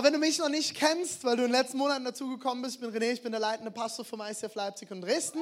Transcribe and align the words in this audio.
Genau, 0.00 0.14
wenn 0.14 0.18
du 0.18 0.26
mich 0.26 0.38
noch 0.38 0.48
nicht 0.48 0.74
kennst, 0.74 1.24
weil 1.24 1.36
du 1.36 1.42
in 1.42 1.52
den 1.52 1.60
letzten 1.60 1.76
Monaten 1.76 2.06
dazugekommen 2.06 2.62
bist, 2.62 2.76
ich 2.76 2.80
bin 2.80 2.90
René, 2.90 3.12
ich 3.12 3.20
bin 3.20 3.32
der 3.32 3.40
leitende 3.40 3.70
Pastor 3.70 4.02
vom 4.02 4.22
ICF 4.22 4.54
Leipzig 4.54 4.90
und 4.90 5.02
Dresden, 5.02 5.40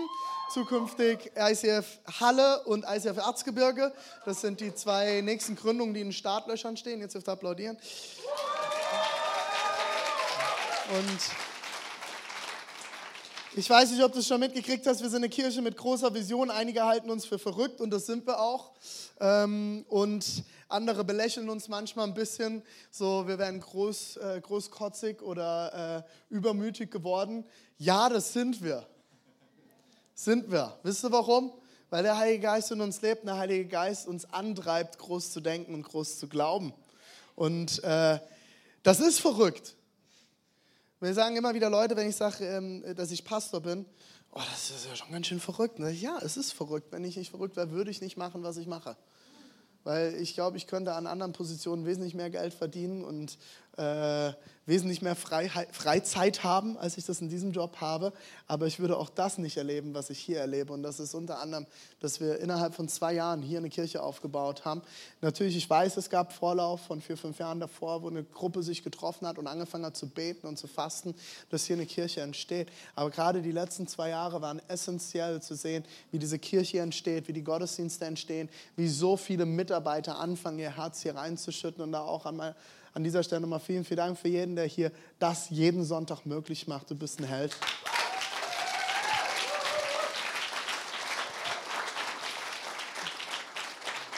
zukünftig 0.52 1.30
ICF 1.37 1.87
Halle 2.19 2.65
und 2.65 2.84
ICF 2.84 3.18
Erzgebirge. 3.18 3.92
Das 4.24 4.41
sind 4.41 4.59
die 4.59 4.74
zwei 4.74 5.20
nächsten 5.20 5.55
Gründungen, 5.55 5.95
die 5.95 6.01
in 6.01 6.12
Startlöchern 6.12 6.77
stehen. 6.77 7.01
Jetzt 7.01 7.15
dürft 7.15 7.29
ihr 7.29 7.34
applaudieren. 7.34 7.79
Und 10.90 11.20
ich 13.54 13.70
weiß 13.70 13.93
nicht, 13.93 14.02
ob 14.02 14.12
du 14.12 14.18
es 14.18 14.27
schon 14.27 14.40
mitgekriegt 14.40 14.88
hast, 14.88 15.02
wir 15.02 15.09
sind 15.09 15.18
eine 15.18 15.29
Kirche 15.29 15.62
mit 15.62 15.77
großer 15.77 16.12
Vision. 16.12 16.51
Einige 16.51 16.84
halten 16.84 17.10
uns 17.10 17.27
für 17.27 17.38
verrückt 17.38 17.80
und 17.80 17.90
das 17.90 18.06
sind 18.06 18.27
wir 18.27 18.40
auch. 18.40 18.73
Ähm, 19.20 19.84
und 19.88 20.24
andere 20.68 21.04
belächeln 21.04 21.48
uns 21.48 21.68
manchmal 21.68 22.06
ein 22.06 22.14
bisschen, 22.14 22.62
so 22.90 23.26
wir 23.26 23.38
wären 23.38 23.60
groß, 23.60 24.18
äh, 24.18 24.40
großkotzig 24.40 25.22
oder 25.22 26.04
äh, 26.06 26.34
übermütig 26.34 26.90
geworden. 26.90 27.45
Ja, 27.78 28.09
das 28.09 28.32
sind 28.32 28.62
wir. 28.62 28.86
Sind 30.15 30.51
wir. 30.51 30.78
Wisst 30.82 31.04
ihr 31.04 31.12
warum? 31.12 31.52
Weil 31.90 32.02
der 32.02 32.18
Heilige 32.18 32.43
Geist 32.43 32.70
in 32.70 32.80
uns 32.80 33.01
lebt 33.01 33.23
und 33.23 33.28
der 33.28 33.38
Heilige 33.38 33.66
Geist 33.66 34.06
uns 34.06 34.30
antreibt, 34.32 34.98
groß 34.98 35.32
zu 35.32 35.40
denken 35.40 35.74
und 35.74 35.84
groß 35.84 36.18
zu 36.18 36.28
glauben. 36.28 36.74
Und 37.34 37.82
äh, 37.82 38.18
das 38.82 39.00
ist 39.00 39.21
verrückt. 39.21 39.74
Wir 41.00 41.15
sagen 41.15 41.37
immer 41.37 41.54
wieder 41.54 41.71
Leute, 41.71 41.96
wenn 41.96 42.09
ich 42.09 42.16
sage, 42.16 42.45
ähm, 42.45 42.84
dass 42.96 43.10
ich 43.10 43.24
Pastor 43.24 43.60
bin, 43.60 43.87
oh, 44.32 44.40
das 44.50 44.71
ist 44.71 44.87
ja 44.87 44.96
schon 44.96 45.12
ganz 45.12 45.28
schön 45.28 45.40
verrückt. 45.40 45.78
Ja, 45.78 46.18
es 46.21 46.37
ist 46.37 46.52
verrückt. 46.52 46.90
Wenn 46.90 47.04
ich 47.04 47.16
nicht 47.16 47.30
verrückt 47.30 47.56
wäre, 47.56 47.71
würde 47.71 47.90
ich 47.90 48.00
nicht 48.00 48.16
machen, 48.16 48.43
was 48.43 48.56
ich 48.56 48.66
mache. 48.66 48.96
Weil 49.84 50.15
ich 50.15 50.34
glaube, 50.34 50.57
ich 50.57 50.66
könnte 50.66 50.95
an 50.95 51.07
anderen 51.07 51.32
Positionen 51.32 51.87
wesentlich 51.87 52.15
mehr 52.15 52.30
Geld 52.30 52.54
verdienen 52.54 53.04
und 53.04 53.38
äh, 53.79 54.32
wesentlich 54.68 55.01
mehr 55.01 55.16
Freiheit, 55.16 55.74
Freizeit 55.74 56.45
haben, 56.45 56.76
als 56.76 56.98
ich 56.98 57.07
das 57.07 57.23
in 57.23 57.30
diesem 57.30 57.52
Job 57.52 57.79
habe. 57.80 58.12
Aber 58.46 58.66
ich 58.66 58.79
würde 58.79 58.98
auch 58.98 59.09
das 59.09 59.38
nicht 59.38 59.57
erleben, 59.57 59.95
was 59.95 60.10
ich 60.10 60.18
hier 60.18 60.40
erlebe. 60.40 60.74
Und 60.74 60.82
das 60.82 61.01
ist 61.01 61.15
unter 61.15 61.40
anderem, 61.40 61.66
dass 62.01 62.21
wir 62.21 62.38
innerhalb 62.38 62.74
von 62.74 62.87
zwei 62.87 63.15
Jahren 63.15 63.40
hier 63.40 63.59
eine 63.59 63.71
Kirche 63.71 64.03
aufgebaut 64.03 64.66
haben. 64.66 64.82
Natürlich, 65.22 65.56
ich 65.56 65.69
weiß, 65.69 65.97
es 65.97 66.10
gab 66.10 66.34
Vorlauf 66.34 66.82
von 66.82 67.00
vier, 67.00 67.16
fünf 67.16 67.38
Jahren 67.38 67.60
davor, 67.60 68.03
wo 68.03 68.09
eine 68.09 68.22
Gruppe 68.22 68.62
sich 68.62 68.82
getroffen 68.82 69.26
hat 69.26 69.38
und 69.38 69.47
angefangen 69.47 69.87
hat 69.87 69.97
zu 69.97 70.06
beten 70.06 70.47
und 70.47 70.59
zu 70.59 70.66
fasten, 70.66 71.15
dass 71.49 71.65
hier 71.65 71.76
eine 71.76 71.87
Kirche 71.87 72.21
entsteht. 72.21 72.69
Aber 72.94 73.09
gerade 73.09 73.41
die 73.41 73.53
letzten 73.53 73.88
zwei 73.88 74.10
Jahre 74.10 74.43
waren 74.43 74.60
essentiell 74.69 75.41
zu 75.41 75.54
sehen, 75.54 75.82
wie 76.12 76.19
diese 76.19 76.38
Kirche 76.38 76.81
entsteht, 76.81 77.26
wie 77.26 77.32
die 77.32 77.43
Gottesdienste 77.43 78.04
entstehen, 78.04 78.50
wie 78.76 78.88
so 78.88 79.16
viele 79.16 79.47
Mitarbeiter 79.47 80.19
anfangen, 80.19 80.59
ihr 80.59 80.76
Herz 80.76 81.00
hier 81.00 81.15
reinzuschütten 81.16 81.82
und 81.82 81.93
da 81.93 82.03
auch 82.03 82.26
einmal 82.26 82.54
an 82.99 83.04
dieser 83.04 83.22
Stelle 83.22 83.41
nochmal 83.43 83.60
vielen, 83.60 83.84
vielen 83.84 83.99
Dank 83.99 84.19
für 84.19 84.27
jeden, 84.27 84.56
der 84.56 84.65
hier 84.65 84.91
das 85.21 85.50
jeden 85.50 85.84
Sonntag 85.84 86.27
möglich 86.27 86.66
macht. 86.66 86.91
Du 86.91 86.97
bist 86.97 87.21
ein 87.21 87.27
Held. 87.27 87.56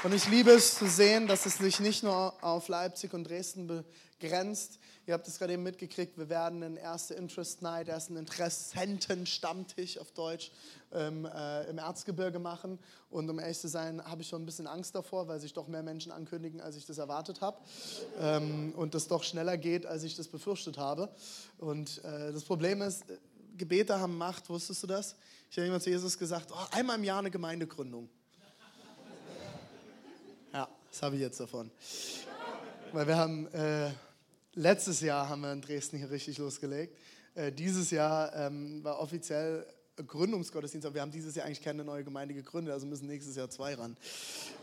Und 0.03 0.15
ich 0.15 0.27
liebe 0.29 0.53
es 0.53 0.77
zu 0.77 0.87
sehen, 0.87 1.27
dass 1.27 1.45
es 1.45 1.59
sich 1.59 1.79
nicht 1.79 2.03
nur 2.03 2.33
auf 2.43 2.69
Leipzig 2.69 3.13
und 3.13 3.25
Dresden 3.25 3.85
begrenzt. 4.19 4.79
Ihr 5.07 5.13
habt 5.13 5.29
es 5.29 5.39
gerade 5.39 5.53
eben 5.53 5.63
mitgekriegt, 5.63 6.17
wir 6.17 6.31
werden 6.31 6.63
einen 6.63 6.79
erste 6.79 7.13
Interest 7.13 7.61
Night, 7.61 7.89
ersten 7.89 8.17
Interessenten-Stammtisch 8.17 9.99
auf 9.99 10.11
Deutsch 10.13 10.53
ähm, 10.93 11.27
äh, 11.27 11.69
im 11.69 11.77
Erzgebirge 11.77 12.39
machen. 12.39 12.79
Und 13.11 13.29
um 13.29 13.39
ehrlich 13.39 13.59
zu 13.59 13.69
sein, 13.69 14.03
habe 14.03 14.23
ich 14.23 14.29
schon 14.29 14.43
ein 14.43 14.47
bisschen 14.47 14.67
Angst 14.67 14.95
davor, 14.95 15.29
weil 15.29 15.39
sich 15.39 15.53
doch 15.53 15.69
mehr 15.69 15.83
Menschen 15.83 16.13
ankündigen, 16.13 16.63
als 16.63 16.77
ich 16.77 16.87
das 16.87 16.97
erwartet 16.97 17.43
habe. 17.43 17.59
Ähm, 18.19 18.73
und 18.77 18.95
das 18.95 19.07
doch 19.07 19.23
schneller 19.23 19.59
geht, 19.59 19.85
als 19.85 20.03
ich 20.03 20.17
das 20.17 20.29
befürchtet 20.29 20.79
habe. 20.79 21.15
Und 21.59 22.03
äh, 22.05 22.33
das 22.33 22.45
Problem 22.45 22.81
ist, 22.81 23.05
Gebete 23.59 24.01
haben 24.01 24.17
Macht, 24.17 24.49
wusstest 24.49 24.83
du 24.83 24.87
das? 24.87 25.15
Ich 25.51 25.59
habe 25.59 25.67
immer 25.69 25.81
zu 25.81 25.91
Jesus 25.91 26.17
gesagt, 26.17 26.53
oh, 26.53 26.67
einmal 26.71 26.97
im 26.97 27.05
Jahr 27.05 27.19
eine 27.19 27.31
Gemeindegründung. 27.31 28.09
Das 30.91 31.03
habe 31.03 31.15
ich 31.15 31.21
jetzt 31.21 31.39
davon. 31.39 31.71
Weil 32.93 33.07
wir 33.07 33.17
haben, 33.17 33.47
äh, 33.53 33.91
letztes 34.55 35.01
Jahr 35.01 35.29
haben 35.29 35.43
wir 35.43 35.53
in 35.53 35.61
Dresden 35.61 35.99
hier 35.99 36.11
richtig 36.11 36.39
losgelegt. 36.39 36.97
Äh, 37.37 37.53
dieses 37.53 37.93
Jahr 37.93 38.35
ähm, 38.35 38.83
war 38.83 38.99
offiziell 38.99 39.65
Gründungsgottesdienst, 40.07 40.87
aber 40.87 40.95
wir 40.95 41.03
haben 41.03 41.13
dieses 41.13 41.35
Jahr 41.35 41.47
eigentlich 41.47 41.63
keine 41.63 41.85
neue 41.85 42.03
Gemeinde 42.03 42.35
gegründet, 42.35 42.73
also 42.73 42.87
müssen 42.87 43.07
nächstes 43.07 43.37
Jahr 43.37 43.51
zwei 43.51 43.75
ran. 43.75 43.97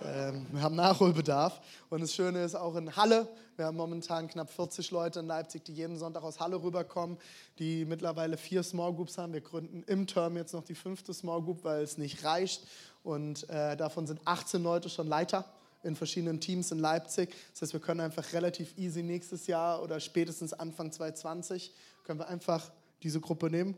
Ähm, 0.03 0.45
wir 0.51 0.61
haben 0.61 0.75
Nachholbedarf 0.75 1.61
und 1.89 2.01
das 2.01 2.13
Schöne 2.13 2.43
ist 2.43 2.55
auch 2.55 2.75
in 2.75 2.95
Halle, 2.95 3.27
wir 3.55 3.65
haben 3.65 3.77
momentan 3.77 4.27
knapp 4.27 4.51
40 4.51 4.91
Leute 4.91 5.19
in 5.19 5.27
Leipzig, 5.27 5.63
die 5.63 5.73
jeden 5.73 5.97
Sonntag 5.97 6.23
aus 6.23 6.39
Halle 6.39 6.61
rüberkommen, 6.61 7.17
die 7.59 7.85
mittlerweile 7.85 8.37
vier 8.37 8.63
Small 8.63 8.93
Groups 8.93 9.17
haben. 9.17 9.33
Wir 9.33 9.41
gründen 9.41 9.83
im 9.87 10.07
Term 10.07 10.35
jetzt 10.37 10.53
noch 10.53 10.63
die 10.63 10.75
fünfte 10.75 11.13
Small 11.13 11.41
Group, 11.41 11.63
weil 11.63 11.83
es 11.83 11.97
nicht 11.97 12.23
reicht 12.23 12.67
und 13.03 13.49
äh, 13.49 13.77
davon 13.77 14.07
sind 14.07 14.19
18 14.25 14.61
Leute 14.61 14.89
schon 14.89 15.07
Leiter 15.07 15.45
in 15.83 15.95
verschiedenen 15.95 16.39
Teams 16.39 16.71
in 16.71 16.79
Leipzig. 16.79 17.35
Das 17.53 17.63
heißt, 17.63 17.73
wir 17.73 17.79
können 17.79 18.01
einfach 18.01 18.33
relativ 18.33 18.77
easy 18.77 19.03
nächstes 19.03 19.47
Jahr 19.47 19.81
oder 19.81 19.99
spätestens 19.99 20.53
Anfang 20.53 20.91
2020 20.91 21.73
können 22.03 22.19
wir 22.19 22.27
einfach 22.27 22.71
diese 23.03 23.19
Gruppe 23.19 23.49
nehmen 23.49 23.75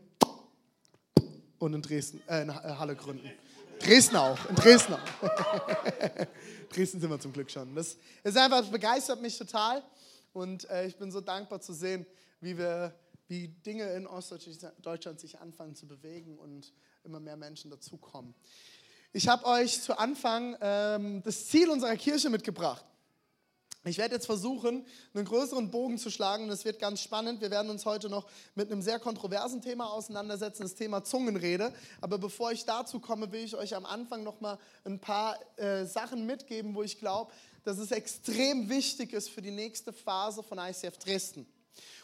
und 1.58 1.74
in 1.74 1.82
Dresden, 1.82 2.22
äh, 2.28 2.42
in 2.42 2.48
äh, 2.48 2.52
Halle 2.52 2.96
gründen. 2.96 3.30
Dresden 3.80 4.16
auch, 4.16 4.38
in 4.48 4.56
Dresden 4.56 4.94
auch. 4.94 5.00
Dresden 6.72 7.00
sind 7.00 7.10
wir 7.10 7.18
zum 7.18 7.32
Glück 7.32 7.50
schon. 7.50 7.74
Das 7.74 7.96
ist 8.22 8.36
einfach, 8.36 8.60
das 8.60 8.70
begeistert 8.70 9.20
mich 9.20 9.38
total 9.38 9.82
und 10.32 10.68
äh, 10.70 10.86
ich 10.86 10.96
bin 10.96 11.10
so 11.10 11.20
dankbar 11.20 11.60
zu 11.60 11.72
sehen, 11.72 12.06
wie 12.40 12.56
wir, 12.56 12.94
wie 13.28 13.48
Dinge 13.48 13.92
in 13.94 14.06
Ostdeutschland 14.06 15.20
sich 15.20 15.38
anfangen 15.38 15.74
zu 15.74 15.86
bewegen 15.86 16.38
und 16.38 16.72
immer 17.04 17.20
mehr 17.20 17.36
Menschen 17.36 17.70
dazukommen. 17.70 18.34
Ich 19.12 19.26
habe 19.26 19.44
euch 19.46 19.82
zu 19.82 19.98
Anfang 19.98 20.56
ähm, 20.60 21.20
das 21.24 21.48
Ziel 21.48 21.68
unserer 21.68 21.96
Kirche 21.96 22.30
mitgebracht. 22.30 22.84
Ich 23.84 23.98
werde 23.98 24.14
jetzt 24.14 24.26
versuchen, 24.26 24.86
einen 25.14 25.24
größeren 25.24 25.68
Bogen 25.72 25.98
zu 25.98 26.10
schlagen 26.10 26.44
und 26.44 26.50
es 26.50 26.64
wird 26.64 26.78
ganz 26.78 27.00
spannend. 27.02 27.40
Wir 27.40 27.50
werden 27.50 27.70
uns 27.70 27.86
heute 27.86 28.08
noch 28.08 28.28
mit 28.54 28.70
einem 28.70 28.82
sehr 28.82 29.00
kontroversen 29.00 29.62
Thema 29.62 29.90
auseinandersetzen, 29.90 30.62
das 30.62 30.76
Thema 30.76 31.02
Zungenrede. 31.02 31.72
Aber 32.00 32.18
bevor 32.18 32.52
ich 32.52 32.66
dazu 32.66 33.00
komme, 33.00 33.32
will 33.32 33.42
ich 33.42 33.56
euch 33.56 33.74
am 33.74 33.84
Anfang 33.84 34.22
noch 34.22 34.40
mal 34.40 34.58
ein 34.84 35.00
paar 35.00 35.36
äh, 35.56 35.86
Sachen 35.86 36.24
mitgeben, 36.24 36.76
wo 36.76 36.84
ich 36.84 37.00
glaube, 37.00 37.32
dass 37.64 37.78
es 37.78 37.90
extrem 37.90 38.68
wichtig 38.68 39.12
ist 39.12 39.28
für 39.28 39.42
die 39.42 39.50
nächste 39.50 39.92
Phase 39.92 40.44
von 40.44 40.58
ICF 40.58 40.98
Dresden. 40.98 41.46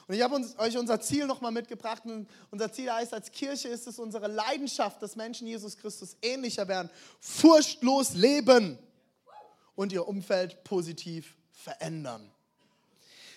Und 0.08 0.14
ich 0.14 0.22
habe 0.22 0.40
euch 0.58 0.78
unser 0.78 1.00
Ziel 1.00 1.26
nochmal 1.26 1.50
mitgebracht. 1.50 2.02
Und 2.04 2.28
unser 2.50 2.72
Ziel 2.72 2.92
heißt, 2.92 3.12
als 3.12 3.30
Kirche 3.32 3.68
ist 3.68 3.86
es 3.86 3.98
unsere 3.98 4.28
Leidenschaft, 4.28 5.02
dass 5.02 5.16
Menschen 5.16 5.46
Jesus 5.46 5.76
Christus 5.76 6.16
ähnlicher 6.22 6.68
werden, 6.68 6.90
furchtlos 7.20 8.14
leben 8.14 8.78
und 9.74 9.92
ihr 9.92 10.06
Umfeld 10.06 10.62
positiv 10.64 11.34
verändern. 11.52 12.30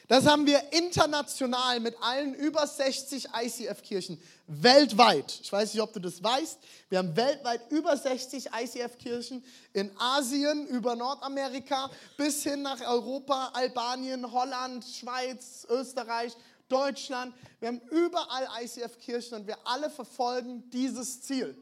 Das 0.09 0.25
haben 0.25 0.47
wir 0.47 0.73
international 0.73 1.79
mit 1.79 1.95
allen 2.01 2.33
über 2.33 2.65
60 2.65 3.27
ICF-Kirchen 3.31 4.19
weltweit. 4.47 5.39
Ich 5.43 5.51
weiß 5.51 5.71
nicht, 5.71 5.83
ob 5.83 5.93
du 5.93 5.99
das 5.99 6.23
weißt. 6.23 6.57
Wir 6.89 6.97
haben 6.97 7.15
weltweit 7.15 7.61
über 7.69 7.95
60 7.95 8.49
ICF-Kirchen 8.51 9.43
in 9.71 9.91
Asien, 9.99 10.65
über 10.65 10.95
Nordamerika 10.95 11.91
bis 12.17 12.41
hin 12.41 12.63
nach 12.63 12.81
Europa, 12.81 13.51
Albanien, 13.53 14.31
Holland, 14.31 14.83
Schweiz, 14.83 15.67
Österreich, 15.69 16.35
Deutschland. 16.69 17.33
Wir 17.59 17.69
haben 17.69 17.81
überall 17.89 18.47
ICF-Kirchen 18.63 19.37
und 19.39 19.47
wir 19.47 19.57
alle 19.65 19.89
verfolgen 19.89 20.69
dieses 20.69 21.21
Ziel. 21.21 21.57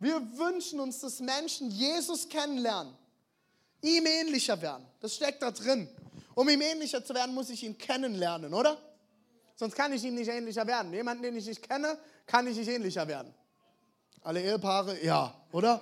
Wir 0.00 0.20
wünschen 0.36 0.80
uns, 0.80 1.00
dass 1.00 1.20
Menschen 1.20 1.70
Jesus 1.70 2.28
kennenlernen, 2.28 2.94
ihm 3.80 4.06
ähnlicher 4.06 4.60
werden. 4.60 4.84
Das 5.00 5.14
steckt 5.14 5.42
da 5.42 5.50
drin. 5.50 5.88
Um 6.34 6.48
ihm 6.48 6.60
ähnlicher 6.60 7.04
zu 7.04 7.14
werden, 7.14 7.34
muss 7.34 7.48
ich 7.50 7.62
ihn 7.62 7.78
kennenlernen, 7.78 8.52
oder? 8.52 8.76
Sonst 9.54 9.76
kann 9.76 9.92
ich 9.92 10.02
ihm 10.02 10.16
nicht 10.16 10.28
ähnlicher 10.28 10.66
werden. 10.66 10.92
Jemanden, 10.92 11.22
den 11.22 11.36
ich 11.36 11.46
nicht 11.46 11.68
kenne, 11.68 11.96
kann 12.26 12.46
ich 12.48 12.56
nicht 12.56 12.68
ähnlicher 12.68 13.06
werden. 13.06 13.32
Alle 14.22 14.42
Ehepaare, 14.42 15.02
ja, 15.04 15.32
oder? 15.52 15.80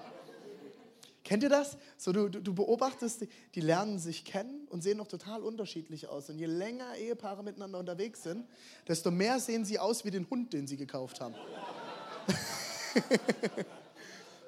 Kennt 1.25 1.43
ihr 1.43 1.49
das? 1.49 1.77
So, 1.97 2.13
du, 2.13 2.29
du 2.29 2.55
beobachtest, 2.55 3.27
die 3.55 3.61
lernen 3.61 3.99
sich 3.99 4.25
kennen 4.25 4.67
und 4.71 4.83
sehen 4.83 4.99
noch 4.99 5.07
total 5.07 5.43
unterschiedlich 5.43 6.09
aus. 6.09 6.29
Und 6.31 6.39
je 6.39 6.47
länger 6.47 6.97
Ehepaare 6.97 7.45
miteinander 7.45 7.79
unterwegs 7.79 8.23
sind, 8.23 8.47
desto 8.89 9.11
mehr 9.11 9.39
sehen 9.39 9.65
sie 9.65 9.79
aus 9.79 10.05
wie 10.05 10.11
den 10.11 10.29
Hund, 10.29 10.53
den 10.53 10.67
sie 10.67 10.77
gekauft 10.77 11.21
haben. 11.21 11.35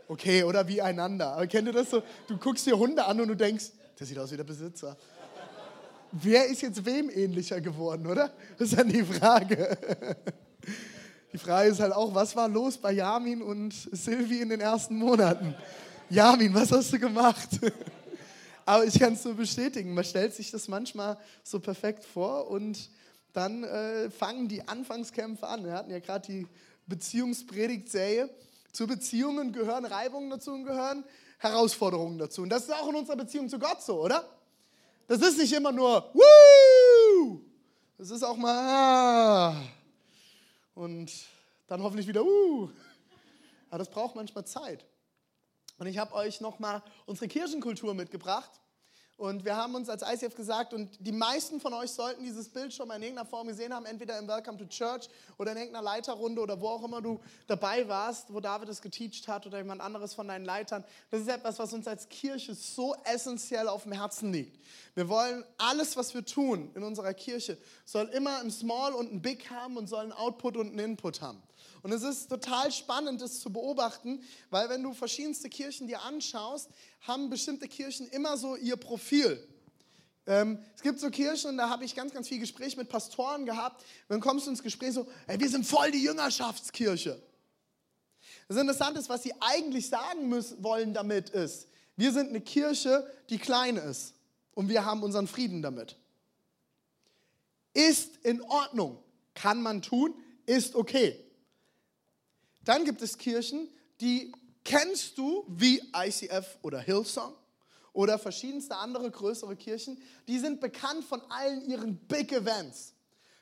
Okay, 0.06 0.44
oder 0.44 0.69
wie 0.69 0.82
einander. 0.82 1.32
Aber 1.32 1.47
kennt 1.47 1.67
ihr 1.67 1.73
das 1.73 1.91
so? 1.91 2.03
Du 2.26 2.37
guckst 2.37 2.67
dir 2.67 2.79
Hunde 2.79 3.05
an 3.05 3.21
und 3.21 3.29
du 3.29 3.35
denkst, 3.35 3.71
der 3.99 4.06
sieht 4.06 4.19
aus 4.19 4.31
wie 4.32 4.37
der 4.37 4.44
Besitzer. 4.44 4.97
Wer 6.12 6.47
ist 6.47 6.62
jetzt 6.62 6.85
wem 6.85 7.11
ähnlicher 7.11 7.61
geworden, 7.61 8.06
oder? 8.06 8.31
Das 8.59 8.69
ist 8.69 8.79
dann 8.79 8.88
die 8.88 9.03
Frage. 9.03 9.76
Die 11.32 11.38
Frage 11.38 11.71
ist 11.71 11.81
halt 11.81 11.93
auch, 11.93 12.15
was 12.15 12.37
war 12.37 12.49
los 12.49 12.76
bei 12.76 12.93
Jamin 12.93 13.43
und 13.43 13.73
Silvi 13.73 14.41
in 14.41 14.50
den 14.50 14.61
ersten 14.61 14.97
Monaten? 14.97 15.55
Jamin, 16.14 16.55
was 16.55 16.70
hast 16.70 16.93
du 16.93 16.99
gemacht? 17.00 17.49
Aber 18.64 18.84
ich 18.84 19.00
kann 19.00 19.14
es 19.14 19.25
nur 19.25 19.34
bestätigen, 19.34 19.94
man 19.94 20.05
stellt 20.05 20.32
sich 20.32 20.52
das 20.52 20.69
manchmal 20.69 21.19
so 21.43 21.58
perfekt 21.58 22.05
vor 22.05 22.49
und 22.52 22.88
dann 23.32 23.64
äh, 23.64 24.08
fangen 24.11 24.46
die 24.46 24.69
Anfangskämpfe 24.69 25.49
an. 25.49 25.64
Wir 25.64 25.72
hatten 25.72 25.90
ja 25.90 25.99
gerade 25.99 26.25
die 26.28 26.46
Beziehungspredigtserie. 26.87 28.31
Zu 28.70 28.87
Beziehungen 28.87 29.52
gehören 29.52 29.84
Reibungen 29.84 30.31
dazu 30.31 30.52
und 30.52 30.62
gehören 30.62 31.02
Herausforderungen 31.38 32.19
dazu. 32.19 32.43
Und 32.43 32.50
das 32.50 32.62
ist 32.62 32.72
auch 32.72 32.88
in 32.88 32.94
unserer 32.94 33.16
Beziehung 33.16 33.49
zu 33.49 33.58
Gott 33.58 33.82
so, 33.82 34.00
oder? 34.00 34.25
Das 35.08 35.20
ist 35.20 35.37
nicht 35.37 35.52
immer 35.52 35.72
nur 35.72 36.14
Woo! 36.14 37.40
Das 37.99 38.11
ist 38.11 38.22
auch 38.22 38.37
mal 38.37 38.55
ah. 38.56 39.62
und 40.76 41.11
dann 41.66 41.82
hoffentlich 41.82 42.06
wieder 42.06 42.25
Uh. 42.25 42.70
Aber 43.69 43.78
das 43.78 43.90
braucht 43.90 44.14
manchmal 44.14 44.46
Zeit. 44.46 44.84
Und 45.79 45.87
ich 45.87 45.99
habe 45.99 46.15
euch 46.15 46.41
nochmal 46.41 46.82
unsere 47.06 47.29
Kirchenkultur 47.29 47.94
mitgebracht. 47.94 48.50
Und 49.17 49.44
wir 49.44 49.56
haben 49.56 49.76
uns 49.76 49.88
als 49.88 50.03
ICF 50.03 50.35
gesagt, 50.35 50.75
und 50.75 50.91
die 50.99 51.12
meisten 51.12 51.61
von 51.61 51.73
euch 51.73 51.93
sollten 51.93 52.25
dieses 52.25 52.49
Bild 52.49 52.75
schon 52.75 52.88
mal 52.88 52.97
in 52.97 53.03
irgendeiner 53.03 53.29
Form 53.29 53.47
gesehen 53.47 53.73
haben, 53.73 53.87
entweder 53.87 54.19
im 54.19 54.26
Welcome 54.26 54.59
to 54.59 54.65
Church 54.65 55.09
oder 55.38 55.53
in 55.53 55.59
irgendeiner 55.59 55.85
Leiterrunde 55.85 56.43
oder 56.43 56.61
wo 56.61 56.67
auch 56.67 56.82
immer 56.82 57.00
du 57.00 57.21
dabei 57.47 57.87
warst, 57.87 58.35
wo 58.35 58.41
David 58.41 58.69
es 58.69 58.82
geteacht 58.82 59.29
hat 59.29 59.47
oder 59.47 59.59
jemand 59.59 59.82
anderes 59.82 60.15
von 60.15 60.26
deinen 60.26 60.44
Leitern. 60.44 60.85
Das 61.12 61.21
ist 61.21 61.29
etwas, 61.29 61.61
was 61.61 61.73
uns 61.73 61.87
als 61.87 62.09
Kirche 62.09 62.56
so 62.56 62.97
essentiell 63.05 63.69
auf 63.69 63.85
dem 63.85 63.93
Herzen 63.93 64.32
liegt. 64.32 64.59
Wir 64.97 65.09
wollen 65.09 65.44
alles, 65.59 65.97
was 65.97 66.12
wir 66.12 66.25
tun 66.25 66.73
in 66.75 66.82
unserer 66.82 67.15
Kirche, 67.15 67.56
soll 67.85 68.06
immer 68.06 68.41
ein 68.41 68.50
Small 68.50 68.94
und 68.94 69.12
ein 69.12 69.23
Big 69.23 69.49
haben 69.49 69.76
und 69.76 69.87
soll 69.87 70.03
einen 70.03 70.12
Output 70.12 70.56
und 70.56 70.71
einen 70.71 70.79
Input 70.81 71.21
haben. 71.21 71.41
Und 71.84 71.92
es 71.92 72.02
ist 72.02 72.31
total 72.31 72.72
spannend, 72.72 73.20
das 73.20 73.40
zu 73.40 73.52
beobachten, 73.52 74.22
weil 74.48 74.70
wenn 74.70 74.82
du 74.82 74.94
verschiedenste 74.94 75.50
Kirchen 75.50 75.86
dir 75.86 76.00
anschaust, 76.00 76.70
haben 77.02 77.28
bestimmte 77.28 77.69
Kirchen 77.69 78.08
immer 78.08 78.38
so 78.38 78.56
ihr 78.56 78.76
Profil. 78.76 79.46
Ähm, 80.26 80.58
es 80.75 80.81
gibt 80.81 80.98
so 80.98 81.10
Kirchen, 81.10 81.50
und 81.50 81.58
da 81.58 81.69
habe 81.69 81.84
ich 81.84 81.94
ganz, 81.94 82.14
ganz 82.14 82.26
viel 82.26 82.38
Gespräch 82.38 82.78
mit 82.78 82.88
Pastoren 82.88 83.44
gehabt. 83.44 83.84
Dann 84.08 84.20
kommst 84.20 84.46
du 84.46 84.50
ins 84.50 84.62
Gespräch 84.62 84.94
so, 84.94 85.06
ey, 85.26 85.38
wir 85.38 85.50
sind 85.50 85.66
voll 85.66 85.90
die 85.90 86.02
Jüngerschaftskirche. 86.02 87.20
Das 88.48 88.56
Interessante 88.56 88.98
ist, 88.98 89.10
was 89.10 89.22
sie 89.22 89.34
eigentlich 89.40 89.90
sagen 89.90 90.30
müssen, 90.30 90.64
wollen 90.64 90.94
damit 90.94 91.28
ist, 91.28 91.69
wir 91.96 92.12
sind 92.12 92.30
eine 92.30 92.40
Kirche, 92.40 93.06
die 93.28 93.37
klein 93.37 93.76
ist 93.76 94.14
und 94.54 94.70
wir 94.70 94.87
haben 94.87 95.02
unseren 95.02 95.26
Frieden 95.26 95.60
damit. 95.60 95.98
Ist 97.75 98.16
in 98.22 98.40
Ordnung, 98.40 99.02
kann 99.34 99.60
man 99.60 99.82
tun, 99.82 100.14
ist 100.46 100.76
okay. 100.76 101.24
Dann 102.64 102.84
gibt 102.84 103.02
es 103.02 103.19
Kirchen, 103.19 103.69
die 104.00 104.32
kennst 104.64 105.19
du 105.19 105.44
wie 105.49 105.82
ICF 105.94 106.58
oder 106.62 106.81
Hillsong 106.81 107.34
oder 107.93 108.19
verschiedenste 108.19 108.76
andere 108.76 109.11
größere 109.11 109.56
Kirchen. 109.56 110.00
Die 110.26 110.38
sind 110.38 110.61
bekannt 110.61 111.05
von 111.05 111.22
allen 111.31 111.64
ihren 111.69 111.96
Big 111.96 112.32
Events. 112.32 112.94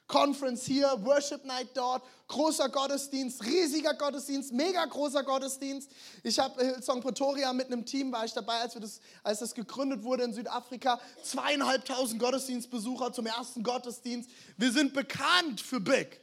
Conference 0.09 0.67
hier, 0.67 0.95
Worship 1.05 1.45
Night 1.47 1.69
dort, 1.73 2.03
großer 2.29 2.69
Gottesdienst, 2.69 3.43
riesiger 3.47 3.95
Gottesdienst, 3.95 4.53
mega 4.53 4.85
großer 4.85 5.23
Gottesdienst. 5.23 5.91
Ich 6.23 6.39
habe 6.39 6.63
Hillsong 6.63 7.01
Pretoria 7.01 7.53
mit 7.55 7.69
einem 7.69 7.87
Team, 7.87 8.13
war 8.13 8.27
ich 8.27 8.33
dabei, 8.35 8.61
als, 8.61 8.75
das, 8.75 9.01
als 9.23 9.39
das 9.39 9.55
gegründet 9.55 10.03
wurde 10.03 10.25
in 10.25 10.35
Südafrika. 10.35 11.01
Zweieinhalbtausend 11.23 12.21
Gottesdienstbesucher 12.21 13.13
zum 13.15 13.25
ersten 13.25 13.63
Gottesdienst. 13.63 14.29
Wir 14.59 14.71
sind 14.71 14.93
bekannt 14.93 15.63
für 15.63 15.81
Big. 15.81 16.21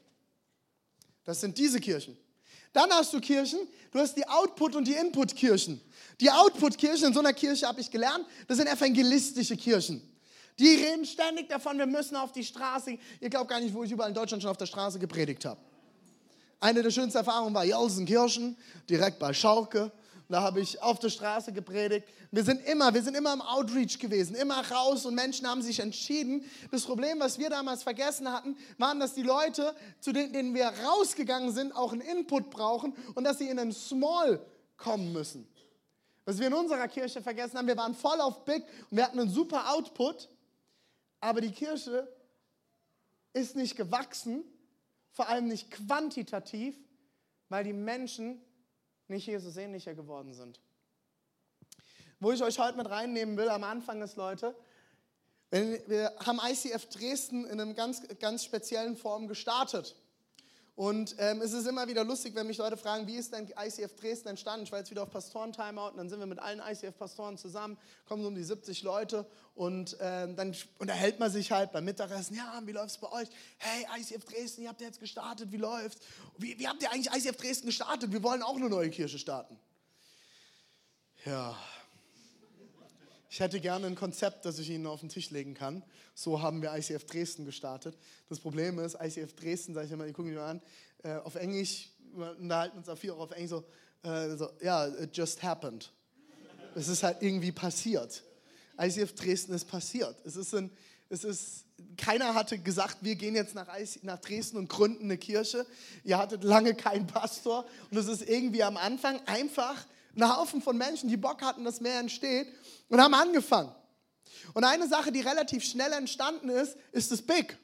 Das 1.23 1.41
sind 1.41 1.57
diese 1.57 1.79
Kirchen. 1.79 2.15
Dann 2.73 2.89
hast 2.91 3.13
du 3.13 3.19
Kirchen, 3.19 3.59
du 3.91 3.99
hast 3.99 4.15
die 4.15 4.27
Output- 4.27 4.75
und 4.75 4.87
die 4.87 4.93
Input-Kirchen. 4.93 5.81
Die 6.21 6.29
Output-Kirchen 6.29 7.07
in 7.07 7.13
so 7.13 7.19
einer 7.19 7.33
Kirche 7.33 7.67
habe 7.67 7.81
ich 7.81 7.89
gelernt, 7.89 8.25
das 8.47 8.57
sind 8.57 8.67
evangelistische 8.67 9.57
Kirchen. 9.57 10.01
Die 10.59 10.75
reden 10.75 11.05
ständig 11.05 11.47
davon, 11.47 11.77
wir 11.77 11.85
müssen 11.85 12.15
auf 12.17 12.33
die 12.33 12.43
Straße. 12.43 12.97
Ihr 13.21 13.29
glaubt 13.29 13.49
gar 13.49 13.61
nicht, 13.61 13.73
wo 13.73 13.83
ich 13.83 13.91
überall 13.91 14.09
in 14.09 14.15
Deutschland 14.15 14.43
schon 14.43 14.51
auf 14.51 14.57
der 14.57 14.65
Straße 14.65 14.99
gepredigt 14.99 15.45
habe. 15.45 15.59
Eine 16.59 16.83
der 16.83 16.91
schönsten 16.91 17.17
Erfahrungen 17.19 17.53
war 17.53 17.63
Jelsenkirchen, 17.63 18.57
direkt 18.89 19.19
bei 19.19 19.33
Schauke. 19.33 19.91
Da 20.31 20.43
habe 20.43 20.61
ich 20.61 20.79
auf 20.83 20.99
der 20.99 21.09
Straße 21.09 21.51
gepredigt. 21.51 22.07
Wir 22.29 22.43
sind 22.43 22.63
immer, 22.67 22.93
wir 22.93 23.01
sind 23.01 23.17
immer 23.17 23.33
im 23.33 23.41
Outreach 23.41 23.97
gewesen, 23.97 24.35
immer 24.35 24.63
raus 24.69 25.07
und 25.07 25.15
Menschen 25.15 25.47
haben 25.47 25.63
sich 25.63 25.79
entschieden. 25.79 26.45
Das 26.69 26.83
Problem, 26.83 27.19
was 27.19 27.39
wir 27.39 27.49
damals 27.49 27.81
vergessen 27.81 28.31
hatten, 28.31 28.55
waren, 28.77 28.99
dass 28.99 29.15
die 29.15 29.23
Leute, 29.23 29.75
zu 29.99 30.11
denen, 30.11 30.31
denen 30.31 30.53
wir 30.53 30.67
rausgegangen 30.67 31.51
sind, 31.51 31.75
auch 31.75 31.93
einen 31.93 32.01
Input 32.01 32.51
brauchen 32.51 32.93
und 33.15 33.23
dass 33.23 33.39
sie 33.39 33.49
in 33.49 33.57
einen 33.57 33.71
Small 33.71 34.39
kommen 34.77 35.11
müssen. 35.13 35.47
Was 36.25 36.37
wir 36.37 36.45
in 36.45 36.53
unserer 36.53 36.87
Kirche 36.87 37.23
vergessen 37.23 37.57
haben, 37.57 37.65
wir 37.65 37.77
waren 37.77 37.95
voll 37.95 38.21
auf 38.21 38.45
Big 38.45 38.63
und 38.91 38.97
wir 38.97 39.05
hatten 39.05 39.19
einen 39.19 39.31
super 39.31 39.73
Output, 39.73 40.29
aber 41.21 41.41
die 41.41 41.51
Kirche 41.51 42.07
ist 43.33 43.55
nicht 43.55 43.75
gewachsen, 43.75 44.43
vor 45.11 45.27
allem 45.27 45.47
nicht 45.47 45.71
quantitativ, 45.71 46.75
weil 47.49 47.63
die 47.63 47.73
Menschen 47.73 48.39
nicht 49.09 49.27
Jesus 49.27 49.57
ähnlicher 49.57 49.93
geworden 49.93 50.33
sind. 50.33 50.59
Wo 52.19 52.31
ich 52.31 52.43
euch 52.43 52.59
heute 52.59 52.77
mit 52.77 52.89
reinnehmen 52.89 53.37
will, 53.37 53.49
am 53.49 53.63
Anfang 53.63 54.01
ist, 54.01 54.17
Leute, 54.17 54.55
wir 55.51 56.13
haben 56.25 56.39
ICF 56.43 56.87
Dresden 56.89 57.45
in 57.45 57.59
einem 57.59 57.75
ganz, 57.75 58.03
ganz 58.19 58.43
speziellen 58.43 58.95
Form 58.95 59.27
gestartet. 59.27 59.95
Und 60.79 61.17
ähm, 61.19 61.41
es 61.41 61.51
ist 61.51 61.67
immer 61.67 61.89
wieder 61.89 62.05
lustig, 62.05 62.35
wenn 62.35 62.47
mich 62.47 62.57
Leute 62.57 62.77
fragen, 62.77 63.05
wie 63.05 63.17
ist 63.17 63.33
denn 63.33 63.49
ICF 63.49 63.95
Dresden 63.97 64.29
entstanden? 64.29 64.63
Ich 64.63 64.71
war 64.71 64.79
jetzt 64.79 64.89
wieder 64.89 65.03
auf 65.03 65.09
Pastoren-Timeout 65.09 65.89
und 65.89 65.97
dann 65.97 66.07
sind 66.07 66.19
wir 66.19 66.25
mit 66.25 66.39
allen 66.39 66.61
ICF-Pastoren 66.61 67.37
zusammen, 67.37 67.77
kommen 68.05 68.21
so 68.21 68.29
um 68.29 68.35
die 68.35 68.45
70 68.45 68.81
Leute 68.83 69.25
und 69.55 69.97
ähm, 69.99 70.37
dann 70.37 70.55
unterhält 70.77 71.19
man 71.19 71.29
sich 71.29 71.51
halt 71.51 71.73
beim 71.73 71.83
Mittagessen. 71.83 72.33
Ja, 72.37 72.61
wie 72.63 72.71
läuft 72.71 72.91
es 72.91 72.97
bei 72.97 73.11
euch? 73.11 73.27
Hey, 73.57 73.87
ICF 73.99 74.23
Dresden, 74.23 74.61
ihr 74.61 74.69
habt 74.69 74.79
jetzt 74.79 75.01
gestartet, 75.01 75.51
wie 75.51 75.57
läuft's? 75.57 75.99
Wie, 76.37 76.57
wie 76.57 76.65
habt 76.65 76.81
ihr 76.81 76.89
eigentlich 76.93 77.13
ICF 77.13 77.35
Dresden 77.35 77.65
gestartet? 77.65 78.13
Wir 78.13 78.23
wollen 78.23 78.41
auch 78.41 78.55
eine 78.55 78.69
neue 78.69 78.89
Kirche 78.89 79.19
starten. 79.19 79.59
Ja, 81.25 81.57
ich 83.29 83.39
hätte 83.39 83.59
gerne 83.59 83.85
ein 83.85 83.95
Konzept, 83.95 84.45
das 84.45 84.57
ich 84.57 84.69
Ihnen 84.69 84.87
auf 84.87 85.01
den 85.01 85.09
Tisch 85.09 85.29
legen 85.29 85.53
kann. 85.53 85.83
So 86.15 86.41
haben 86.41 86.61
wir 86.63 86.73
ICF 86.75 87.05
Dresden 87.05 87.45
gestartet. 87.45 87.95
Das 88.27 88.39
Problem 88.39 88.79
ist, 88.79 88.97
ICF 88.99 89.35
Dresden, 89.35 89.75
sage 89.75 89.85
ich 89.85 89.91
immer, 89.91 90.05
die 90.05 90.13
gucken 90.13 90.31
mich 90.31 90.39
mal 90.39 90.49
an, 90.49 90.61
äh, 91.03 91.15
auf 91.17 91.35
Englisch, 91.35 91.91
wir 92.15 92.35
unterhalten 92.39 92.77
uns 92.79 92.89
auf 92.89 92.99
viel 92.99 93.11
auch 93.11 93.19
auf 93.19 93.31
Englisch 93.31 93.51
so, 93.51 93.63
äh, 94.09 94.35
so, 94.35 94.49
ja, 94.61 94.87
it 94.87 95.15
just 95.15 95.43
happened. 95.43 95.91
Es 96.73 96.87
ist 96.87 97.03
halt 97.03 97.21
irgendwie 97.21 97.51
passiert. 97.51 98.23
ICF 98.79 99.13
Dresden 99.13 99.53
ist 99.53 99.65
passiert. 99.65 100.15
Es 100.25 100.35
ist 100.35 100.55
ein, 100.55 100.71
es 101.09 101.23
ist, 101.23 101.65
keiner 101.97 102.33
hatte 102.33 102.57
gesagt, 102.57 102.97
wir 103.01 103.15
gehen 103.15 103.35
jetzt 103.35 103.53
nach, 103.53 103.67
nach 104.01 104.19
Dresden 104.19 104.57
und 104.57 104.69
gründen 104.69 105.03
eine 105.03 105.17
Kirche. 105.17 105.67
Ihr 106.03 106.17
hattet 106.17 106.43
lange 106.43 106.73
keinen 106.73 107.05
Pastor. 107.05 107.65
Und 107.91 107.97
es 107.97 108.07
ist 108.07 108.27
irgendwie 108.27 108.63
am 108.63 108.77
Anfang 108.77 109.19
einfach 109.27 109.85
ein 110.15 110.37
Haufen 110.37 110.61
von 110.61 110.77
Menschen, 110.77 111.09
die 111.09 111.17
Bock 111.17 111.41
hatten, 111.41 111.63
dass 111.63 111.81
mehr 111.81 111.99
entsteht 111.99 112.47
und 112.89 113.01
haben 113.01 113.13
angefangen. 113.13 113.73
Und 114.53 114.63
eine 114.63 114.87
Sache, 114.87 115.11
die 115.11 115.21
relativ 115.21 115.63
schnell 115.63 115.91
entstanden 115.93 116.49
ist, 116.49 116.75
ist 116.91 117.11
das 117.11 117.21
Big. 117.21 117.57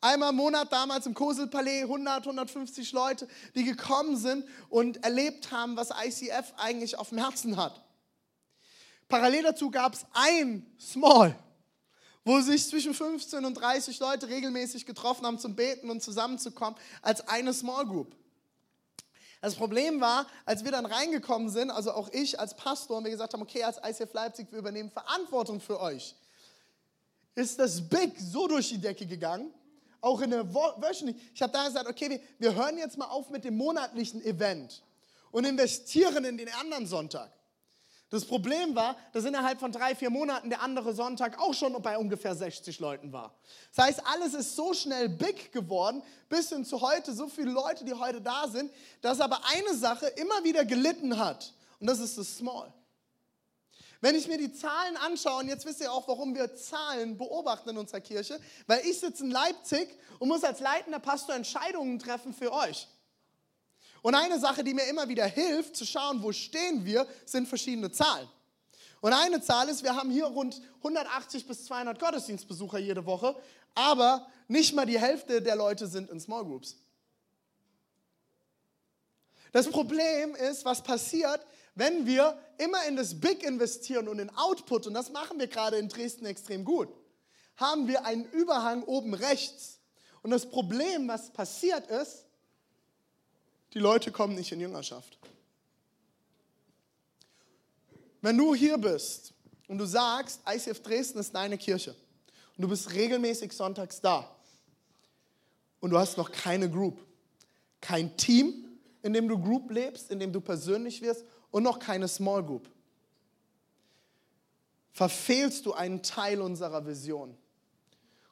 Einmal 0.00 0.30
im 0.30 0.36
Monat 0.36 0.72
damals 0.72 1.06
im 1.06 1.14
Koselpalais 1.14 1.82
100, 1.82 2.26
150 2.26 2.92
Leute, 2.92 3.26
die 3.54 3.64
gekommen 3.64 4.16
sind 4.16 4.44
und 4.68 5.02
erlebt 5.02 5.50
haben, 5.50 5.76
was 5.76 5.90
ICF 5.90 6.52
eigentlich 6.58 6.98
auf 6.98 7.08
dem 7.08 7.18
Herzen 7.18 7.56
hat. 7.56 7.82
Parallel 9.08 9.44
dazu 9.44 9.70
gab 9.70 9.94
es 9.94 10.04
ein 10.12 10.66
Small, 10.78 11.36
wo 12.24 12.40
sich 12.40 12.68
zwischen 12.68 12.92
15 12.92 13.44
und 13.44 13.54
30 13.54 13.98
Leute 14.00 14.28
regelmäßig 14.28 14.84
getroffen 14.84 15.24
haben 15.24 15.38
zum 15.38 15.56
Beten 15.56 15.90
und 15.90 16.02
zusammenzukommen 16.02 16.78
als 17.02 17.26
eine 17.26 17.54
Small 17.54 17.86
Group. 17.86 18.14
Das 19.40 19.54
Problem 19.54 20.00
war, 20.00 20.26
als 20.44 20.64
wir 20.64 20.72
dann 20.72 20.86
reingekommen 20.86 21.48
sind, 21.50 21.70
also 21.70 21.92
auch 21.92 22.08
ich 22.12 22.38
als 22.40 22.54
Pastor, 22.54 22.98
und 22.98 23.04
wir 23.04 23.10
gesagt 23.10 23.32
haben, 23.32 23.42
okay, 23.42 23.62
als 23.62 23.78
ICF 23.78 24.12
Leipzig, 24.12 24.48
wir 24.50 24.58
übernehmen 24.58 24.90
Verantwortung 24.90 25.60
für 25.60 25.80
euch, 25.80 26.14
ist 27.34 27.58
das 27.58 27.86
Big 27.86 28.18
so 28.18 28.48
durch 28.48 28.70
die 28.70 28.78
Decke 28.78 29.06
gegangen, 29.06 29.52
auch 30.00 30.20
in 30.20 30.30
der 30.30 30.54
wöchentlich. 30.54 31.16
Ich 31.34 31.42
habe 31.42 31.52
da 31.52 31.66
gesagt, 31.66 31.88
okay, 31.88 32.08
wir, 32.08 32.20
wir 32.38 32.54
hören 32.54 32.78
jetzt 32.78 32.96
mal 32.96 33.06
auf 33.06 33.28
mit 33.30 33.44
dem 33.44 33.56
monatlichen 33.56 34.24
Event 34.24 34.82
und 35.30 35.44
investieren 35.44 36.24
in 36.24 36.38
den 36.38 36.48
anderen 36.54 36.86
Sonntag. 36.86 37.30
Das 38.08 38.24
Problem 38.24 38.76
war, 38.76 38.96
dass 39.12 39.24
innerhalb 39.24 39.58
von 39.58 39.72
drei, 39.72 39.96
vier 39.96 40.10
Monaten 40.10 40.48
der 40.48 40.62
andere 40.62 40.94
Sonntag 40.94 41.40
auch 41.40 41.54
schon 41.54 41.72
bei 41.82 41.98
ungefähr 41.98 42.36
60 42.36 42.78
Leuten 42.78 43.12
war. 43.12 43.34
Das 43.74 43.84
heißt, 43.84 44.02
alles 44.06 44.32
ist 44.34 44.54
so 44.54 44.74
schnell 44.74 45.08
big 45.08 45.50
geworden, 45.50 46.02
bis 46.28 46.50
hin 46.50 46.64
zu 46.64 46.80
heute, 46.80 47.12
so 47.12 47.28
viele 47.28 47.50
Leute, 47.50 47.84
die 47.84 47.94
heute 47.94 48.20
da 48.20 48.46
sind, 48.46 48.70
dass 49.00 49.20
aber 49.20 49.40
eine 49.52 49.74
Sache 49.74 50.06
immer 50.06 50.44
wieder 50.44 50.64
gelitten 50.64 51.18
hat. 51.18 51.52
und 51.80 51.88
das 51.88 51.98
ist 51.98 52.16
das 52.16 52.36
Small. 52.36 52.72
Wenn 54.00 54.14
ich 54.14 54.28
mir 54.28 54.38
die 54.38 54.52
Zahlen 54.52 54.96
anschaue, 54.98 55.40
und 55.40 55.48
jetzt 55.48 55.64
wisst 55.64 55.80
ihr 55.80 55.90
auch, 55.90 56.06
warum 56.06 56.34
wir 56.34 56.54
Zahlen 56.54 57.16
beobachten 57.16 57.70
in 57.70 57.78
unserer 57.78 58.00
Kirche, 58.00 58.38
weil 58.68 58.86
ich 58.86 59.00
sitze 59.00 59.24
in 59.24 59.30
Leipzig 59.30 59.88
und 60.20 60.28
muss 60.28 60.44
als 60.44 60.60
leitender 60.60 61.00
Pastor 61.00 61.34
Entscheidungen 61.34 61.98
treffen 61.98 62.32
für 62.32 62.52
euch. 62.52 62.86
Und 64.02 64.14
eine 64.14 64.38
Sache, 64.38 64.62
die 64.62 64.74
mir 64.74 64.84
immer 64.84 65.08
wieder 65.08 65.26
hilft, 65.26 65.76
zu 65.76 65.84
schauen, 65.84 66.22
wo 66.22 66.32
stehen 66.32 66.84
wir, 66.84 67.06
sind 67.24 67.48
verschiedene 67.48 67.90
Zahlen. 67.90 68.28
Und 69.00 69.12
eine 69.12 69.40
Zahl 69.40 69.68
ist, 69.68 69.82
wir 69.82 69.94
haben 69.94 70.10
hier 70.10 70.26
rund 70.26 70.60
180 70.78 71.46
bis 71.46 71.66
200 71.66 71.98
Gottesdienstbesucher 71.98 72.78
jede 72.78 73.04
Woche, 73.06 73.36
aber 73.74 74.26
nicht 74.48 74.74
mal 74.74 74.86
die 74.86 74.98
Hälfte 74.98 75.42
der 75.42 75.56
Leute 75.56 75.86
sind 75.86 76.10
in 76.10 76.20
Small 76.20 76.44
Groups. 76.44 76.76
Das 79.52 79.68
Problem 79.68 80.34
ist, 80.34 80.64
was 80.64 80.82
passiert, 80.82 81.46
wenn 81.74 82.06
wir 82.06 82.38
immer 82.58 82.84
in 82.86 82.96
das 82.96 83.18
Big 83.20 83.42
investieren 83.42 84.08
und 84.08 84.18
in 84.18 84.30
Output, 84.30 84.86
und 84.86 84.94
das 84.94 85.10
machen 85.12 85.38
wir 85.38 85.46
gerade 85.46 85.76
in 85.76 85.88
Dresden 85.88 86.26
extrem 86.26 86.64
gut, 86.64 86.88
haben 87.56 87.86
wir 87.88 88.04
einen 88.04 88.24
Überhang 88.24 88.82
oben 88.82 89.14
rechts. 89.14 89.78
Und 90.22 90.30
das 90.30 90.48
Problem, 90.48 91.08
was 91.08 91.30
passiert 91.30 91.86
ist, 91.86 92.25
die 93.74 93.78
Leute 93.78 94.10
kommen 94.12 94.34
nicht 94.34 94.52
in 94.52 94.60
Jüngerschaft. 94.60 95.18
Wenn 98.20 98.38
du 98.38 98.54
hier 98.54 98.78
bist 98.78 99.32
und 99.68 99.78
du 99.78 99.86
sagst, 99.86 100.40
ICF 100.48 100.80
Dresden 100.82 101.18
ist 101.18 101.34
deine 101.34 101.58
Kirche 101.58 101.94
und 102.56 102.62
du 102.62 102.68
bist 102.68 102.92
regelmäßig 102.92 103.52
sonntags 103.52 104.00
da 104.00 104.34
und 105.80 105.90
du 105.90 105.98
hast 105.98 106.16
noch 106.16 106.32
keine 106.32 106.70
Group, 106.70 107.04
kein 107.80 108.16
Team, 108.16 108.64
in 109.02 109.12
dem 109.12 109.28
du 109.28 109.38
Group 109.38 109.70
lebst, 109.70 110.10
in 110.10 110.18
dem 110.18 110.32
du 110.32 110.40
persönlich 110.40 111.02
wirst 111.02 111.24
und 111.50 111.62
noch 111.62 111.78
keine 111.78 112.08
Small 112.08 112.42
Group, 112.44 112.68
verfehlst 114.92 115.66
du 115.66 115.74
einen 115.74 116.02
Teil 116.02 116.40
unserer 116.40 116.86
Vision. 116.86 117.36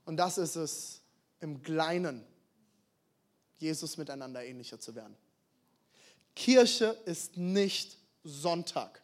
Und 0.06 0.16
das 0.16 0.38
ist 0.38 0.56
es, 0.56 1.02
im 1.40 1.62
Kleinen 1.62 2.24
Jesus 3.58 3.96
miteinander 3.98 4.42
ähnlicher 4.44 4.80
zu 4.80 4.94
werden. 4.94 5.14
Kirche 6.34 6.96
ist 7.04 7.36
nicht 7.36 7.96
Sonntag. 8.24 9.02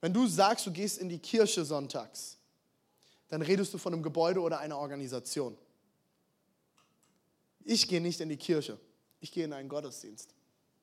Wenn 0.00 0.12
du 0.12 0.26
sagst, 0.26 0.66
du 0.66 0.72
gehst 0.72 0.98
in 0.98 1.08
die 1.08 1.18
Kirche 1.18 1.64
sonntags, 1.64 2.36
dann 3.28 3.42
redest 3.42 3.72
du 3.72 3.78
von 3.78 3.92
einem 3.92 4.02
Gebäude 4.02 4.40
oder 4.40 4.58
einer 4.58 4.78
Organisation. 4.78 5.56
Ich 7.64 7.88
gehe 7.88 8.00
nicht 8.00 8.20
in 8.20 8.28
die 8.28 8.36
Kirche, 8.36 8.78
ich 9.20 9.32
gehe 9.32 9.44
in 9.44 9.52
einen 9.52 9.68
Gottesdienst. 9.68 10.34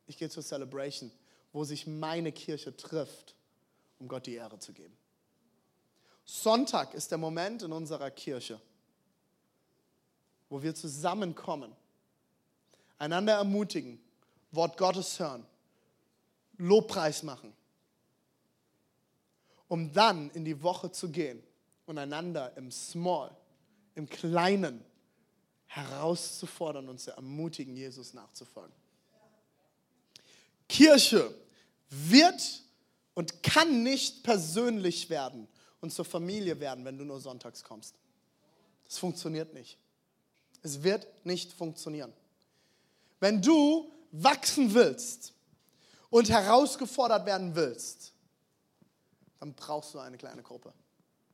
Ich 0.08 0.18
gehe 0.18 0.30
zur 0.30 0.44
Celebration 0.44 1.12
wo 1.52 1.64
sich 1.64 1.88
meine 1.88 2.32
Kirche 2.32 2.76
trifft, 2.76 3.36
um 4.00 4.08
Gott 4.08 4.26
die 4.26 4.36
Ehre 4.36 4.60
zu 4.60 4.74
geben. 4.74 4.96
Sonntag 6.26 6.94
ist 6.94 7.10
der 7.10 7.18
Moment 7.18 7.64
in 7.64 7.72
unserer 7.72 8.12
Kirche, 8.12 8.62
wo 10.48 10.62
wir 10.62 10.76
zusammenkommen, 10.76 11.76
einander 12.98 13.34
ermutigen, 13.34 14.00
Wort 14.52 14.78
Gottes 14.78 15.20
hören, 15.20 15.46
Lobpreis 16.60 17.24
machen, 17.24 17.54
um 19.68 19.92
dann 19.94 20.30
in 20.32 20.46
die 20.46 20.62
Woche 20.62 20.92
zu 20.92 21.10
gehen 21.10 21.42
und 21.86 21.98
einander 21.98 22.56
im 22.58 22.70
Small, 22.70 23.36
im 23.96 24.08
Kleinen 24.08 24.84
herauszufordern 25.68 26.89
und 26.89 27.00
zu 27.00 27.12
ermutigen, 27.12 27.75
Jesus 27.75 28.13
nachzufolgen. 28.13 28.75
Kirche 30.68 31.34
wird 31.89 32.63
und 33.13 33.42
kann 33.42 33.84
nicht 33.84 34.24
persönlich 34.24 35.10
werden 35.10 35.48
und 35.82 35.92
zur 35.92 36.06
Familie 36.06 36.60
werden, 36.60 36.86
wenn 36.86 36.98
du 36.98 37.06
nur 37.06 37.20
sonntags 37.20 37.63
kommst. 37.63 37.96
Das 38.86 38.98
funktioniert 38.98 39.54
nicht. 39.54 39.78
Es 40.62 40.84
wird 40.84 41.08
nicht 41.25 41.54
funktionieren. 41.54 42.12
Wenn 43.20 43.42
du 43.42 43.92
wachsen 44.12 44.74
willst 44.74 45.34
und 46.10 46.30
herausgefordert 46.30 47.25
werden 47.25 47.56
willst, 47.56 48.13
dann 49.39 49.54
brauchst 49.54 49.94
du 49.94 50.00
eine 50.00 50.18
kleine 50.18 50.44
Gruppe. 50.44 50.74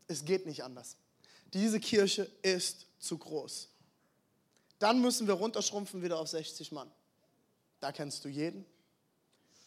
Es 0.08 0.24
geht 0.25 0.46
nicht 0.46 0.63
anders. 0.63 0.98
Diese 1.53 1.79
Kirche 1.79 2.29
ist 2.41 2.86
zu 3.00 3.17
groß. 3.17 3.70
Dann 4.79 5.01
müssen 5.01 5.27
wir 5.27 5.36
runterschrumpfen 5.36 6.03
wieder 6.03 6.20
auf 6.20 6.27
60 6.27 6.72
Mann. 6.72 6.91
Da 7.79 7.91
kennst 7.91 8.25
du 8.25 8.29
jeden, 8.29 8.65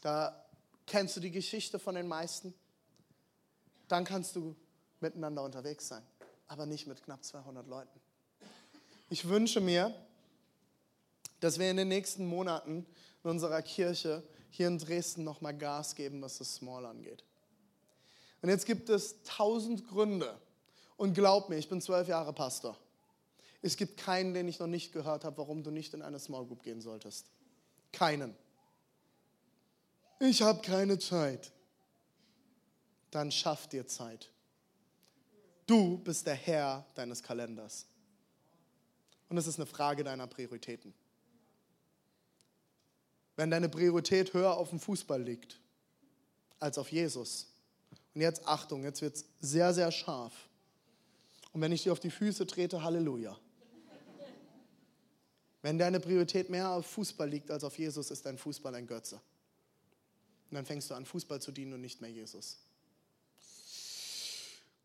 da 0.01 0.45
kennst 0.87 1.17
du 1.17 1.21
die 1.21 1.31
Geschichte 1.31 1.79
von 1.79 1.95
den 1.95 2.07
meisten, 2.07 2.55
dann 3.89 4.05
kannst 4.05 4.37
du 4.37 4.55
miteinander 5.01 5.43
unterwegs 5.43 5.89
sein, 5.89 6.03
aber 6.47 6.67
nicht 6.67 6.87
mit 6.87 7.03
knapp 7.03 7.25
200 7.25 7.67
Leuten. 7.67 8.01
Ich 9.11 9.29
wünsche 9.29 9.61
mir, 9.61 9.95
dass 11.41 11.59
wir 11.59 11.71
in 11.71 11.77
den 11.77 11.89
nächsten 11.89 12.27
Monaten 12.27 12.87
in 13.25 13.31
unserer 13.31 13.63
Kirche 13.63 14.23
hier 14.51 14.69
in 14.69 14.79
Dresden 14.79 15.25
nochmal 15.25 15.57
Gas 15.57 15.95
geben, 15.95 16.23
was 16.23 16.39
das 16.39 16.55
Small 16.55 16.87
angeht. 16.87 17.25
Und 18.43 18.49
jetzt 18.49 18.67
gibt 18.67 18.89
es 18.89 19.23
tausend 19.25 19.87
Gründe. 19.89 20.39
Und 20.97 21.15
glaub 21.15 21.49
mir, 21.49 21.57
ich 21.57 21.69
bin 21.69 21.81
zwölf 21.81 22.09
Jahre 22.09 22.33
Pastor. 22.33 22.77
Es 23.63 23.77
gibt 23.77 23.97
keinen, 23.97 24.35
den 24.35 24.49
ich 24.49 24.59
noch 24.59 24.67
nicht 24.67 24.93
gehört 24.93 25.25
habe, 25.25 25.39
warum 25.39 25.63
du 25.63 25.71
nicht 25.71 25.95
in 25.95 26.03
eine 26.03 26.19
Small 26.19 26.47
Group 26.47 26.63
gehen 26.63 26.81
solltest. 26.81 27.27
Keinen 27.93 28.35
ich 30.21 30.43
habe 30.43 30.61
keine 30.63 30.99
Zeit. 30.99 31.53
Dann 33.11 33.31
schaff 33.31 33.69
dir 33.69 33.87
Zeit. 33.87 34.31
Du 35.67 35.99
bist 35.99 36.27
der 36.27 36.35
Herr 36.35 36.87
deines 36.95 37.23
Kalenders. 37.23 37.87
Und 39.29 39.37
es 39.37 39.47
ist 39.47 39.59
eine 39.59 39.67
Frage 39.67 40.05
deiner 40.05 40.27
Prioritäten. 40.27 40.93
Wenn 43.39 43.53
deine 43.53 43.69
Priorität 43.69 44.35
höher 44.35 44.57
auf 44.57 44.71
dem 44.71 44.81
Fußball 44.81 45.23
liegt 45.23 45.61
als 46.59 46.77
auf 46.77 46.91
Jesus, 46.91 47.47
und 48.13 48.21
jetzt 48.21 48.45
Achtung, 48.49 48.83
jetzt 48.83 49.01
wird 49.01 49.15
es 49.15 49.27
sehr, 49.41 49.73
sehr 49.73 49.93
scharf. 49.93 50.33
Und 51.53 51.61
wenn 51.61 51.71
ich 51.71 51.85
dir 51.85 51.93
auf 51.93 52.01
die 52.01 52.11
Füße 52.11 52.49
trete, 52.49 52.83
Halleluja. 52.83 53.39
Wenn 55.63 55.79
deine 55.79 56.01
Priorität 56.01 56.51
mehr 56.51 56.69
auf 56.69 56.87
Fußball 56.87 57.29
liegt 57.29 57.53
als 57.53 57.63
auf 57.63 57.79
Jesus, 57.79 58.11
ist 58.11 58.27
dein 58.27 58.39
Fußball 58.39 58.75
ein 58.75 58.89
Götze. 58.89 59.21
Und 60.51 60.57
dann 60.57 60.67
fängst 60.67 60.91
du 60.91 60.95
an, 60.95 61.07
Fußball 61.07 61.41
zu 61.41 61.53
dienen 61.53 61.75
und 61.75 61.81
nicht 61.81 62.01
mehr 62.01 62.11
Jesus. 62.11 62.59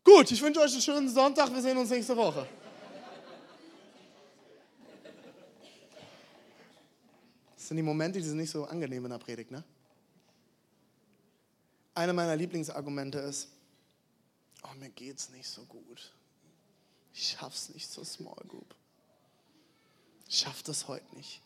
Gut, 0.04 0.30
ich 0.30 0.40
wünsche 0.40 0.60
euch 0.60 0.70
einen 0.70 0.80
schönen 0.80 1.08
Sonntag. 1.08 1.52
Wir 1.52 1.60
sehen 1.60 1.76
uns 1.76 1.90
nächste 1.90 2.16
Woche. 2.16 2.46
Das 7.64 7.68
sind 7.68 7.78
die 7.78 7.82
Momente, 7.82 8.18
die 8.18 8.26
sind 8.26 8.36
nicht 8.36 8.50
so 8.50 8.66
angenehm 8.66 9.06
in 9.06 9.10
der 9.10 9.16
Predigt, 9.16 9.50
ne? 9.50 9.64
Einer 11.94 12.12
meiner 12.12 12.36
Lieblingsargumente 12.36 13.20
ist, 13.20 13.48
oh, 14.64 14.74
mir 14.78 14.90
geht's 14.90 15.30
nicht 15.30 15.48
so 15.48 15.64
gut. 15.64 16.12
Ich 17.14 17.28
schaff's 17.28 17.70
nicht 17.70 17.90
zur 17.90 18.04
Small 18.04 18.44
Group. 18.48 18.74
Ich 20.28 20.40
schaff 20.40 20.62
das 20.62 20.88
heute 20.88 21.16
nicht. 21.16 21.40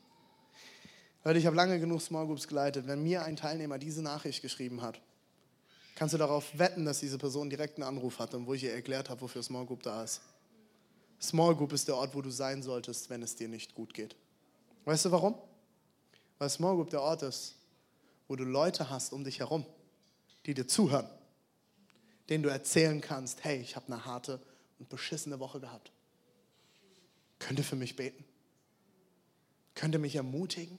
Leute, 1.23 1.39
ich 1.39 1.47
habe 1.47 1.55
lange 1.55 1.79
genug 1.79 2.03
Small 2.03 2.27
Groups 2.27 2.49
geleitet. 2.49 2.89
Wenn 2.89 3.05
mir 3.05 3.23
ein 3.23 3.37
Teilnehmer 3.37 3.79
diese 3.79 4.03
Nachricht 4.03 4.43
geschrieben 4.43 4.83
hat, 4.83 5.01
kannst 5.95 6.15
du 6.15 6.19
darauf 6.19 6.59
wetten, 6.59 6.85
dass 6.85 6.99
diese 6.99 7.19
Person 7.19 7.49
direkt 7.49 7.77
einen 7.77 7.85
Anruf 7.85 8.19
hatte, 8.19 8.45
wo 8.45 8.55
ich 8.55 8.65
ihr 8.65 8.73
erklärt 8.73 9.09
habe, 9.09 9.21
wofür 9.21 9.45
Small 9.45 9.67
Group 9.67 9.85
da 9.85 10.03
ist. 10.03 10.21
Small 11.23 11.55
Group 11.55 11.73
ist 11.73 11.87
der 11.87 11.95
Ort, 11.95 12.13
wo 12.17 12.23
du 12.23 12.31
sein 12.31 12.65
solltest, 12.65 13.09
wenn 13.09 13.23
es 13.23 13.37
dir 13.37 13.47
nicht 13.47 13.77
gut 13.77 13.95
geht. 13.95 14.17
Weißt 14.85 15.05
du 15.05 15.13
warum? 15.13 15.37
Weil 16.39 16.51
Small 16.51 16.77
Group 16.77 16.91
der 16.91 17.03
Ort 17.03 17.23
ist, 17.23 17.57
wo 18.29 18.37
du 18.37 18.45
Leute 18.45 18.91
hast 18.91 19.13
um 19.13 19.25
dich 19.25 19.41
herum, 19.41 19.65
die 20.47 20.55
dir 20.55 20.67
zuhören, 20.67 21.09
denen 22.29 22.43
du 22.43 22.51
erzählen 22.51 23.01
kannst, 23.01 23.45
hey, 23.45 23.61
ich 23.61 23.77
habe 23.77 23.87
eine 23.93 24.05
harte 24.05 24.41
und 24.79 24.89
beschissene 24.89 25.41
Woche 25.41 25.61
gehabt. 25.61 25.91
Könnt 27.39 27.59
ihr 27.59 27.65
für 27.65 27.77
mich 27.77 27.97
beten? 27.97 28.25
Könnt 29.75 29.95
ihr 29.95 30.01
mich 30.01 30.17
ermutigen? 30.17 30.79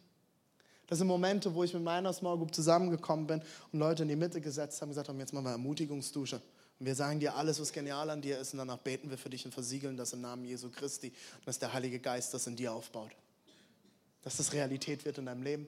Das 0.88 0.98
sind 0.98 1.08
Momente, 1.08 1.54
wo 1.54 1.64
ich 1.64 1.74
mit 1.74 1.84
meiner 1.84 2.12
Small 2.14 2.38
Group 2.38 2.54
zusammengekommen 2.54 3.28
bin 3.28 3.42
und 3.72 3.80
Leute 3.80 4.04
in 4.04 4.10
die 4.10 4.16
Mitte 4.16 4.42
gesetzt 4.42 4.82
haben 4.82 4.90
und 4.90 4.94
gesagt 4.94 5.08
haben, 5.08 5.20
jetzt 5.20 5.34
machen 5.34 5.46
wir 5.46 5.52
Ermutigungsdusche. 5.52 6.42
Und 6.80 6.86
wir 6.86 6.96
sagen 6.96 7.20
dir 7.20 7.36
alles, 7.36 7.60
was 7.60 7.72
genial 7.72 8.10
an 8.10 8.22
dir 8.22 8.40
ist 8.40 8.54
und 8.54 8.60
danach 8.60 8.78
beten 8.78 9.10
wir 9.10 9.18
für 9.18 9.30
dich 9.30 9.46
und 9.46 9.52
versiegeln 9.52 9.98
das 9.98 10.14
im 10.14 10.22
Namen 10.22 10.46
Jesu 10.46 10.70
Christi 10.72 11.14
dass 11.46 11.60
der 11.60 11.74
Heilige 11.74 12.00
Geist 12.00 12.34
das 12.34 12.48
in 12.48 12.56
dir 12.56 12.74
aufbaut. 12.74 13.12
Dass 14.22 14.38
das 14.38 14.54
Realität 14.54 15.06
wird 15.06 15.18
in 15.18 15.26
deinem 15.26 15.44
Leben. 15.44 15.68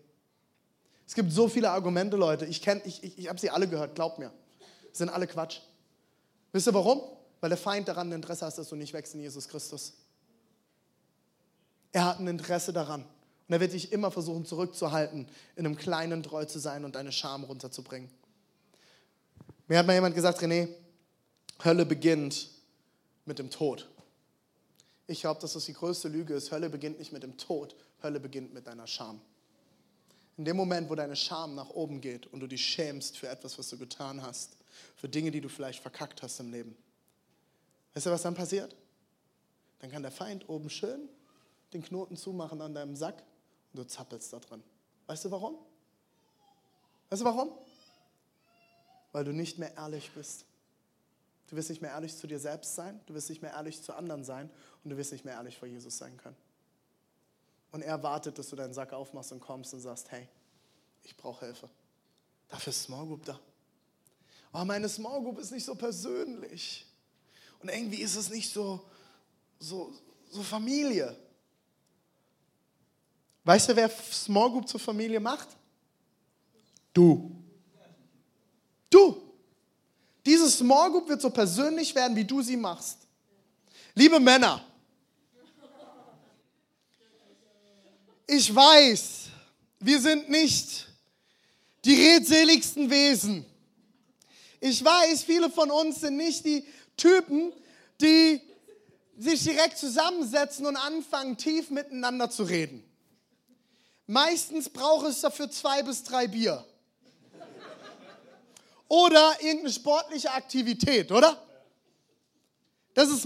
Es 1.08 1.16
gibt 1.16 1.32
so 1.32 1.48
viele 1.48 1.72
Argumente, 1.72 2.18
Leute. 2.18 2.46
Ich, 2.46 2.66
ich, 2.66 3.04
ich, 3.04 3.18
ich 3.18 3.28
habe 3.28 3.40
sie 3.40 3.50
alle 3.50 3.68
gehört, 3.68 3.96
glaubt 3.96 4.20
mir. 4.20 4.32
Sind 4.94 5.10
alle 5.10 5.28
Quatsch. 5.28 5.60
Wisst 6.52 6.68
ihr 6.68 6.74
warum? 6.74 7.02
Weil 7.40 7.50
der 7.50 7.58
Feind 7.58 7.88
daran 7.88 8.10
ein 8.10 8.14
Interesse 8.14 8.46
hat, 8.46 8.58
dass 8.58 8.70
du 8.70 8.76
nicht 8.76 8.94
wächst 8.94 9.14
in 9.14 9.22
Jesus 9.22 9.48
Christus. 9.48 9.94
Er 11.92 12.06
hat 12.06 12.20
ein 12.20 12.28
Interesse 12.28 12.72
daran. 12.72 13.02
Und 13.02 13.54
er 13.56 13.60
wird 13.60 13.74
dich 13.74 13.92
immer 13.92 14.12
versuchen 14.12 14.46
zurückzuhalten, 14.46 15.28
in 15.56 15.66
einem 15.66 15.76
Kleinen 15.76 16.24
treu 16.24 16.46
zu 16.46 16.60
sein 16.60 16.86
und 16.86 16.96
deine 16.96 17.12
Scham 17.12 17.44
runterzubringen. 17.44 18.10
Mir 19.68 19.80
hat 19.80 19.88
mal 19.88 19.94
jemand 19.94 20.16
gesagt, 20.16 20.40
René, 20.40 20.70
Hölle 21.64 21.86
beginnt 21.86 22.50
mit 23.26 23.40
dem 23.40 23.50
Tod. 23.50 23.90
Ich 25.08 25.22
glaube, 25.22 25.42
dass 25.42 25.54
das 25.54 25.66
die 25.66 25.74
größte 25.74 26.08
Lüge 26.08 26.34
ist. 26.34 26.52
Hölle 26.52 26.70
beginnt 26.70 27.00
nicht 27.00 27.12
mit 27.12 27.24
dem 27.24 27.38
Tod, 27.38 27.76
Hölle 28.02 28.20
beginnt 28.20 28.54
mit 28.54 28.68
deiner 28.68 28.88
Scham. 28.88 29.22
In 30.38 30.46
dem 30.46 30.56
Moment, 30.58 30.90
wo 30.90 30.96
deine 30.96 31.16
Scham 31.16 31.56
nach 31.56 31.70
oben 31.70 32.02
geht 32.02 32.28
und 32.28 32.40
du 32.40 32.48
dich 32.48 32.66
schämst 32.66 33.18
für 33.18 33.28
etwas, 33.28 33.60
was 33.60 33.70
du 33.70 33.78
getan 33.78 34.22
hast, 34.22 34.58
für 34.96 35.10
Dinge, 35.10 35.32
die 35.32 35.42
du 35.42 35.50
vielleicht 35.50 35.82
verkackt 35.82 36.24
hast 36.24 36.40
im 36.40 36.52
Leben, 36.52 36.76
weißt 37.94 38.06
du, 38.06 38.12
was 38.12 38.22
dann 38.22 38.36
passiert? 38.36 38.76
Dann 39.80 39.92
kann 39.92 40.02
der 40.02 40.12
Feind 40.12 40.48
oben 40.48 40.70
schön 40.70 41.10
den 41.74 41.84
Knoten 41.84 42.18
zumachen 42.18 42.62
an 42.62 42.74
deinem 42.74 42.96
Sack 42.96 43.24
und 43.74 43.80
du 43.80 43.88
zappelst 43.88 44.34
da 44.34 44.40
drin. 44.40 44.64
Weißt 45.08 45.26
du 45.26 45.32
warum? 45.32 45.58
Weißt 47.10 47.22
du 47.22 47.26
warum? 47.26 47.52
Weil 49.12 49.26
du 49.26 49.34
nicht 49.34 49.58
mehr 49.58 49.76
ehrlich 49.76 50.12
bist. 50.12 50.46
Du 51.52 51.58
wirst 51.58 51.70
nicht 51.70 51.82
mehr 51.82 51.92
ehrlich 51.92 52.16
zu 52.16 52.28
dir 52.28 52.40
selbst 52.40 52.76
sein, 52.76 53.02
du 53.08 53.14
wirst 53.14 53.30
nicht 53.30 53.42
mehr 53.42 53.52
ehrlich 53.52 53.84
zu 53.84 53.94
anderen 53.94 54.24
sein 54.24 54.50
und 54.86 54.90
du 54.90 54.96
wirst 54.96 55.12
nicht 55.12 55.26
mehr 55.26 55.34
ehrlich 55.34 55.58
vor 55.58 55.68
Jesus 55.68 55.98
sein 55.98 56.16
können. 56.16 56.38
Und 57.74 57.82
er 57.82 58.02
wartet, 58.02 58.40
dass 58.40 58.48
du 58.50 58.56
deinen 58.56 58.74
Sack 58.74 58.94
aufmachst 58.94 59.34
und 59.34 59.42
kommst 59.42 59.74
und 59.74 59.82
sagst, 59.82 60.10
hey, 60.12 60.30
ich 61.04 61.18
brauche 61.18 61.46
Hilfe. 61.46 61.70
Dafür 62.48 62.72
ist 62.72 62.84
Small 62.84 63.06
Group 63.06 63.26
da. 63.26 63.38
Aber 64.54 64.62
oh, 64.62 64.66
meine 64.66 64.88
Small 64.88 65.22
Group 65.22 65.40
ist 65.40 65.52
nicht 65.52 65.66
so 65.66 65.76
persönlich. 65.76 66.86
Und 67.60 67.68
irgendwie 67.68 68.02
ist 68.02 68.16
es 68.16 68.30
nicht 68.30 68.50
so, 68.50 68.90
so, 69.60 69.94
so 70.30 70.44
Familie. 70.44 71.18
Weißt 73.44 73.68
du, 73.68 73.76
wer 73.76 73.90
Small 73.90 74.52
Group 74.52 74.70
zur 74.70 74.80
Familie 74.80 75.20
macht? 75.20 75.50
Du. 76.94 77.44
Du. 78.90 79.31
Diese 80.26 80.50
Small 80.50 80.92
Group 80.92 81.10
wird 81.10 81.22
so 81.22 81.30
persönlich 81.30 81.96
werden, 81.96 82.16
wie 82.16 82.26
du 82.26 82.42
sie 82.42 82.58
machst. 82.58 83.00
Liebe 83.96 84.20
Männer, 84.20 84.64
ich 88.28 88.54
weiß, 88.54 89.28
wir 89.80 90.00
sind 90.00 90.30
nicht 90.30 90.88
die 91.84 91.96
redseligsten 91.96 92.90
Wesen. 92.90 93.46
Ich 94.60 94.84
weiß, 94.84 95.24
viele 95.24 95.50
von 95.50 95.72
uns 95.72 96.02
sind 96.02 96.18
nicht 96.18 96.46
die 96.46 96.66
Typen, 96.96 97.52
die 98.00 98.42
sich 99.18 99.44
direkt 99.44 99.78
zusammensetzen 99.78 100.66
und 100.66 100.78
anfangen, 100.78 101.36
tief 101.38 101.72
miteinander 101.72 102.30
zu 102.30 102.44
reden. 102.44 102.84
Meistens 104.08 104.70
braucht 104.70 105.08
es 105.08 105.22
dafür 105.22 105.50
zwei 105.50 105.84
bis 105.84 106.04
drei 106.04 106.28
Bier. 106.28 106.66
Oder 108.92 109.38
irgendeine 109.40 109.72
sportliche 109.72 110.32
Aktivität, 110.32 111.14
oder? 111.14 111.42
Das 112.94 113.08
ist, 113.08 113.26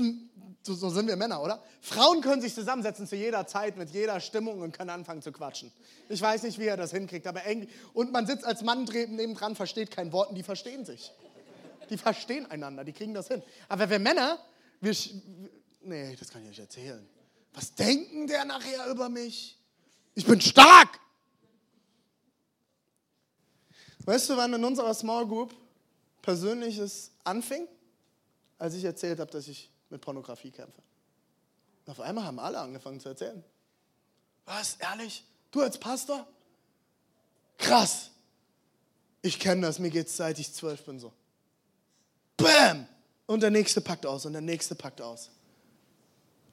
so 0.62 0.90
sind 0.92 1.08
wir 1.08 1.16
Männer, 1.16 1.42
oder? 1.42 1.60
Frauen 1.82 2.22
können 2.22 2.40
sich 2.40 2.54
zusammensetzen 2.54 3.08
zu 3.08 3.16
jeder 3.16 3.48
Zeit, 3.48 3.76
mit 3.76 3.90
jeder 3.90 4.20
Stimmung 4.20 4.62
und 4.62 4.78
können 4.78 4.92
anfangen 4.92 5.24
zu 5.24 5.32
quatschen. 5.32 5.72
Ich 6.08 6.22
weiß 6.22 6.44
nicht, 6.44 6.60
wie 6.60 6.68
er 6.68 6.78
das 6.78 6.92
hinkriegt, 6.92 7.26
aber 7.26 7.48
irgendwie, 7.48 7.68
und 7.94 8.12
man 8.12 8.28
sitzt 8.28 8.46
als 8.46 8.62
Mann 8.62 8.84
nebendran, 8.84 9.56
versteht 9.56 9.90
kein 9.90 10.12
Wort 10.12 10.30
und 10.30 10.36
die 10.36 10.44
verstehen 10.44 10.86
sich. 10.86 11.12
Die 11.90 11.98
verstehen 11.98 12.46
einander, 12.52 12.84
die 12.84 12.94
kriegen 12.94 13.16
das 13.16 13.28
hin. 13.28 13.42
Aber 13.68 13.90
wir 13.90 13.98
Männer, 13.98 14.38
wir, 14.82 14.96
nee, 15.82 16.16
das 16.16 16.30
kann 16.30 16.44
ich 16.44 16.50
nicht 16.50 16.60
erzählen. 16.60 17.10
Was 17.56 17.74
denken 17.74 18.28
der 18.28 18.46
nachher 18.46 18.86
über 18.86 19.10
mich? 19.10 19.58
Ich 20.14 20.28
bin 20.28 20.40
stark. 20.40 21.00
Weißt 24.06 24.30
du, 24.30 24.38
wann 24.38 24.54
in 24.54 24.64
unserer 24.64 24.94
Small 24.94 25.26
Group 25.26 25.52
Persönliches 26.26 27.12
anfing? 27.24 27.68
Als 28.58 28.74
ich 28.74 28.84
erzählt 28.84 29.20
habe, 29.20 29.32
dass 29.32 29.48
ich 29.48 29.70
mit 29.92 30.02
Pornografie 30.02 30.50
kämpfe. 30.50 30.82
Und 31.86 31.92
auf 31.92 32.00
einmal 32.00 32.24
haben 32.24 32.40
alle 32.40 32.60
angefangen 32.60 33.00
zu 33.00 33.10
erzählen. 33.10 33.44
Was, 34.46 34.76
ehrlich? 34.78 35.24
Du 35.52 35.62
als 35.62 35.78
Pastor? 35.78 36.26
Krass. 37.60 38.10
Ich 39.22 39.40
kenne 39.40 39.68
das, 39.68 39.78
mir 39.78 39.92
geht 39.92 40.08
es 40.08 40.18
seit 40.18 40.40
ich 40.40 40.52
zwölf 40.52 40.84
bin 40.84 41.00
so. 41.00 41.14
Bam! 42.38 42.88
Und 43.28 43.42
der 43.42 43.52
nächste 43.52 43.80
packt 43.80 44.08
aus 44.08 44.26
und 44.26 44.34
der 44.34 44.42
nächste 44.42 44.74
packt 44.74 45.02
aus. 45.02 45.30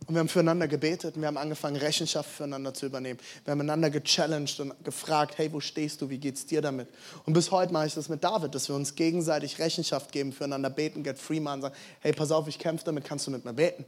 Und 0.06 0.14
wir 0.14 0.20
haben 0.20 0.28
füreinander 0.28 0.66
gebetet 0.66 1.14
und 1.14 1.22
wir 1.22 1.28
haben 1.28 1.36
angefangen, 1.36 1.76
Rechenschaft 1.76 2.28
füreinander 2.28 2.74
zu 2.74 2.86
übernehmen. 2.86 3.20
Wir 3.44 3.52
haben 3.52 3.60
einander 3.60 3.88
gechallenged 3.88 4.58
und 4.58 4.84
gefragt, 4.84 5.38
hey, 5.38 5.52
wo 5.52 5.60
stehst 5.60 6.00
du, 6.00 6.10
wie 6.10 6.18
geht's 6.18 6.44
dir 6.44 6.60
damit? 6.60 6.88
Und 7.24 7.34
bis 7.34 7.50
heute 7.52 7.72
mache 7.72 7.86
ich 7.86 7.94
das 7.94 8.08
mit 8.08 8.24
David, 8.24 8.54
dass 8.54 8.68
wir 8.68 8.74
uns 8.74 8.96
gegenseitig 8.96 9.58
Rechenschaft 9.60 10.10
geben, 10.10 10.32
füreinander 10.32 10.70
beten, 10.70 11.04
get 11.04 11.18
free 11.18 11.38
machen, 11.38 11.62
sagen, 11.62 11.74
hey, 12.00 12.12
pass 12.12 12.32
auf, 12.32 12.48
ich 12.48 12.58
kämpfe 12.58 12.84
damit, 12.84 13.04
kannst 13.04 13.26
du 13.28 13.30
mit 13.30 13.44
mir 13.44 13.52
beten? 13.52 13.84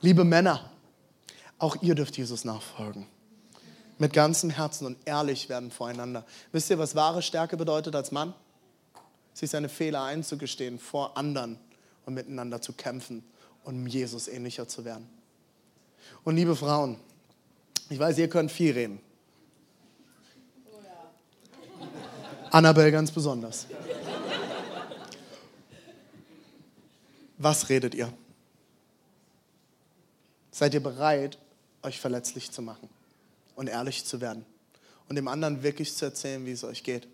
Liebe 0.00 0.24
Männer, 0.24 0.70
auch 1.58 1.76
ihr 1.82 1.94
dürft 1.94 2.16
Jesus 2.16 2.44
nachfolgen. 2.44 3.06
Mit 3.98 4.12
ganzem 4.12 4.50
Herzen 4.50 4.86
und 4.86 4.96
ehrlich 5.04 5.48
werden 5.48 5.70
voreinander. 5.70 6.24
Wisst 6.52 6.70
ihr, 6.70 6.78
was 6.78 6.94
wahre 6.94 7.22
Stärke 7.22 7.56
bedeutet 7.56 7.94
als 7.94 8.12
Mann? 8.12 8.34
Sich 9.34 9.50
seine 9.50 9.68
Fehler 9.68 10.02
einzugestehen 10.04 10.78
vor 10.78 11.16
anderen 11.16 11.58
und 12.06 12.14
miteinander 12.14 12.60
zu 12.60 12.72
kämpfen 12.72 13.24
um 13.64 13.86
Jesus 13.86 14.28
ähnlicher 14.28 14.68
zu 14.68 14.84
werden. 14.84 15.08
Und 16.22 16.36
liebe 16.36 16.54
Frauen, 16.54 16.98
ich 17.88 17.98
weiß, 17.98 18.18
ihr 18.18 18.28
könnt 18.28 18.50
viel 18.50 18.72
reden. 18.72 19.00
Annabelle 22.50 22.92
ganz 22.92 23.10
besonders. 23.10 23.66
Was 27.36 27.68
redet 27.68 27.94
ihr? 27.94 28.12
Seid 30.50 30.72
ihr 30.72 30.82
bereit, 30.82 31.36
euch 31.82 32.00
verletzlich 32.00 32.52
zu 32.52 32.62
machen 32.62 32.88
und 33.56 33.66
ehrlich 33.66 34.04
zu 34.04 34.20
werden 34.20 34.46
und 35.08 35.16
dem 35.16 35.26
anderen 35.26 35.62
wirklich 35.62 35.94
zu 35.94 36.04
erzählen, 36.04 36.46
wie 36.46 36.52
es 36.52 36.62
euch 36.62 36.84
geht? 36.84 37.08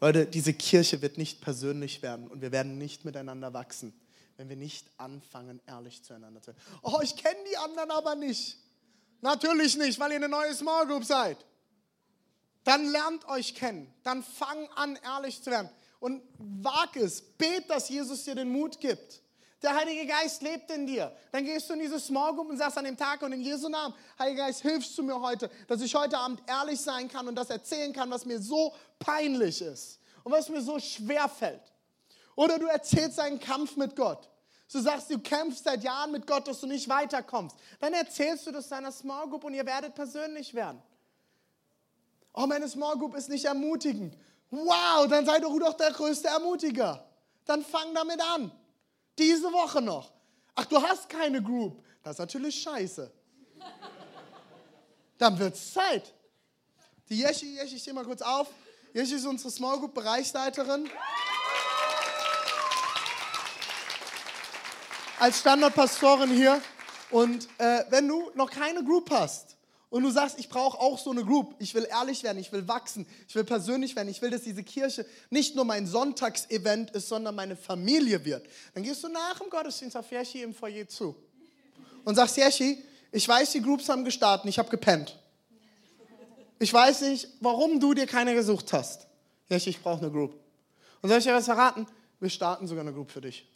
Leute, 0.00 0.26
diese 0.26 0.52
Kirche 0.52 1.02
wird 1.02 1.18
nicht 1.18 1.40
persönlich 1.40 2.02
werden 2.02 2.28
und 2.28 2.40
wir 2.42 2.52
werden 2.52 2.78
nicht 2.78 3.04
miteinander 3.04 3.52
wachsen, 3.52 3.92
wenn 4.36 4.48
wir 4.48 4.56
nicht 4.56 4.86
anfangen, 4.98 5.60
ehrlich 5.66 6.02
zueinander 6.02 6.42
zu 6.42 6.52
sein. 6.52 6.60
Oh, 6.82 7.00
ich 7.02 7.16
kenne 7.16 7.38
die 7.50 7.56
anderen 7.56 7.90
aber 7.90 8.14
nicht. 8.14 8.58
Natürlich 9.20 9.76
nicht, 9.76 9.98
weil 10.00 10.10
ihr 10.10 10.16
eine 10.16 10.28
neue 10.28 10.54
Small 10.54 10.86
Group 10.86 11.04
seid. 11.04 11.38
Dann 12.64 12.86
lernt 12.90 13.26
euch 13.28 13.54
kennen. 13.54 13.92
Dann 14.02 14.22
fang 14.22 14.68
an, 14.74 14.98
ehrlich 15.04 15.42
zu 15.42 15.50
werden. 15.50 15.70
Und 16.00 16.22
wag 16.38 16.96
es. 16.96 17.22
Bet, 17.22 17.70
dass 17.70 17.88
Jesus 17.88 18.24
dir 18.24 18.34
den 18.34 18.50
Mut 18.50 18.80
gibt. 18.80 19.22
Der 19.62 19.76
Heilige 19.76 20.06
Geist 20.06 20.42
lebt 20.42 20.70
in 20.72 20.86
dir. 20.86 21.16
Dann 21.30 21.44
gehst 21.44 21.70
du 21.70 21.74
in 21.74 21.80
diese 21.80 22.00
Small 22.00 22.34
Group 22.34 22.50
und 22.50 22.56
sagst 22.56 22.76
an 22.78 22.84
dem 22.84 22.96
Tag 22.96 23.22
und 23.22 23.32
in 23.32 23.40
Jesu 23.40 23.68
Namen, 23.68 23.94
Heiliger 24.18 24.46
Geist, 24.46 24.62
hilfst 24.62 24.98
du 24.98 25.04
mir 25.04 25.20
heute, 25.20 25.48
dass 25.68 25.80
ich 25.80 25.94
heute 25.94 26.18
Abend 26.18 26.42
ehrlich 26.48 26.80
sein 26.80 27.08
kann 27.08 27.28
und 27.28 27.36
das 27.36 27.48
erzählen 27.48 27.92
kann, 27.92 28.10
was 28.10 28.24
mir 28.24 28.42
so 28.42 28.74
peinlich 28.98 29.62
ist 29.62 30.00
und 30.24 30.32
was 30.32 30.48
mir 30.48 30.60
so 30.60 30.80
schwer 30.80 31.28
fällt. 31.28 31.71
Oder 32.36 32.58
du 32.58 32.66
erzählst 32.66 33.18
deinen 33.18 33.38
Kampf 33.38 33.76
mit 33.76 33.96
Gott. 33.96 34.28
Du 34.72 34.80
sagst, 34.80 35.10
du 35.10 35.18
kämpfst 35.18 35.64
seit 35.64 35.84
Jahren 35.84 36.12
mit 36.12 36.26
Gott, 36.26 36.48
dass 36.48 36.60
du 36.60 36.66
nicht 36.66 36.88
weiterkommst. 36.88 37.56
Dann 37.78 37.92
erzählst 37.92 38.46
du 38.46 38.52
das 38.52 38.68
deiner 38.68 38.90
Small 38.90 39.28
Group 39.28 39.44
und 39.44 39.52
ihr 39.52 39.66
werdet 39.66 39.94
persönlich 39.94 40.54
werden. 40.54 40.80
Oh, 42.32 42.46
meine 42.46 42.66
Small 42.68 42.96
Group 42.96 43.14
ist 43.14 43.28
nicht 43.28 43.44
ermutigend. 43.44 44.16
Wow, 44.50 45.06
dann 45.08 45.26
sei 45.26 45.40
doch 45.40 45.58
doch 45.58 45.74
der 45.74 45.92
größte 45.92 46.28
Ermutiger. 46.28 47.06
Dann 47.44 47.62
fang 47.62 47.94
damit 47.94 48.20
an. 48.20 48.50
Diese 49.18 49.52
Woche 49.52 49.82
noch. 49.82 50.10
Ach, 50.54 50.64
du 50.64 50.80
hast 50.82 51.08
keine 51.08 51.42
Group. 51.42 51.84
Das 52.02 52.12
ist 52.12 52.18
natürlich 52.18 52.62
scheiße. 52.62 53.12
Dann 55.18 55.38
wird 55.38 55.54
es 55.54 55.72
Zeit. 55.72 56.14
Die 57.08 57.18
Jeschi, 57.18 57.56
Jeschi, 57.56 57.76
ich 57.76 57.82
stehe 57.82 57.94
mal 57.94 58.04
kurz 58.04 58.22
auf. 58.22 58.48
Jeschi 58.92 59.14
ist 59.14 59.26
unsere 59.26 59.50
Small 59.50 59.78
Group 59.78 59.94
Bereichsleiterin. 59.94 60.90
Als 65.22 65.38
Standardpastorin 65.38 66.30
hier. 66.30 66.60
Und 67.12 67.46
äh, 67.58 67.84
wenn 67.90 68.08
du 68.08 68.32
noch 68.34 68.50
keine 68.50 68.82
Group 68.82 69.08
hast 69.12 69.56
und 69.88 70.02
du 70.02 70.10
sagst, 70.10 70.36
ich 70.40 70.48
brauche 70.48 70.80
auch 70.80 70.98
so 70.98 71.12
eine 71.12 71.24
Group, 71.24 71.54
ich 71.60 71.72
will 71.74 71.86
ehrlich 71.88 72.24
werden, 72.24 72.38
ich 72.38 72.50
will 72.50 72.66
wachsen, 72.66 73.06
ich 73.28 73.34
will 73.36 73.44
persönlich 73.44 73.94
werden, 73.94 74.08
ich 74.08 74.20
will, 74.20 74.30
dass 74.30 74.42
diese 74.42 74.64
Kirche 74.64 75.06
nicht 75.30 75.54
nur 75.54 75.64
mein 75.64 75.86
Sonntagsevent 75.86 76.90
ist, 76.90 77.08
sondern 77.08 77.36
meine 77.36 77.54
Familie 77.54 78.24
wird, 78.24 78.44
dann 78.74 78.82
gehst 78.82 79.04
du 79.04 79.08
nach 79.08 79.38
dem 79.38 79.48
Gottesdienst 79.48 79.96
auf 79.96 80.10
Yeshi 80.10 80.42
im 80.42 80.52
Foyer 80.52 80.88
zu 80.88 81.14
und 82.04 82.16
sagst, 82.16 82.36
Yeshi, 82.36 82.82
ich 83.12 83.28
weiß, 83.28 83.52
die 83.52 83.62
Groups 83.62 83.88
haben 83.88 84.04
gestartet, 84.04 84.48
ich 84.48 84.58
habe 84.58 84.70
gepennt. 84.70 85.16
Ich 86.58 86.72
weiß 86.72 87.02
nicht, 87.02 87.28
warum 87.38 87.78
du 87.78 87.94
dir 87.94 88.08
keine 88.08 88.34
gesucht 88.34 88.72
hast. 88.72 89.06
Yeshi, 89.48 89.70
ich 89.70 89.80
brauche 89.80 90.00
eine 90.00 90.10
Group. 90.10 90.34
Und 91.00 91.10
soll 91.10 91.18
ich 91.18 91.24
dir 91.24 91.34
was 91.34 91.44
verraten? 91.44 91.86
Wir 92.18 92.30
starten 92.30 92.66
sogar 92.66 92.82
eine 92.82 92.92
Group 92.92 93.12
für 93.12 93.20
dich. 93.20 93.51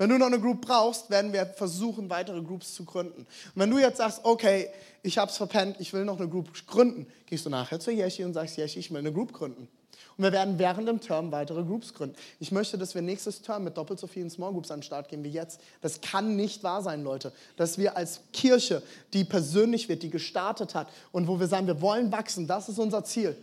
Wenn 0.00 0.08
du 0.08 0.16
noch 0.16 0.28
eine 0.28 0.40
Group 0.40 0.62
brauchst, 0.62 1.10
werden 1.10 1.30
wir 1.34 1.44
versuchen, 1.44 2.08
weitere 2.08 2.40
Groups 2.40 2.74
zu 2.74 2.86
gründen. 2.86 3.20
Und 3.20 3.26
wenn 3.54 3.70
du 3.70 3.76
jetzt 3.76 3.98
sagst, 3.98 4.20
okay, 4.22 4.70
ich 5.02 5.18
habe 5.18 5.30
es 5.30 5.36
verpennt, 5.36 5.76
ich 5.78 5.92
will 5.92 6.06
noch 6.06 6.18
eine 6.18 6.26
Group 6.26 6.48
gründen, 6.66 7.06
gehst 7.26 7.44
du 7.44 7.50
nachher 7.50 7.78
zu 7.80 7.90
Yeshi 7.90 8.24
und 8.24 8.32
sagst, 8.32 8.56
Yeshi, 8.56 8.78
ich 8.78 8.90
will 8.90 9.00
eine 9.00 9.12
Group 9.12 9.34
gründen. 9.34 9.68
Und 10.16 10.24
wir 10.24 10.32
werden 10.32 10.58
während 10.58 10.88
dem 10.88 11.02
Term 11.02 11.30
weitere 11.32 11.62
Groups 11.64 11.92
gründen. 11.92 12.16
Ich 12.38 12.50
möchte, 12.50 12.78
dass 12.78 12.94
wir 12.94 13.02
nächstes 13.02 13.42
Term 13.42 13.62
mit 13.62 13.76
doppelt 13.76 14.00
so 14.00 14.06
vielen 14.06 14.30
Small 14.30 14.52
Groups 14.52 14.70
an 14.70 14.78
den 14.78 14.84
Start 14.84 15.10
gehen 15.10 15.22
wie 15.22 15.28
jetzt. 15.28 15.60
Das 15.82 16.00
kann 16.00 16.34
nicht 16.34 16.62
wahr 16.62 16.80
sein, 16.80 17.04
Leute. 17.04 17.30
Dass 17.56 17.76
wir 17.76 17.94
als 17.94 18.22
Kirche, 18.32 18.82
die 19.12 19.24
persönlich 19.24 19.90
wird, 19.90 20.02
die 20.02 20.08
gestartet 20.08 20.74
hat 20.74 20.88
und 21.12 21.28
wo 21.28 21.38
wir 21.38 21.46
sagen, 21.46 21.66
wir 21.66 21.82
wollen 21.82 22.10
wachsen, 22.10 22.46
das 22.46 22.70
ist 22.70 22.78
unser 22.78 23.04
Ziel, 23.04 23.36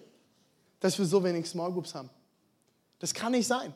dass 0.79 0.97
wir 0.97 1.05
so 1.05 1.23
wenig 1.23 1.45
Small 1.45 1.71
Groups 1.71 1.93
haben. 1.93 2.09
Das 2.97 3.13
kann 3.13 3.33
nicht 3.33 3.45
sein. 3.45 3.75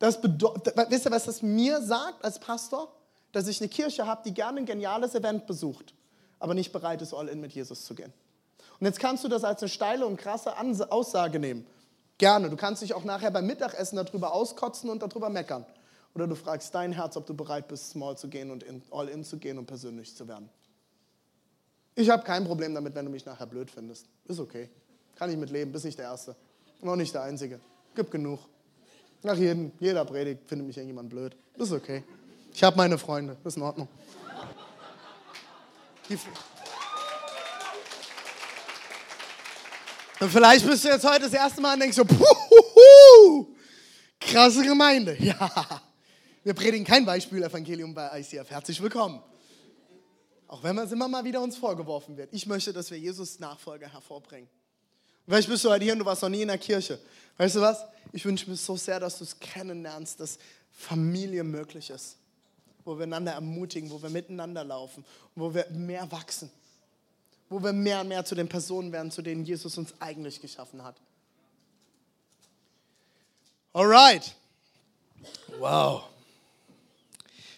Das 0.00 0.20
bedeutet, 0.20 0.74
wisst 0.88 1.04
ihr, 1.06 1.12
was 1.12 1.26
das 1.26 1.42
mir 1.42 1.80
sagt 1.82 2.24
als 2.24 2.40
Pastor? 2.40 2.92
Dass 3.32 3.46
ich 3.46 3.60
eine 3.60 3.68
Kirche 3.68 4.06
habe, 4.06 4.22
die 4.24 4.34
gerne 4.34 4.58
ein 4.58 4.66
geniales 4.66 5.14
Event 5.14 5.46
besucht, 5.46 5.94
aber 6.40 6.54
nicht 6.54 6.72
bereit 6.72 7.00
ist, 7.00 7.14
all 7.14 7.28
in 7.28 7.40
mit 7.40 7.52
Jesus 7.52 7.84
zu 7.84 7.94
gehen. 7.94 8.12
Und 8.80 8.86
jetzt 8.86 8.98
kannst 8.98 9.22
du 9.22 9.28
das 9.28 9.44
als 9.44 9.62
eine 9.62 9.68
steile 9.68 10.06
und 10.06 10.16
krasse 10.16 10.52
Aussage 10.90 11.38
nehmen. 11.38 11.66
Gerne. 12.18 12.50
Du 12.50 12.56
kannst 12.56 12.82
dich 12.82 12.94
auch 12.94 13.04
nachher 13.04 13.30
beim 13.30 13.46
Mittagessen 13.46 13.96
darüber 13.96 14.32
auskotzen 14.32 14.90
und 14.90 15.02
darüber 15.02 15.28
meckern. 15.28 15.64
Oder 16.14 16.26
du 16.26 16.34
fragst 16.34 16.74
dein 16.74 16.92
Herz, 16.92 17.16
ob 17.16 17.26
du 17.26 17.34
bereit 17.34 17.68
bist, 17.68 17.90
small 17.90 18.16
zu 18.16 18.28
gehen 18.28 18.50
und 18.50 18.64
all 18.90 19.08
in 19.08 19.22
zu 19.22 19.36
gehen 19.36 19.58
und 19.58 19.66
persönlich 19.66 20.16
zu 20.16 20.26
werden. 20.26 20.48
Ich 21.94 22.08
habe 22.08 22.24
kein 22.24 22.44
Problem 22.44 22.74
damit, 22.74 22.94
wenn 22.94 23.04
du 23.04 23.10
mich 23.10 23.26
nachher 23.26 23.46
blöd 23.46 23.70
findest. 23.70 24.06
Ist 24.26 24.40
okay. 24.40 24.70
Kann 25.14 25.30
ich 25.30 25.36
mit 25.36 25.50
leben, 25.50 25.72
bist 25.72 25.84
nicht 25.84 25.98
der 25.98 26.06
Erste. 26.06 26.34
Auch 26.82 26.96
nicht 26.96 27.14
der 27.14 27.22
Einzige. 27.22 27.60
Gibt 27.94 28.10
genug. 28.10 28.40
Nach 29.22 29.36
jedem, 29.36 29.72
jeder 29.78 30.04
Predigt 30.04 30.48
findet 30.48 30.66
mich 30.66 30.76
irgendjemand 30.76 31.10
blöd. 31.10 31.36
Ist 31.56 31.72
okay. 31.72 32.02
Ich 32.52 32.62
habe 32.62 32.76
meine 32.76 32.96
Freunde. 32.96 33.36
Ist 33.44 33.56
in 33.56 33.62
Ordnung. 33.62 33.88
Die, 36.08 36.18
Und 40.20 40.30
vielleicht 40.30 40.66
bist 40.66 40.84
du 40.84 40.88
jetzt 40.88 41.08
heute 41.08 41.22
das 41.22 41.32
erste 41.32 41.60
Mal 41.60 41.74
und 41.74 41.80
denkst 41.80 41.96
so, 41.96 42.04
puhuhu, 42.04 43.54
krasse 44.20 44.62
Gemeinde. 44.62 45.16
Ja, 45.20 45.82
wir 46.42 46.54
predigen 46.54 46.86
kein 46.86 47.04
Beispiel-Evangelium 47.04 47.94
bei 47.94 48.20
ICF. 48.20 48.50
Herzlich 48.50 48.82
willkommen. 48.82 49.22
Auch 50.48 50.62
wenn 50.62 50.76
es 50.78 50.92
immer 50.92 51.06
mal 51.06 51.24
wieder 51.24 51.42
uns 51.42 51.56
vorgeworfen 51.56 52.16
wird. 52.16 52.32
Ich 52.32 52.46
möchte, 52.46 52.72
dass 52.72 52.90
wir 52.90 52.98
Jesus 52.98 53.38
Nachfolger 53.38 53.92
hervorbringen. 53.92 54.48
Vielleicht 55.30 55.48
bist 55.48 55.64
du 55.64 55.70
heute 55.70 55.84
hier 55.84 55.92
und 55.92 56.00
du 56.00 56.04
warst 56.04 56.22
noch 56.22 56.28
nie 56.28 56.42
in 56.42 56.48
der 56.48 56.58
Kirche. 56.58 56.98
Weißt 57.36 57.54
du 57.54 57.60
was? 57.60 57.84
Ich 58.12 58.24
wünsche 58.24 58.50
mir 58.50 58.56
so 58.56 58.76
sehr, 58.76 58.98
dass 58.98 59.18
du 59.18 59.24
es 59.24 59.38
kennenlernst, 59.38 60.18
dass 60.18 60.38
Familie 60.72 61.44
möglich 61.44 61.90
ist. 61.90 62.16
Wo 62.84 62.96
wir 62.98 63.04
einander 63.04 63.32
ermutigen, 63.32 63.90
wo 63.90 64.02
wir 64.02 64.10
miteinander 64.10 64.64
laufen, 64.64 65.04
wo 65.36 65.54
wir 65.54 65.66
mehr 65.70 66.10
wachsen 66.10 66.50
wo 67.50 67.60
wir 67.60 67.72
mehr 67.72 68.00
und 68.00 68.08
mehr 68.08 68.24
zu 68.24 68.34
den 68.34 68.48
Personen 68.48 68.92
werden, 68.92 69.10
zu 69.10 69.20
denen 69.20 69.44
Jesus 69.44 69.76
uns 69.76 69.92
eigentlich 69.98 70.40
geschaffen 70.40 70.82
hat. 70.84 70.96
Alright. 73.72 74.34
Wow. 75.58 76.04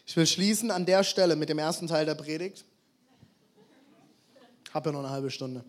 Ich 0.06 0.16
will 0.16 0.26
schließen 0.26 0.70
an 0.70 0.86
der 0.86 1.04
Stelle 1.04 1.36
mit 1.36 1.50
dem 1.50 1.58
ersten 1.58 1.86
Teil 1.86 2.06
der 2.06 2.14
Predigt. 2.14 2.64
Habe 4.72 4.88
ja 4.88 4.92
noch 4.92 5.00
eine 5.00 5.10
halbe 5.10 5.30
Stunde. 5.30 5.62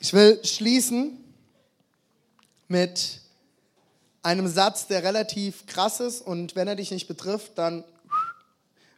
Ich 0.00 0.12
will 0.12 0.40
schließen 0.44 1.18
mit 2.68 3.20
einem 4.22 4.46
Satz, 4.46 4.86
der 4.86 5.02
relativ 5.02 5.66
krass 5.66 5.98
ist 5.98 6.20
und 6.22 6.54
wenn 6.54 6.68
er 6.68 6.76
dich 6.76 6.92
nicht 6.92 7.08
betrifft, 7.08 7.58
dann 7.58 7.82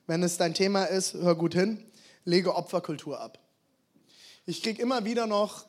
wenn 0.07 0.23
es 0.23 0.37
dein 0.37 0.55
Thema 0.55 0.85
ist, 0.85 1.15
hör 1.15 1.37
gut 1.37 1.55
hin, 1.55 1.83
lege 2.25 2.55
Opferkultur 2.55 3.21
ab. 3.21 3.39
Ich 4.45 4.63
kriege 4.63 4.83
immer 4.83 5.05
wieder 5.05 5.27
noch 5.27 5.65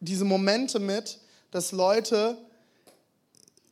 diese 0.00 0.24
Momente 0.24 0.78
mit, 0.78 1.18
dass 1.50 1.72
Leute 1.72 2.38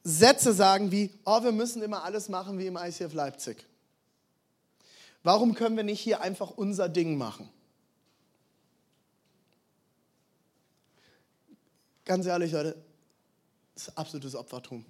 Sätze 0.03 0.53
sagen 0.53 0.90
wie, 0.90 1.11
oh, 1.25 1.42
wir 1.42 1.53
müssen 1.53 1.83
immer 1.83 2.03
alles 2.05 2.29
machen 2.29 2.59
wie 2.59 2.66
im 2.66 2.77
ICF 2.77 3.14
Leipzig. 3.14 3.64
Warum 5.23 5.55
können 5.55 5.77
wir 5.77 5.85
nicht 5.85 6.01
hier 6.01 6.20
einfach 6.20 6.51
unser 6.51 6.88
Ding 6.88 7.16
machen? 7.16 7.49
Ganz 12.11 12.27
ehrlich, 12.27 12.51
Leute, 12.51 12.75
das 13.73 13.87
ist 13.87 13.96
absolutes 13.96 14.35
Opfertum. 14.35 14.85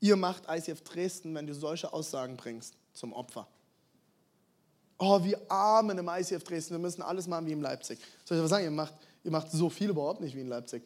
Ihr 0.00 0.14
macht 0.14 0.42
ICF 0.50 0.82
Dresden, 0.82 1.34
wenn 1.34 1.46
du 1.46 1.54
solche 1.54 1.90
Aussagen 1.94 2.36
bringst 2.36 2.74
zum 2.92 3.14
Opfer. 3.14 3.48
Oh, 4.98 5.24
wir 5.24 5.40
armen 5.50 5.96
im 5.96 6.10
ICF 6.10 6.44
Dresden, 6.44 6.74
wir 6.74 6.78
müssen 6.78 7.00
alles 7.00 7.26
machen 7.26 7.46
wie 7.46 7.52
in 7.52 7.62
Leipzig. 7.62 7.98
Soll 8.26 8.36
ich 8.36 8.40
aber 8.40 8.48
sagen, 8.48 8.64
ihr 8.64 8.70
macht, 8.70 8.92
ihr 9.24 9.30
macht 9.30 9.50
so 9.50 9.70
viel 9.70 9.88
überhaupt 9.88 10.20
nicht 10.20 10.36
wie 10.36 10.42
in 10.42 10.48
Leipzig. 10.48 10.82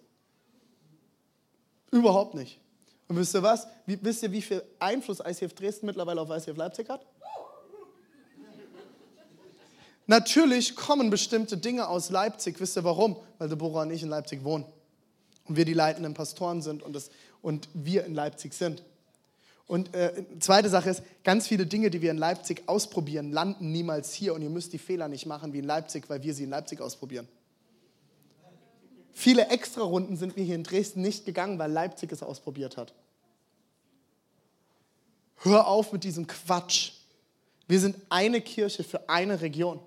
Überhaupt 1.91 2.35
nicht. 2.35 2.61
Und 3.09 3.17
wisst 3.17 3.35
ihr 3.35 3.43
was? 3.43 3.67
Wie, 3.87 3.99
wisst 4.01 4.23
ihr, 4.23 4.31
wie 4.31 4.41
viel 4.41 4.63
Einfluss 4.79 5.19
ICF 5.19 5.53
Dresden 5.53 5.87
mittlerweile 5.87 6.21
auf 6.21 6.31
ICF 6.31 6.57
Leipzig 6.57 6.89
hat? 6.89 7.05
Natürlich 10.11 10.75
kommen 10.75 11.09
bestimmte 11.09 11.57
Dinge 11.57 11.87
aus 11.87 12.11
Leipzig. 12.11 12.59
Wisst 12.59 12.77
ihr 12.77 12.83
warum? 12.83 13.17
Weil 13.39 13.49
Deborah 13.49 13.83
und 13.83 13.93
ich 13.93 14.03
in 14.03 14.09
Leipzig 14.09 14.43
wohnen. 14.43 14.65
Und 15.45 15.55
wir 15.55 15.65
die 15.65 15.73
leitenden 15.73 16.15
Pastoren 16.15 16.63
sind 16.63 16.83
und, 16.83 16.95
das, 16.95 17.13
und 17.43 17.69
wir 17.75 18.05
in 18.05 18.15
Leipzig 18.17 18.55
sind. 18.55 18.83
Und 19.69 19.95
äh, 19.95 20.25
zweite 20.41 20.69
Sache 20.69 20.91
ist, 20.91 21.05
ganz 21.23 21.47
viele 21.47 21.65
Dinge, 21.65 21.91
die 21.91 22.03
wir 22.03 22.11
in 22.11 22.19
Leipzig 22.19 22.65
ausprobieren, 22.67 23.31
landen 23.31 23.71
niemals 23.71 24.13
hier 24.13 24.35
und 24.35 24.43
ihr 24.43 24.51
müsst 24.51 24.73
die 24.73 24.79
Fehler 24.79 25.07
nicht 25.07 25.27
machen 25.27 25.53
wie 25.53 25.61
in 25.61 25.65
Leipzig, 25.65 26.11
weil 26.11 26.25
wir 26.25 26.35
sie 26.35 26.43
in 26.43 26.51
Leipzig 26.51 26.81
ausprobieren. 26.81 27.29
Viele 29.13 29.47
Extrarunden 29.47 30.17
sind 30.17 30.35
wir 30.35 30.43
hier 30.43 30.57
in 30.57 30.65
Dresden 30.65 31.03
nicht 31.03 31.25
gegangen, 31.25 31.57
weil 31.61 31.71
Leipzig 31.71 32.11
es 32.11 32.25
ausprobiert 32.25 32.77
hat. 32.77 32.93
Hör 35.37 35.69
auf 35.69 35.93
mit 35.93 36.03
diesem 36.03 36.27
Quatsch. 36.27 36.95
Wir 37.69 37.79
sind 37.79 37.95
eine 38.09 38.41
Kirche 38.41 38.83
für 38.83 39.09
eine 39.09 39.41
Region. 39.41 39.79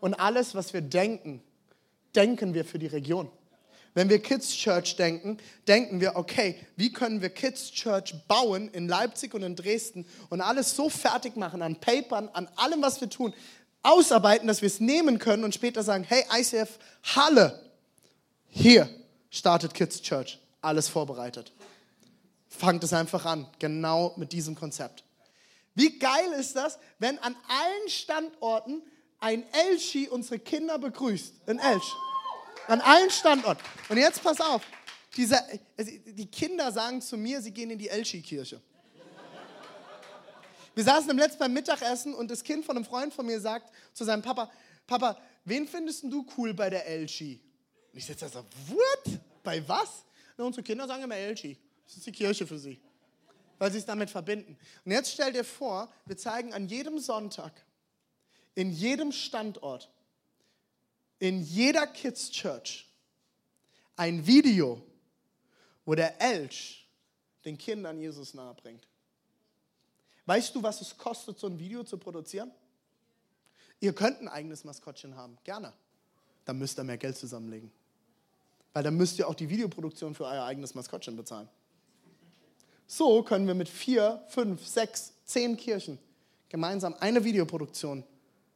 Und 0.00 0.14
alles, 0.14 0.54
was 0.54 0.72
wir 0.72 0.80
denken, 0.80 1.42
denken 2.14 2.54
wir 2.54 2.64
für 2.64 2.78
die 2.78 2.86
Region. 2.86 3.30
Wenn 3.94 4.10
wir 4.10 4.20
Kids 4.20 4.54
Church 4.54 4.96
denken, 4.96 5.38
denken 5.66 6.02
wir, 6.02 6.16
okay, 6.16 6.56
wie 6.76 6.92
können 6.92 7.22
wir 7.22 7.30
Kids 7.30 7.70
Church 7.70 8.14
bauen 8.28 8.68
in 8.72 8.88
Leipzig 8.88 9.32
und 9.32 9.42
in 9.42 9.56
Dresden 9.56 10.06
und 10.28 10.42
alles 10.42 10.76
so 10.76 10.90
fertig 10.90 11.36
machen 11.36 11.62
an 11.62 11.80
Papern, 11.80 12.28
an 12.34 12.46
allem, 12.56 12.82
was 12.82 13.00
wir 13.00 13.08
tun, 13.08 13.32
ausarbeiten, 13.82 14.48
dass 14.48 14.60
wir 14.60 14.66
es 14.66 14.80
nehmen 14.80 15.18
können 15.18 15.44
und 15.44 15.54
später 15.54 15.82
sagen, 15.82 16.04
hey, 16.04 16.24
ICF 16.30 16.78
Halle, 17.14 17.58
hier 18.48 18.86
startet 19.30 19.72
Kids 19.72 20.02
Church, 20.02 20.38
alles 20.60 20.88
vorbereitet. 20.88 21.52
Fangt 22.48 22.84
es 22.84 22.92
einfach 22.92 23.24
an, 23.24 23.46
genau 23.58 24.12
mit 24.16 24.32
diesem 24.32 24.56
Konzept. 24.56 25.04
Wie 25.74 25.98
geil 25.98 26.32
ist 26.38 26.54
das, 26.54 26.78
wenn 26.98 27.18
an 27.20 27.34
allen 27.48 27.88
Standorten 27.88 28.82
ein 29.26 29.44
Elchi 29.52 30.08
unsere 30.08 30.38
Kinder 30.38 30.78
begrüßt? 30.78 31.48
Ein 31.48 31.58
Elch. 31.58 31.94
An 32.68 32.80
allen 32.80 33.10
Standorten. 33.10 33.62
Und 33.88 33.96
jetzt 33.96 34.22
pass 34.22 34.40
auf. 34.40 34.62
Diese, 35.16 35.36
die 35.78 36.26
Kinder 36.26 36.70
sagen 36.70 37.00
zu 37.00 37.16
mir, 37.16 37.40
sie 37.40 37.50
gehen 37.50 37.70
in 37.70 37.78
die 37.78 37.88
Elchi-Kirche. 37.88 38.60
Wir 40.74 40.84
saßen 40.84 41.10
im 41.10 41.18
letzten 41.18 41.38
beim 41.38 41.52
Mittagessen 41.52 42.14
und 42.14 42.30
das 42.30 42.44
Kind 42.44 42.64
von 42.64 42.76
einem 42.76 42.84
Freund 42.84 43.12
von 43.12 43.26
mir 43.26 43.40
sagt 43.40 43.72
zu 43.94 44.04
seinem 44.04 44.22
Papa, 44.22 44.50
Papa, 44.86 45.18
wen 45.44 45.66
findest 45.66 46.04
du 46.04 46.24
cool 46.36 46.54
bei 46.54 46.70
der 46.70 46.86
Elchi? 46.86 47.40
Und 47.92 47.98
ich 47.98 48.04
sitze 48.04 48.26
da 48.26 48.30
so, 48.30 48.44
what? 48.68 49.18
Bei 49.42 49.66
was? 49.66 50.04
Na, 50.36 50.44
unsere 50.44 50.62
Kinder 50.62 50.86
sagen 50.86 51.02
immer 51.02 51.16
Elchi. 51.16 51.56
Das 51.86 51.96
ist 51.96 52.06
die 52.06 52.12
Kirche 52.12 52.46
für 52.46 52.58
sie. 52.58 52.78
Weil 53.58 53.72
sie 53.72 53.78
es 53.78 53.86
damit 53.86 54.10
verbinden. 54.10 54.56
Und 54.84 54.92
jetzt 54.92 55.10
stell 55.10 55.32
dir 55.32 55.44
vor, 55.44 55.90
wir 56.04 56.16
zeigen 56.16 56.52
an 56.52 56.68
jedem 56.68 56.98
Sonntag, 56.98 57.65
in 58.56 58.72
jedem 58.72 59.12
Standort, 59.12 59.88
in 61.20 61.42
jeder 61.42 61.86
Kids 61.86 62.30
Church 62.30 62.88
ein 63.94 64.26
Video, 64.26 64.82
wo 65.84 65.94
der 65.94 66.20
Elch 66.20 66.88
den 67.44 67.56
Kindern 67.56 68.00
Jesus 68.00 68.34
nahebringt. 68.34 68.88
Weißt 70.24 70.54
du, 70.54 70.62
was 70.62 70.80
es 70.80 70.98
kostet, 70.98 71.38
so 71.38 71.46
ein 71.46 71.58
Video 71.58 71.84
zu 71.84 71.96
produzieren? 71.98 72.50
Ihr 73.78 73.92
könnt 73.92 74.20
ein 74.20 74.28
eigenes 74.28 74.64
Maskottchen 74.64 75.14
haben, 75.14 75.38
gerne. 75.44 75.72
Dann 76.44 76.58
müsst 76.58 76.78
ihr 76.78 76.84
mehr 76.84 76.98
Geld 76.98 77.16
zusammenlegen. 77.16 77.70
Weil 78.72 78.82
dann 78.82 78.96
müsst 78.96 79.18
ihr 79.18 79.28
auch 79.28 79.34
die 79.34 79.48
Videoproduktion 79.48 80.14
für 80.14 80.24
euer 80.24 80.44
eigenes 80.44 80.74
Maskottchen 80.74 81.14
bezahlen. 81.14 81.48
So 82.86 83.22
können 83.22 83.46
wir 83.46 83.54
mit 83.54 83.68
vier, 83.68 84.24
fünf, 84.28 84.66
sechs, 84.66 85.12
zehn 85.24 85.56
Kirchen 85.56 85.98
gemeinsam 86.48 86.94
eine 87.00 87.22
Videoproduktion 87.22 88.02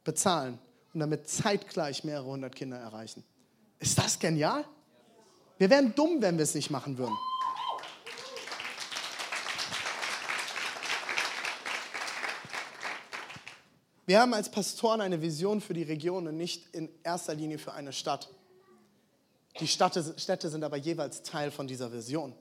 bezahlen 0.03 0.59
und 0.93 0.99
damit 0.99 1.29
zeitgleich 1.29 2.03
mehrere 2.03 2.25
hundert 2.25 2.55
Kinder 2.55 2.77
erreichen. 2.77 3.23
Ist 3.79 3.97
das 3.97 4.19
genial? 4.19 4.65
Wir 5.57 5.69
wären 5.69 5.93
dumm, 5.95 6.21
wenn 6.21 6.37
wir 6.37 6.43
es 6.43 6.55
nicht 6.55 6.69
machen 6.69 6.97
würden. 6.97 7.15
Wir 14.07 14.19
haben 14.19 14.33
als 14.33 14.51
Pastoren 14.51 14.99
eine 14.99 15.21
Vision 15.21 15.61
für 15.61 15.73
die 15.73 15.83
Region 15.83 16.27
und 16.27 16.35
nicht 16.35 16.73
in 16.75 16.89
erster 17.03 17.33
Linie 17.33 17.59
für 17.59 17.73
eine 17.73 17.93
Stadt. 17.93 18.29
Die 19.59 19.67
Städte 19.67 20.49
sind 20.49 20.63
aber 20.63 20.77
jeweils 20.77 21.21
Teil 21.21 21.51
von 21.51 21.67
dieser 21.67 21.93
Vision. 21.93 22.33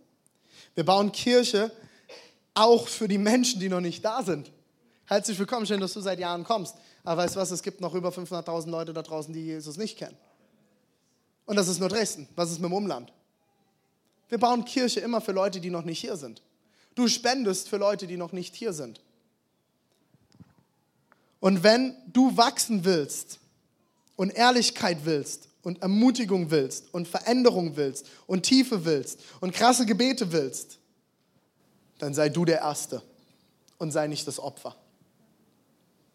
Wir 0.75 0.85
bauen 0.85 1.13
Kirche 1.13 1.71
auch 2.55 2.89
für 2.89 3.07
die 3.07 3.19
Menschen, 3.19 3.61
die 3.61 3.69
noch 3.69 3.81
nicht 3.81 4.05
da 4.05 4.23
sind. 4.23 4.51
Herzlich 5.05 5.39
willkommen, 5.39 5.67
schön, 5.67 5.81
dass 5.81 5.93
du 5.93 6.01
seit 6.01 6.19
Jahren 6.19 6.45
kommst. 6.45 6.77
Aber 7.05 7.23
weißt 7.23 7.37
du 7.37 7.41
was, 7.41 7.51
es 7.51 7.63
gibt 7.63 7.81
noch 7.81 7.95
über 7.95 8.11
500.000 8.11 8.69
Leute 8.69 8.93
da 8.93 9.03
draußen, 9.03 9.33
die 9.33 9.41
Jesus 9.41 9.77
nicht 9.77 9.99
kennen. 9.99 10.17
Und 11.47 11.57
das 11.57 11.69
ist 11.69 11.81
nur 11.81 11.89
Dresden. 11.89 12.29
Was 12.37 12.51
ist 12.51 12.61
mit 12.61 12.71
dem 12.71 12.75
Umland? 12.75 13.13
Wir 14.29 14.39
bauen 14.39 14.65
Kirche 14.65 15.01
immer 15.01 15.21
für 15.21 15.33
Leute, 15.33 15.61
die 15.61 15.71
noch 15.71 15.85
nicht 15.85 16.01
hier 16.01 16.17
sind. 16.17 16.43
Du 16.95 17.09
spendest 17.09 17.69
für 17.69 17.77
Leute, 17.77 18.07
die 18.07 18.17
noch 18.17 18.33
nicht 18.33 18.55
hier 18.55 18.73
sind. 18.73 19.01
Und 21.41 21.63
wenn 21.63 21.97
du 22.07 22.37
wachsen 22.37 22.85
willst 22.85 23.41
und 24.17 24.31
Ehrlichkeit 24.31 24.99
willst 25.05 25.49
und 25.63 25.83
Ermutigung 25.83 26.51
willst 26.51 26.93
und 26.93 27.09
Veränderung 27.09 27.77
willst 27.77 28.07
und 28.27 28.43
Tiefe 28.43 28.85
willst 28.85 29.21
und 29.41 29.53
krasse 29.53 29.87
Gebete 29.87 30.33
willst, 30.33 30.79
dann 31.99 32.15
sei 32.15 32.29
du 32.29 32.45
der 32.45 32.61
Erste 32.61 33.03
und 33.79 33.91
sei 33.91 34.07
nicht 34.07 34.27
das 34.27 34.39
Opfer. 34.39 34.77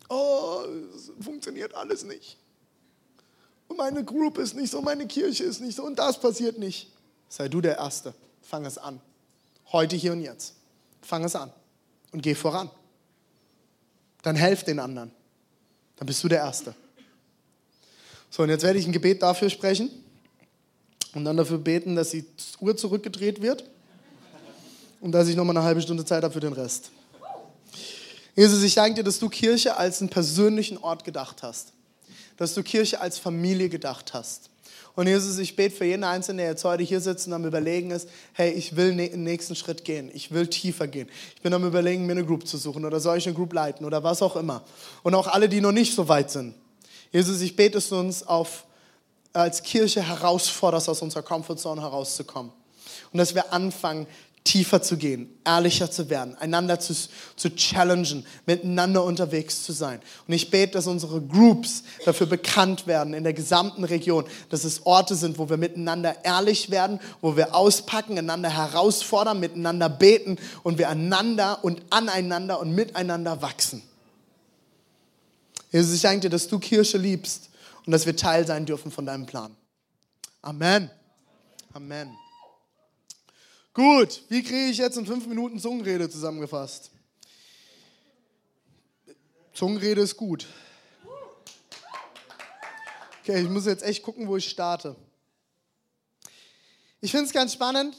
Oh, 0.10 0.64
es 0.96 1.12
funktioniert 1.24 1.74
alles 1.74 2.04
nicht. 2.04 2.38
Und 3.68 3.78
meine 3.78 4.04
Group 4.04 4.38
ist 4.38 4.56
nicht 4.56 4.72
so, 4.72 4.82
meine 4.82 5.08
Kirche 5.08 5.44
ist 5.44 5.62
nicht 5.62 5.76
so 5.76 5.84
und 5.84 5.98
das 5.98 6.20
passiert 6.20 6.60
nicht. 6.60 6.92
Sei 7.30 7.50
du 7.50 7.62
der 7.62 7.78
Erste. 7.78 8.14
Fang 8.42 8.66
es 8.66 8.78
an. 8.78 9.02
Heute, 9.72 9.96
hier 9.96 10.12
und 10.12 10.22
jetzt. 10.22 10.54
Fang 11.02 11.24
es 11.24 11.36
an 11.36 11.52
und 12.12 12.22
geh 12.22 12.36
voran. 12.36 12.70
Dann 14.22 14.36
helf 14.36 14.64
den 14.64 14.80
anderen. 14.80 15.12
Dann 15.96 16.06
bist 16.06 16.24
du 16.24 16.28
der 16.28 16.40
Erste. 16.40 16.76
So, 18.30 18.44
und 18.44 18.50
jetzt 18.50 18.64
werde 18.64 18.78
ich 18.80 18.86
ein 18.86 18.92
Gebet 18.92 19.22
dafür 19.22 19.50
sprechen 19.50 19.90
und 21.14 21.26
dann 21.26 21.38
dafür 21.38 21.58
beten, 21.58 21.96
dass 21.96 22.10
die 22.10 22.26
Uhr 22.60 22.76
zurückgedreht 22.76 23.42
wird 23.42 23.64
und 25.00 25.12
dass 25.12 25.28
ich 25.28 25.36
nochmal 25.36 25.58
eine 25.58 25.66
halbe 25.66 25.82
Stunde 25.82 26.06
Zeit 26.06 26.24
habe 26.24 26.34
für 26.34 26.40
den 26.40 26.54
Rest. 26.54 26.92
Jesus, 28.36 28.64
ich 28.64 28.76
danke 28.76 28.96
dir, 28.96 29.04
dass 29.04 29.20
du 29.20 29.30
Kirche 29.30 29.78
als 29.78 30.02
einen 30.02 30.10
persönlichen 30.10 30.78
Ort 30.78 31.06
gedacht 31.06 31.42
hast. 31.42 31.72
Dass 32.38 32.54
du 32.54 32.64
Kirche 32.64 33.00
als 33.00 33.18
Familie 33.18 33.70
gedacht 33.70 34.14
hast. 34.14 34.50
Und 34.96 35.08
Jesus, 35.08 35.38
ich 35.40 35.56
bete 35.56 35.76
für 35.76 35.86
jeden 35.86 36.06
Einzelnen, 36.06 36.38
der 36.38 36.48
jetzt 36.48 36.64
heute 36.64 36.84
hier 36.84 37.02
sitzt 37.02 37.28
und 37.28 37.34
am 37.34 37.46
Überlegen 37.46 37.92
ist, 37.92 38.08
hey, 38.34 38.52
ich 38.52 38.78
will 38.78 38.96
den 38.96 39.24
nächsten 39.24 39.56
Schritt 39.56 39.84
gehen, 39.84 40.10
ich 40.14 40.32
will 40.32 40.48
tiefer 40.48 40.88
gehen. 40.88 41.10
Ich 41.36 41.42
bin 41.42 41.54
am 41.54 41.66
Überlegen, 41.66 42.06
mir 42.06 42.14
eine 42.14 42.26
Group 42.26 42.48
zu 42.48 42.58
suchen 42.58 42.86
oder 42.86 43.02
soll 43.02 43.18
ich 43.18 43.26
eine 43.26 43.36
Group 43.36 43.54
leiten 43.54 43.86
oder 43.86 44.04
was 44.04 44.22
auch 44.22 44.38
immer. 44.38 44.64
Und 45.04 45.14
auch 45.14 45.28
alle, 45.28 45.50
die 45.50 45.60
noch 45.60 45.74
nicht 45.74 45.96
so 45.96 46.08
weit 46.08 46.32
sind. 46.32 46.56
Jesus, 47.12 47.42
ich 47.42 47.56
bete, 47.56 47.72
dass 47.72 47.90
du 47.90 47.98
uns 47.98 48.24
auf, 48.24 48.66
als 49.34 49.64
Kirche 49.64 50.02
herausforderst, 50.02 50.88
aus 50.88 51.02
unserer 51.02 51.24
Comfortzone 51.24 51.82
herauszukommen. 51.82 52.54
Und 53.12 53.18
dass 53.18 53.36
wir 53.36 53.52
anfangen, 53.52 54.08
tiefer 54.46 54.82
zu 54.82 54.96
gehen, 54.96 55.28
ehrlicher 55.44 55.90
zu 55.90 56.10
werden, 56.10 56.36
einander 56.36 56.80
zu, 56.80 56.94
zu 57.36 57.50
challengen, 57.56 58.26
miteinander 58.46 59.04
unterwegs 59.04 59.64
zu 59.64 59.74
sein. 59.74 60.00
Und 60.28 60.34
ich 60.36 60.52
bete, 60.52 60.74
dass 60.74 60.86
unsere 60.86 61.20
Groups 61.20 61.84
dafür 62.06 62.28
bekannt 62.28 62.86
werden 62.86 63.16
in 63.16 63.24
der 63.24 63.34
gesamten 63.34 63.84
Region, 63.84 64.24
dass 64.52 64.64
es 64.64 64.86
Orte 64.86 65.16
sind, 65.16 65.40
wo 65.40 65.50
wir 65.50 65.58
miteinander 65.58 66.24
ehrlich 66.24 66.70
werden, 66.70 67.00
wo 67.22 67.36
wir 67.36 67.56
auspacken, 67.56 68.20
einander 68.20 68.50
herausfordern, 68.50 69.40
miteinander 69.40 69.90
beten 69.90 70.38
und 70.62 70.78
wir 70.78 70.90
einander 70.90 71.64
und 71.64 71.82
aneinander 71.90 72.60
und 72.60 72.74
miteinander 72.74 73.42
wachsen. 73.42 73.82
Jesus, 75.72 75.96
ich 75.96 76.02
danke 76.04 76.22
dir, 76.22 76.30
dass 76.30 76.48
du 76.48 76.60
Kirche 76.60 77.00
liebst 77.00 77.50
und 77.86 77.92
dass 77.92 78.06
wir 78.06 78.16
Teil 78.16 78.46
sein 78.46 78.68
dürfen 78.68 78.92
von 78.92 79.08
deinem 79.08 79.26
Plan. 79.26 79.56
Amen. 80.44 80.92
Amen. 81.74 82.16
Gut, 83.76 84.24
wie 84.30 84.42
kriege 84.42 84.68
ich 84.68 84.78
jetzt 84.78 84.98
in 84.98 85.06
fünf 85.06 85.28
Minuten 85.28 85.60
Zungenrede 85.60 86.10
zusammengefasst? 86.10 86.92
Zungenrede 89.52 90.00
ist 90.00 90.16
gut. 90.16 90.48
Okay, 93.22 93.42
ich 93.42 93.50
muss 93.50 93.66
jetzt 93.66 93.84
echt 93.84 94.02
gucken, 94.02 94.30
wo 94.30 94.38
ich 94.38 94.48
starte. 94.48 94.96
Ich 97.02 97.12
finde 97.12 97.26
es 97.26 97.34
ganz 97.34 97.52
spannend, 97.52 97.98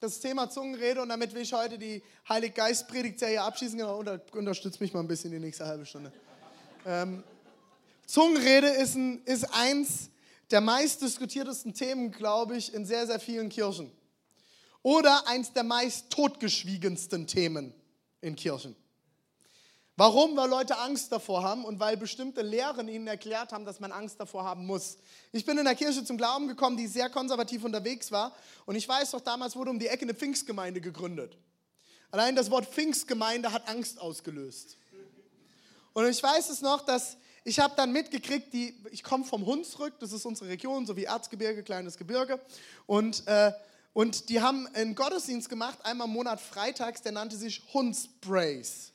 das 0.00 0.18
Thema 0.20 0.48
Zungenrede, 0.48 1.02
und 1.02 1.10
damit 1.10 1.34
will 1.34 1.42
ich 1.42 1.52
heute 1.52 1.78
die 1.78 2.02
Heilig 2.26 2.54
Geist 2.54 2.88
Predigtserie 2.88 3.42
abschließen. 3.42 3.76
Genau, 3.76 3.98
unter, 3.98 4.22
unterstützt 4.32 4.80
mich 4.80 4.94
mal 4.94 5.00
ein 5.00 5.08
bisschen 5.08 5.30
die 5.30 5.38
nächste 5.38 5.66
halbe 5.66 5.84
Stunde. 5.84 6.10
Ähm, 6.86 7.22
Zungenrede 8.06 8.68
ist, 8.68 8.94
ein, 8.94 9.22
ist 9.26 9.44
eins 9.52 10.08
der 10.50 10.62
meistdiskutiertesten 10.62 11.74
Themen, 11.74 12.12
glaube 12.12 12.56
ich, 12.56 12.72
in 12.72 12.86
sehr, 12.86 13.06
sehr 13.06 13.20
vielen 13.20 13.50
Kirchen 13.50 13.92
oder 14.88 15.28
eins 15.28 15.52
der 15.52 15.64
meist 15.64 16.08
totgeschwiegensten 16.08 17.26
Themen 17.26 17.74
in 18.22 18.36
Kirchen. 18.36 18.74
Warum? 19.96 20.34
Weil 20.34 20.48
Leute 20.48 20.78
Angst 20.78 21.12
davor 21.12 21.42
haben 21.42 21.66
und 21.66 21.78
weil 21.78 21.98
bestimmte 21.98 22.40
Lehren 22.40 22.88
ihnen 22.88 23.06
erklärt 23.06 23.52
haben, 23.52 23.66
dass 23.66 23.80
man 23.80 23.92
Angst 23.92 24.18
davor 24.18 24.44
haben 24.44 24.64
muss. 24.64 24.96
Ich 25.30 25.44
bin 25.44 25.58
in 25.58 25.66
der 25.66 25.74
Kirche 25.74 26.02
zum 26.06 26.16
Glauben 26.16 26.48
gekommen, 26.48 26.78
die 26.78 26.86
sehr 26.86 27.10
konservativ 27.10 27.64
unterwegs 27.64 28.10
war. 28.10 28.34
Und 28.64 28.76
ich 28.76 28.88
weiß 28.88 29.10
doch, 29.10 29.20
damals 29.20 29.56
wurde 29.56 29.72
um 29.72 29.78
die 29.78 29.88
Ecke 29.88 30.04
eine 30.04 30.14
Pfingstgemeinde 30.14 30.80
gegründet. 30.80 31.36
Allein 32.10 32.34
das 32.34 32.50
Wort 32.50 32.64
Pfingstgemeinde 32.64 33.52
hat 33.52 33.68
Angst 33.68 34.00
ausgelöst. 34.00 34.78
Und 35.92 36.08
ich 36.08 36.22
weiß 36.22 36.48
es 36.48 36.62
noch, 36.62 36.80
dass 36.80 37.18
ich 37.44 37.58
habe 37.60 37.74
dann 37.76 37.92
mitgekriegt, 37.92 38.54
die, 38.54 38.74
ich 38.90 39.02
komme 39.02 39.24
vom 39.24 39.44
Hunsrück, 39.44 39.98
das 40.00 40.12
ist 40.12 40.24
unsere 40.24 40.48
Region, 40.48 40.86
so 40.86 40.96
wie 40.96 41.04
Erzgebirge, 41.04 41.62
kleines 41.62 41.98
Gebirge. 41.98 42.40
Und 42.86 43.26
äh, 43.26 43.52
und 43.92 44.28
die 44.28 44.40
haben 44.40 44.66
einen 44.74 44.94
Gottesdienst 44.94 45.48
gemacht, 45.48 45.78
einmal 45.84 46.06
im 46.06 46.12
Monat 46.12 46.40
freitags, 46.40 47.02
der 47.02 47.12
nannte 47.12 47.36
sich 47.36 47.62
Hundsprays. 47.72 48.92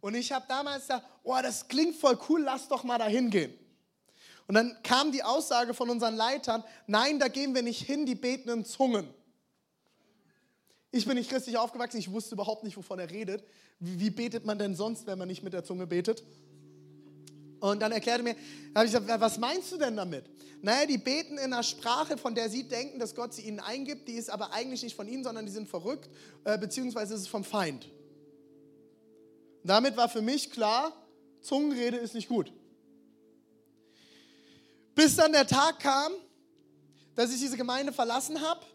Und 0.00 0.14
ich 0.14 0.32
habe 0.32 0.44
damals 0.48 0.82
gesagt, 0.82 1.06
oh, 1.22 1.36
das 1.42 1.68
klingt 1.68 1.96
voll 1.96 2.18
cool, 2.28 2.42
lass 2.42 2.68
doch 2.68 2.84
mal 2.84 2.98
da 2.98 3.06
hingehen. 3.06 3.52
Und 4.48 4.56
dann 4.56 4.76
kam 4.82 5.12
die 5.12 5.22
Aussage 5.22 5.74
von 5.74 5.88
unseren 5.88 6.16
Leitern, 6.16 6.64
nein, 6.86 7.18
da 7.18 7.28
gehen 7.28 7.54
wir 7.54 7.62
nicht 7.62 7.82
hin, 7.82 8.04
die 8.04 8.16
beten 8.16 8.50
in 8.50 8.64
Zungen. 8.64 9.08
Ich 10.90 11.06
bin 11.06 11.16
nicht 11.16 11.30
christlich 11.30 11.56
aufgewachsen, 11.56 11.98
ich 11.98 12.10
wusste 12.10 12.34
überhaupt 12.34 12.64
nicht, 12.64 12.76
wovon 12.76 12.98
er 12.98 13.10
redet. 13.10 13.44
Wie, 13.78 13.98
wie 13.98 14.10
betet 14.10 14.44
man 14.44 14.58
denn 14.58 14.74
sonst, 14.74 15.06
wenn 15.06 15.18
man 15.18 15.28
nicht 15.28 15.42
mit 15.42 15.54
der 15.54 15.64
Zunge 15.64 15.86
betet? 15.86 16.22
Und 17.62 17.80
dann 17.80 17.92
erklärte 17.92 18.24
mir, 18.24 18.34
habe 18.74 18.86
ich 18.86 18.92
gesagt, 18.92 19.20
was 19.20 19.38
meinst 19.38 19.70
du 19.70 19.76
denn 19.76 19.96
damit? 19.96 20.24
Naja, 20.62 20.84
die 20.84 20.98
beten 20.98 21.34
in 21.34 21.52
einer 21.52 21.62
Sprache, 21.62 22.18
von 22.18 22.34
der 22.34 22.50
sie 22.50 22.64
denken, 22.64 22.98
dass 22.98 23.14
Gott 23.14 23.32
sie 23.34 23.42
ihnen 23.42 23.60
eingibt, 23.60 24.08
die 24.08 24.14
ist 24.14 24.30
aber 24.30 24.52
eigentlich 24.52 24.82
nicht 24.82 24.96
von 24.96 25.06
ihnen, 25.06 25.22
sondern 25.22 25.46
die 25.46 25.52
sind 25.52 25.68
verrückt, 25.68 26.10
äh, 26.42 26.58
beziehungsweise 26.58 27.14
ist 27.14 27.20
es 27.20 27.28
vom 27.28 27.44
Feind. 27.44 27.88
Damit 29.62 29.96
war 29.96 30.08
für 30.08 30.22
mich 30.22 30.50
klar, 30.50 30.92
Zungenrede 31.40 31.98
ist 31.98 32.16
nicht 32.16 32.28
gut. 32.28 32.52
Bis 34.96 35.14
dann 35.14 35.30
der 35.30 35.46
Tag 35.46 35.78
kam, 35.78 36.10
dass 37.14 37.32
ich 37.32 37.38
diese 37.38 37.56
Gemeinde 37.56 37.92
verlassen 37.92 38.40
habe 38.40 38.66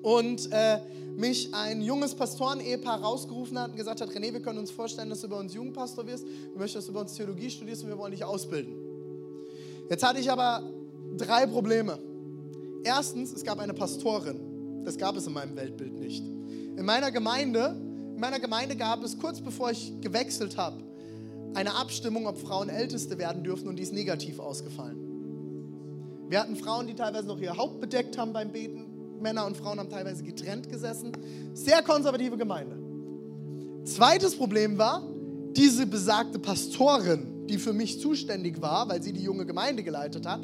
und 0.00 0.50
äh, 0.50 0.80
mich 1.20 1.54
ein 1.54 1.82
junges 1.82 2.14
Pastoren-Ehepaar 2.14 3.02
rausgerufen 3.02 3.58
hat 3.58 3.70
und 3.70 3.76
gesagt 3.76 4.00
hat, 4.00 4.08
René, 4.08 4.32
wir 4.32 4.40
können 4.40 4.58
uns 4.58 4.70
vorstellen, 4.70 5.10
dass 5.10 5.20
du 5.20 5.28
bei 5.28 5.38
uns 5.38 5.54
Jugendpastor 5.54 6.06
wirst, 6.06 6.26
wir 6.26 6.58
möchten, 6.58 6.78
dass 6.78 6.86
du 6.86 6.92
bei 6.92 7.00
uns 7.00 7.14
Theologie 7.14 7.50
studierst 7.50 7.82
und 7.84 7.90
wir 7.90 7.98
wollen 7.98 8.12
dich 8.12 8.24
ausbilden. 8.24 8.74
Jetzt 9.88 10.02
hatte 10.02 10.20
ich 10.20 10.30
aber 10.30 10.62
drei 11.16 11.46
Probleme. 11.46 11.98
Erstens, 12.82 13.32
es 13.32 13.44
gab 13.44 13.58
eine 13.58 13.74
Pastorin. 13.74 14.82
Das 14.84 14.96
gab 14.96 15.16
es 15.16 15.26
in 15.26 15.34
meinem 15.34 15.54
Weltbild 15.56 15.92
nicht. 15.92 16.24
In 16.24 16.84
meiner 16.84 17.10
Gemeinde, 17.10 17.76
in 18.14 18.20
meiner 18.20 18.40
Gemeinde 18.40 18.76
gab 18.76 19.04
es 19.04 19.18
kurz 19.18 19.40
bevor 19.40 19.70
ich 19.70 19.92
gewechselt 20.00 20.56
habe, 20.56 20.82
eine 21.54 21.74
Abstimmung, 21.74 22.26
ob 22.26 22.38
Frauen 22.38 22.68
Älteste 22.68 23.18
werden 23.18 23.44
dürfen 23.44 23.68
und 23.68 23.76
die 23.76 23.82
ist 23.82 23.92
negativ 23.92 24.38
ausgefallen. 24.38 25.10
Wir 26.28 26.40
hatten 26.40 26.56
Frauen, 26.56 26.86
die 26.86 26.94
teilweise 26.94 27.26
noch 27.26 27.40
ihr 27.40 27.56
Haupt 27.56 27.80
bedeckt 27.80 28.16
haben 28.16 28.32
beim 28.32 28.52
Beten. 28.52 28.89
Männer 29.20 29.46
und 29.46 29.56
Frauen 29.56 29.78
haben 29.78 29.90
teilweise 29.90 30.22
getrennt 30.22 30.68
gesessen. 30.68 31.12
Sehr 31.54 31.82
konservative 31.82 32.36
Gemeinde. 32.36 32.78
Zweites 33.84 34.36
Problem 34.36 34.78
war, 34.78 35.02
diese 35.56 35.86
besagte 35.86 36.38
Pastorin, 36.38 37.46
die 37.48 37.58
für 37.58 37.72
mich 37.72 38.00
zuständig 38.00 38.60
war, 38.60 38.88
weil 38.88 39.02
sie 39.02 39.12
die 39.12 39.22
junge 39.22 39.46
Gemeinde 39.46 39.82
geleitet 39.82 40.26
hat, 40.26 40.40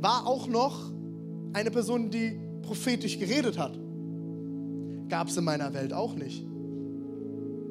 war 0.00 0.26
auch 0.26 0.46
noch 0.46 0.90
eine 1.52 1.70
Person, 1.70 2.10
die 2.10 2.38
prophetisch 2.62 3.18
geredet 3.18 3.58
hat. 3.58 3.78
Gab 5.08 5.28
es 5.28 5.36
in 5.36 5.44
meiner 5.44 5.74
Welt 5.74 5.92
auch 5.92 6.14
nicht. 6.14 6.46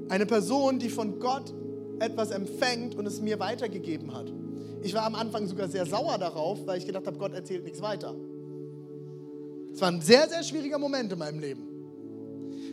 Eine 0.09 0.25
Person, 0.25 0.79
die 0.79 0.89
von 0.89 1.19
Gott 1.19 1.53
etwas 1.99 2.31
empfängt 2.31 2.95
und 2.95 3.05
es 3.05 3.21
mir 3.21 3.39
weitergegeben 3.39 4.13
hat. 4.13 4.31
Ich 4.81 4.93
war 4.93 5.03
am 5.05 5.15
Anfang 5.15 5.47
sogar 5.47 5.67
sehr 5.67 5.85
sauer 5.85 6.17
darauf, 6.17 6.65
weil 6.65 6.77
ich 6.77 6.85
gedacht 6.85 7.05
habe, 7.05 7.17
Gott 7.17 7.33
erzählt 7.33 7.63
nichts 7.63 7.81
weiter. 7.81 8.15
Es 9.73 9.81
war 9.81 9.89
ein 9.89 10.01
sehr, 10.01 10.27
sehr 10.29 10.43
schwieriger 10.43 10.77
Moment 10.77 11.11
in 11.11 11.19
meinem 11.19 11.39
Leben. 11.39 11.69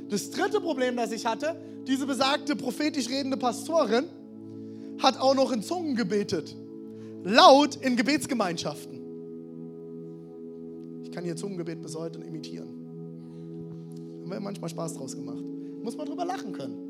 Das 0.08 0.30
dritte 0.30 0.60
Problem, 0.60 0.96
das 0.96 1.12
ich 1.12 1.26
hatte, 1.26 1.56
diese 1.86 2.06
besagte 2.06 2.56
prophetisch 2.56 3.08
redende 3.08 3.36
Pastorin 3.36 4.04
hat 4.98 5.20
auch 5.20 5.34
noch 5.34 5.52
in 5.52 5.62
Zungen 5.62 5.94
gebetet. 5.94 6.56
Laut 7.24 7.76
in 7.76 7.96
Gebetsgemeinschaften. 7.96 9.00
Ich 11.02 11.10
kann 11.12 11.24
hier 11.24 11.36
Zungengebet 11.36 11.82
bis 11.82 11.96
heute 11.96 12.20
imitieren. 12.20 12.68
Haben 14.22 14.30
wir 14.30 14.40
manchmal 14.40 14.70
Spaß 14.70 14.94
draus 14.94 15.14
gemacht. 15.14 15.44
Muss 15.82 15.96
man 15.96 16.06
drüber 16.06 16.24
lachen 16.24 16.52
können. 16.52 16.86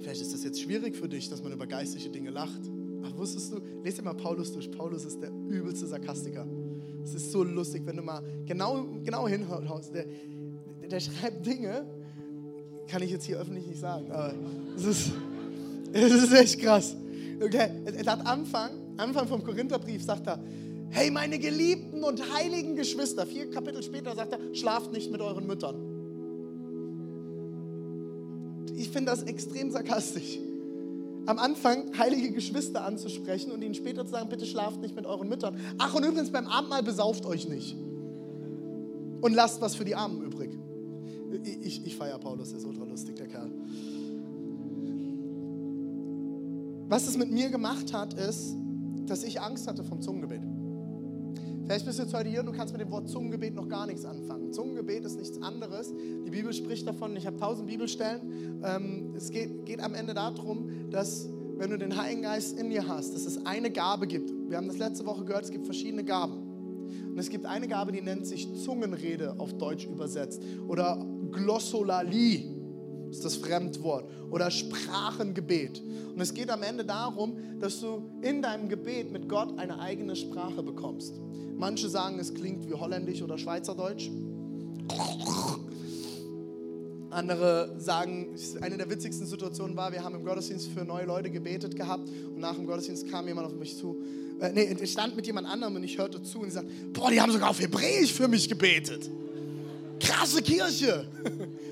Vielleicht 0.00 0.22
ist 0.22 0.32
das 0.32 0.44
jetzt 0.44 0.60
schwierig 0.60 0.96
für 0.96 1.08
dich, 1.08 1.28
dass 1.28 1.42
man 1.42 1.52
über 1.52 1.66
geistliche 1.66 2.08
Dinge 2.08 2.30
lacht. 2.30 2.60
Aber 3.02 3.18
wusstest 3.18 3.52
du, 3.52 3.60
lest 3.84 3.98
dir 3.98 4.02
mal 4.02 4.14
Paulus 4.14 4.52
durch. 4.52 4.70
Paulus 4.70 5.04
ist 5.04 5.20
der 5.20 5.30
übelste 5.48 5.86
Sarkastiker. 5.86 6.46
Es 7.04 7.14
ist 7.14 7.32
so 7.32 7.42
lustig, 7.42 7.82
wenn 7.86 7.96
du 7.96 8.02
mal 8.02 8.22
genau, 8.46 8.86
genau 9.04 9.26
hinhaust. 9.26 9.94
Der, 9.94 10.06
der 10.90 11.00
schreibt 11.00 11.44
Dinge, 11.46 11.84
kann 12.88 13.02
ich 13.02 13.10
jetzt 13.10 13.24
hier 13.24 13.38
öffentlich 13.38 13.66
nicht 13.66 13.80
sagen, 13.80 14.10
aber 14.10 14.34
es 14.76 14.84
ist, 14.84 15.12
es 15.92 16.12
ist 16.12 16.32
echt 16.32 16.60
krass. 16.60 16.96
Okay, 17.42 17.70
er 17.84 18.12
hat 18.12 18.26
Anfang, 18.26 18.70
Anfang 18.96 19.26
vom 19.28 19.42
Korintherbrief 19.42 20.02
sagt 20.02 20.26
er, 20.26 20.42
hey 20.90 21.10
meine 21.10 21.38
geliebten 21.38 22.02
und 22.02 22.20
heiligen 22.34 22.76
Geschwister, 22.76 23.26
vier 23.26 23.48
Kapitel 23.50 23.82
später 23.82 24.14
sagt 24.14 24.32
er, 24.32 24.54
schlaft 24.54 24.92
nicht 24.92 25.10
mit 25.10 25.20
euren 25.20 25.46
Müttern. 25.46 25.76
Ich 28.76 28.90
finde 28.90 29.10
das 29.10 29.22
extrem 29.22 29.70
sarkastisch. 29.70 30.38
Am 31.26 31.38
Anfang 31.38 31.96
heilige 31.98 32.32
Geschwister 32.32 32.84
anzusprechen 32.84 33.52
und 33.52 33.62
ihnen 33.62 33.74
später 33.74 34.04
zu 34.04 34.12
sagen, 34.12 34.28
bitte 34.28 34.46
schlaft 34.46 34.80
nicht 34.80 34.96
mit 34.96 35.06
euren 35.06 35.28
Müttern. 35.28 35.56
Ach 35.78 35.94
und 35.94 36.04
übrigens 36.04 36.30
beim 36.30 36.46
Abendmahl 36.46 36.82
besauft 36.82 37.26
euch 37.26 37.48
nicht. 37.48 37.76
Und 39.20 39.34
lasst 39.34 39.60
was 39.60 39.74
für 39.74 39.84
die 39.84 39.94
Armen 39.94 40.22
übrig. 40.22 40.58
Ich, 41.44 41.60
ich, 41.62 41.86
ich 41.86 41.96
feiere 41.96 42.18
Paulus, 42.18 42.50
der 42.50 42.58
ist 42.58 42.66
ultra 42.66 42.84
lustig, 42.84 43.16
der 43.16 43.28
Kerl. 43.28 43.50
Was 46.88 47.06
es 47.06 47.16
mit 47.16 47.30
mir 47.30 47.50
gemacht 47.50 47.92
hat, 47.92 48.14
ist, 48.14 48.56
dass 49.06 49.22
ich 49.22 49.40
Angst 49.40 49.68
hatte 49.68 49.84
vom 49.84 50.00
Zungengebet. 50.00 50.42
Vielleicht 51.70 51.86
bist 51.86 52.00
du 52.00 52.02
jetzt 52.02 52.14
heute 52.14 52.28
hier 52.28 52.40
und 52.40 52.46
du 52.46 52.52
kannst 52.52 52.72
mit 52.72 52.80
dem 52.80 52.90
Wort 52.90 53.08
Zungengebet 53.08 53.54
noch 53.54 53.68
gar 53.68 53.86
nichts 53.86 54.04
anfangen. 54.04 54.52
Zungengebet 54.52 55.04
ist 55.04 55.16
nichts 55.20 55.40
anderes. 55.40 55.94
Die 56.26 56.30
Bibel 56.30 56.52
spricht 56.52 56.84
davon, 56.84 57.14
ich 57.14 57.28
habe 57.28 57.36
tausend 57.36 57.68
Bibelstellen. 57.68 58.60
Ähm, 58.64 59.14
es 59.16 59.30
geht, 59.30 59.66
geht 59.66 59.80
am 59.80 59.94
Ende 59.94 60.12
darum, 60.12 60.90
dass 60.90 61.28
wenn 61.58 61.70
du 61.70 61.78
den 61.78 61.96
Heiligen 61.96 62.22
Geist 62.22 62.58
in 62.58 62.70
dir 62.70 62.88
hast, 62.88 63.14
dass 63.14 63.24
es 63.24 63.46
eine 63.46 63.70
Gabe 63.70 64.08
gibt. 64.08 64.32
Wir 64.48 64.56
haben 64.56 64.66
das 64.66 64.78
letzte 64.78 65.06
Woche 65.06 65.24
gehört, 65.24 65.44
es 65.44 65.52
gibt 65.52 65.64
verschiedene 65.64 66.02
Gaben. 66.02 66.88
Und 67.06 67.18
es 67.20 67.30
gibt 67.30 67.46
eine 67.46 67.68
Gabe, 67.68 67.92
die 67.92 68.02
nennt 68.02 68.26
sich 68.26 68.52
Zungenrede 68.64 69.38
auf 69.38 69.52
Deutsch 69.52 69.86
übersetzt. 69.86 70.42
Oder 70.66 71.06
Glossolalie 71.30 72.59
ist 73.10 73.24
das 73.24 73.36
Fremdwort. 73.36 74.10
Oder 74.30 74.50
Sprachengebet. 74.50 75.82
Und 76.14 76.20
es 76.20 76.34
geht 76.34 76.50
am 76.50 76.62
Ende 76.62 76.84
darum, 76.84 77.36
dass 77.60 77.80
du 77.80 78.10
in 78.22 78.42
deinem 78.42 78.68
Gebet 78.68 79.10
mit 79.10 79.28
Gott 79.28 79.58
eine 79.58 79.80
eigene 79.80 80.16
Sprache 80.16 80.62
bekommst. 80.62 81.14
Manche 81.56 81.88
sagen, 81.88 82.18
es 82.18 82.32
klingt 82.32 82.68
wie 82.68 82.74
Holländisch 82.74 83.22
oder 83.22 83.36
Schweizerdeutsch. 83.36 84.10
Andere 87.10 87.74
sagen, 87.78 88.28
eine 88.60 88.76
der 88.76 88.88
witzigsten 88.88 89.26
Situationen 89.26 89.76
war, 89.76 89.92
wir 89.92 90.02
haben 90.04 90.14
im 90.14 90.24
Gottesdienst 90.24 90.68
für 90.68 90.84
neue 90.84 91.06
Leute 91.06 91.30
gebetet 91.30 91.74
gehabt 91.74 92.08
und 92.08 92.38
nach 92.38 92.54
dem 92.54 92.66
Gottesdienst 92.66 93.10
kam 93.10 93.26
jemand 93.26 93.48
auf 93.48 93.54
mich 93.54 93.76
zu. 93.76 93.96
Äh, 94.40 94.52
nee, 94.52 94.76
ich 94.80 94.92
stand 94.92 95.16
mit 95.16 95.26
jemand 95.26 95.48
anderem 95.48 95.74
und 95.76 95.82
ich 95.82 95.98
hörte 95.98 96.22
zu 96.22 96.38
und 96.38 96.46
sie 96.46 96.54
sagt, 96.54 96.68
boah, 96.92 97.10
die 97.10 97.20
haben 97.20 97.32
sogar 97.32 97.50
auf 97.50 97.60
Hebräisch 97.60 98.12
für 98.12 98.28
mich 98.28 98.48
gebetet. 98.48 99.10
Krasse 100.00 100.42
Kirche. 100.42 101.06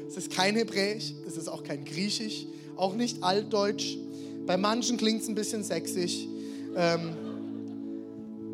Es 0.08 0.16
ist 0.16 0.30
kein 0.30 0.56
Hebräisch, 0.56 1.12
es 1.26 1.36
ist 1.36 1.48
auch 1.48 1.62
kein 1.62 1.84
Griechisch, 1.84 2.46
auch 2.76 2.94
nicht 2.94 3.22
Altdeutsch. 3.22 3.96
Bei 4.46 4.56
manchen 4.56 4.96
klingt 4.96 5.22
es 5.22 5.28
ein 5.28 5.34
bisschen 5.34 5.62
sächsisch. 5.62 6.26
Ähm, 6.76 7.14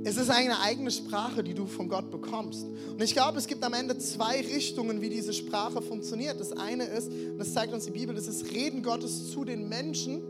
es 0.06 0.16
ist 0.18 0.30
eine 0.30 0.60
eigene 0.60 0.90
Sprache, 0.90 1.42
die 1.42 1.54
du 1.54 1.66
von 1.66 1.88
Gott 1.88 2.10
bekommst. 2.10 2.64
Und 2.64 3.02
ich 3.02 3.14
glaube, 3.14 3.38
es 3.38 3.46
gibt 3.46 3.64
am 3.64 3.72
Ende 3.72 3.96
zwei 3.98 4.40
Richtungen, 4.40 5.00
wie 5.00 5.08
diese 5.08 5.32
Sprache 5.32 5.80
funktioniert. 5.80 6.38
Das 6.38 6.52
eine 6.52 6.84
ist, 6.84 7.08
und 7.10 7.38
das 7.38 7.54
zeigt 7.54 7.72
uns 7.72 7.86
die 7.86 7.92
Bibel, 7.92 8.14
das 8.14 8.28
ist 8.28 8.52
Reden 8.52 8.82
Gottes 8.82 9.30
zu 9.30 9.44
den 9.44 9.68
Menschen. 9.68 10.20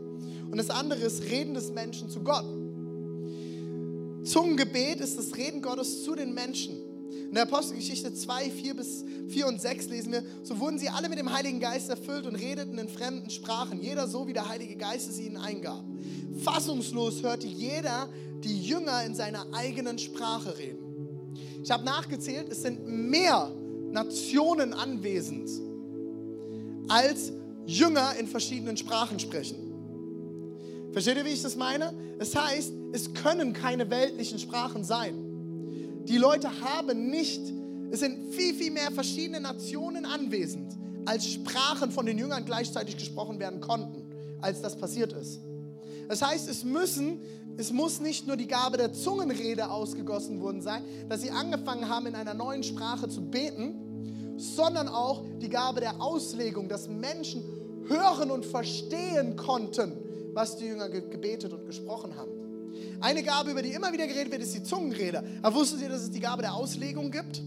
Und 0.49 0.57
das 0.57 0.69
andere 0.69 0.99
ist 0.99 1.23
Reden 1.23 1.53
des 1.53 1.71
Menschen 1.71 2.09
zu 2.09 2.21
Gott. 2.21 2.45
Zungengebet 4.23 5.01
ist 5.01 5.17
das 5.17 5.35
Reden 5.35 5.61
Gottes 5.61 6.03
zu 6.03 6.15
den 6.15 6.33
Menschen. 6.33 6.77
In 7.27 7.33
der 7.33 7.43
Apostelgeschichte 7.43 8.13
2, 8.13 8.49
4 8.49 8.75
bis 8.75 9.05
4 9.29 9.47
und 9.47 9.61
6 9.61 9.89
lesen 9.89 10.11
wir, 10.11 10.23
so 10.43 10.59
wurden 10.59 10.79
sie 10.79 10.89
alle 10.89 11.09
mit 11.09 11.17
dem 11.17 11.33
Heiligen 11.33 11.59
Geist 11.59 11.89
erfüllt 11.89 12.25
und 12.25 12.35
redeten 12.35 12.77
in 12.77 12.87
fremden 12.87 13.29
Sprachen, 13.29 13.81
jeder 13.81 14.07
so, 14.07 14.27
wie 14.27 14.33
der 14.33 14.47
Heilige 14.47 14.75
Geist 14.75 15.09
es 15.09 15.19
ihnen 15.19 15.37
eingab. 15.37 15.83
Fassungslos 16.43 17.23
hörte 17.23 17.47
jeder 17.47 18.09
die 18.43 18.61
Jünger 18.61 19.03
in 19.03 19.15
seiner 19.15 19.45
eigenen 19.53 19.97
Sprache 19.97 20.57
reden. 20.57 20.85
Ich 21.63 21.71
habe 21.71 21.83
nachgezählt, 21.83 22.47
es 22.49 22.61
sind 22.61 22.85
mehr 22.87 23.51
Nationen 23.91 24.73
anwesend, 24.73 25.49
als 26.87 27.31
Jünger 27.65 28.15
in 28.19 28.27
verschiedenen 28.27 28.77
Sprachen 28.77 29.19
sprechen. 29.19 29.55
Versteht 30.91 31.17
ihr, 31.17 31.25
wie 31.25 31.29
ich 31.29 31.41
das 31.41 31.55
meine? 31.55 31.93
Es 32.19 32.35
heißt, 32.35 32.73
es 32.93 33.13
können 33.13 33.53
keine 33.53 33.89
weltlichen 33.89 34.39
Sprachen 34.39 34.83
sein. 34.83 35.24
Die 36.07 36.17
Leute 36.17 36.49
haben 36.61 37.09
nicht, 37.09 37.41
es 37.91 37.99
sind 37.99 38.33
viel, 38.33 38.53
viel 38.53 38.71
mehr 38.71 38.91
verschiedene 38.91 39.39
Nationen 39.39 40.05
anwesend, 40.05 40.77
als 41.05 41.27
Sprachen 41.27 41.91
von 41.91 42.05
den 42.05 42.17
Jüngern 42.17 42.45
gleichzeitig 42.45 42.97
gesprochen 42.97 43.39
werden 43.39 43.59
konnten, 43.59 44.05
als 44.41 44.61
das 44.61 44.75
passiert 44.75 45.13
ist. 45.13 45.39
Das 46.07 46.21
heißt, 46.21 46.47
es 46.47 46.63
müssen, 46.63 47.21
es 47.57 47.71
muss 47.71 47.99
nicht 47.99 48.27
nur 48.27 48.37
die 48.37 48.47
Gabe 48.47 48.77
der 48.77 48.93
Zungenrede 48.93 49.69
ausgegossen 49.69 50.41
worden 50.41 50.61
sein, 50.61 50.83
dass 51.09 51.21
sie 51.21 51.31
angefangen 51.31 51.89
haben, 51.89 52.05
in 52.05 52.15
einer 52.15 52.33
neuen 52.33 52.63
Sprache 52.63 53.07
zu 53.09 53.21
beten, 53.21 54.35
sondern 54.37 54.87
auch 54.87 55.23
die 55.41 55.49
Gabe 55.49 55.79
der 55.79 56.01
Auslegung, 56.01 56.67
dass 56.69 56.87
Menschen 56.87 57.43
hören 57.87 58.29
und 58.29 58.45
verstehen 58.45 59.35
konnten, 59.35 59.93
was 60.33 60.57
die 60.57 60.65
Jünger 60.65 60.89
gebetet 60.89 61.53
und 61.53 61.65
gesprochen 61.65 62.15
haben. 62.15 62.44
Eine 63.01 63.23
Gabe, 63.23 63.51
über 63.51 63.61
die 63.61 63.73
immer 63.73 63.91
wieder 63.93 64.07
geredet 64.07 64.31
wird, 64.31 64.41
ist 64.41 64.55
die 64.55 64.63
Zungenrede. 64.63 65.23
Aber 65.41 65.55
wusstet 65.55 65.81
ihr, 65.81 65.89
dass 65.89 66.01
es 66.01 66.11
die 66.11 66.19
Gabe 66.19 66.41
der 66.41 66.53
Auslegung 66.53 67.11
gibt? 67.11 67.41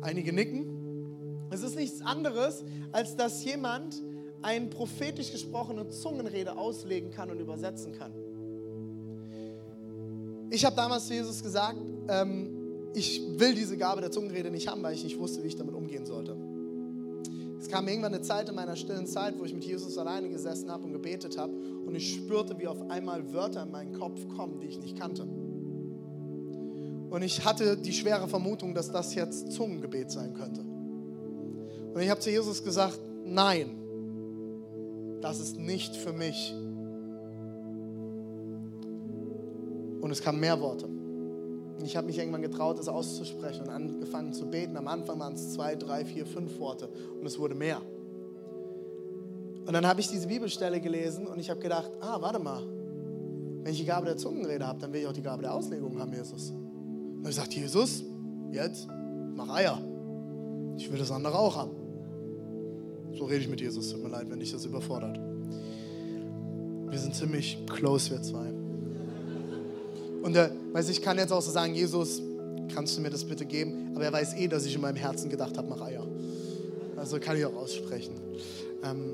Einige 0.00 0.32
nicken. 0.32 1.46
Es 1.50 1.62
ist 1.62 1.76
nichts 1.76 2.00
anderes, 2.00 2.64
als 2.92 3.16
dass 3.16 3.44
jemand 3.44 4.02
eine 4.42 4.66
prophetisch 4.66 5.32
gesprochene 5.32 5.88
Zungenrede 5.88 6.56
auslegen 6.56 7.10
kann 7.10 7.30
und 7.30 7.40
übersetzen 7.40 7.92
kann. 7.92 8.12
Ich 10.50 10.64
habe 10.64 10.76
damals 10.76 11.06
zu 11.06 11.14
Jesus 11.14 11.42
gesagt, 11.42 11.78
ähm, 12.08 12.90
ich 12.94 13.22
will 13.38 13.54
diese 13.54 13.76
Gabe 13.76 14.00
der 14.00 14.10
Zungenrede 14.10 14.50
nicht 14.50 14.68
haben, 14.68 14.82
weil 14.82 14.94
ich 14.94 15.02
nicht 15.02 15.18
wusste, 15.18 15.42
wie 15.42 15.48
ich 15.48 15.56
damit 15.56 15.74
umgehen 15.74 16.06
sollte. 16.06 16.36
Kam 17.74 17.88
irgendwann 17.88 18.14
eine 18.14 18.22
Zeit 18.22 18.48
in 18.48 18.54
meiner 18.54 18.76
stillen 18.76 19.08
Zeit, 19.08 19.36
wo 19.36 19.44
ich 19.44 19.52
mit 19.52 19.64
Jesus 19.64 19.98
alleine 19.98 20.28
gesessen 20.28 20.70
habe 20.70 20.84
und 20.84 20.92
gebetet 20.92 21.36
habe 21.36 21.52
und 21.52 21.92
ich 21.96 22.14
spürte, 22.14 22.56
wie 22.60 22.68
auf 22.68 22.88
einmal 22.88 23.32
Wörter 23.32 23.64
in 23.64 23.72
meinen 23.72 23.98
Kopf 23.98 24.20
kommen, 24.36 24.60
die 24.60 24.68
ich 24.68 24.78
nicht 24.78 24.96
kannte. 24.96 25.24
Und 25.24 27.22
ich 27.22 27.44
hatte 27.44 27.76
die 27.76 27.92
schwere 27.92 28.28
Vermutung, 28.28 28.74
dass 28.74 28.92
das 28.92 29.16
jetzt 29.16 29.50
Zungengebet 29.50 30.08
sein 30.12 30.34
könnte. 30.34 30.60
Und 30.60 32.00
ich 32.00 32.08
habe 32.10 32.20
zu 32.20 32.30
Jesus 32.30 32.62
gesagt, 32.62 33.00
nein, 33.24 33.76
das 35.20 35.40
ist 35.40 35.58
nicht 35.58 35.96
für 35.96 36.12
mich. 36.12 36.54
Und 40.00 40.12
es 40.12 40.22
kamen 40.22 40.38
mehr 40.38 40.60
Worte. 40.60 40.88
Und 41.78 41.84
ich 41.84 41.96
habe 41.96 42.06
mich 42.06 42.18
irgendwann 42.18 42.42
getraut, 42.42 42.78
das 42.78 42.88
auszusprechen 42.88 43.62
und 43.62 43.70
angefangen 43.70 44.32
zu 44.32 44.46
beten. 44.46 44.76
Am 44.76 44.88
Anfang 44.88 45.18
waren 45.18 45.34
es 45.34 45.52
zwei, 45.52 45.74
drei, 45.74 46.04
vier, 46.04 46.24
fünf 46.24 46.58
Worte 46.58 46.88
und 47.20 47.26
es 47.26 47.38
wurde 47.38 47.54
mehr. 47.54 47.80
Und 49.66 49.72
dann 49.72 49.86
habe 49.86 50.00
ich 50.00 50.08
diese 50.08 50.28
Bibelstelle 50.28 50.80
gelesen 50.80 51.26
und 51.26 51.38
ich 51.38 51.50
habe 51.50 51.60
gedacht, 51.60 51.90
ah, 52.00 52.20
warte 52.20 52.38
mal, 52.38 52.62
wenn 53.62 53.72
ich 53.72 53.78
die 53.78 53.86
Gabe 53.86 54.06
der 54.06 54.16
Zungenrede 54.16 54.66
habe, 54.66 54.78
dann 54.78 54.92
will 54.92 55.00
ich 55.00 55.06
auch 55.06 55.12
die 55.12 55.22
Gabe 55.22 55.42
der 55.42 55.54
Auslegung 55.54 55.98
haben, 55.98 56.12
Jesus. 56.12 56.50
Und 56.50 57.20
ich 57.22 57.28
gesagt, 57.28 57.54
Jesus, 57.54 58.04
jetzt 58.52 58.86
mach 59.34 59.48
Eier. 59.48 59.80
Ich 60.76 60.90
will 60.92 60.98
das 60.98 61.10
andere 61.10 61.38
auch 61.38 61.56
haben. 61.56 61.70
So 63.14 63.24
rede 63.24 63.40
ich 63.40 63.48
mit 63.48 63.60
Jesus. 63.60 63.90
Tut 63.90 64.02
mir 64.02 64.10
leid, 64.10 64.28
wenn 64.28 64.40
dich 64.40 64.52
das 64.52 64.64
überfordert. 64.66 65.18
Wir 66.90 66.98
sind 66.98 67.14
ziemlich 67.14 67.58
close, 67.66 68.10
wir 68.10 68.22
zwei. 68.22 68.63
Und 70.24 70.34
er, 70.34 70.50
weiß 70.72 70.88
ich 70.88 71.02
kann 71.02 71.18
jetzt 71.18 71.32
auch 71.32 71.42
so 71.42 71.50
sagen, 71.50 71.74
Jesus, 71.74 72.22
kannst 72.74 72.96
du 72.96 73.02
mir 73.02 73.10
das 73.10 73.24
bitte 73.24 73.44
geben? 73.44 73.92
Aber 73.94 74.06
er 74.06 74.12
weiß 74.12 74.34
eh, 74.36 74.48
dass 74.48 74.64
ich 74.64 74.74
in 74.74 74.80
meinem 74.80 74.96
Herzen 74.96 75.28
gedacht 75.28 75.58
habe, 75.58 75.68
mach 75.68 75.82
Eier. 75.82 76.06
Also 76.96 77.20
kann 77.20 77.36
ich 77.36 77.44
auch 77.44 77.54
aussprechen. 77.54 78.14
Ähm, 78.82 79.12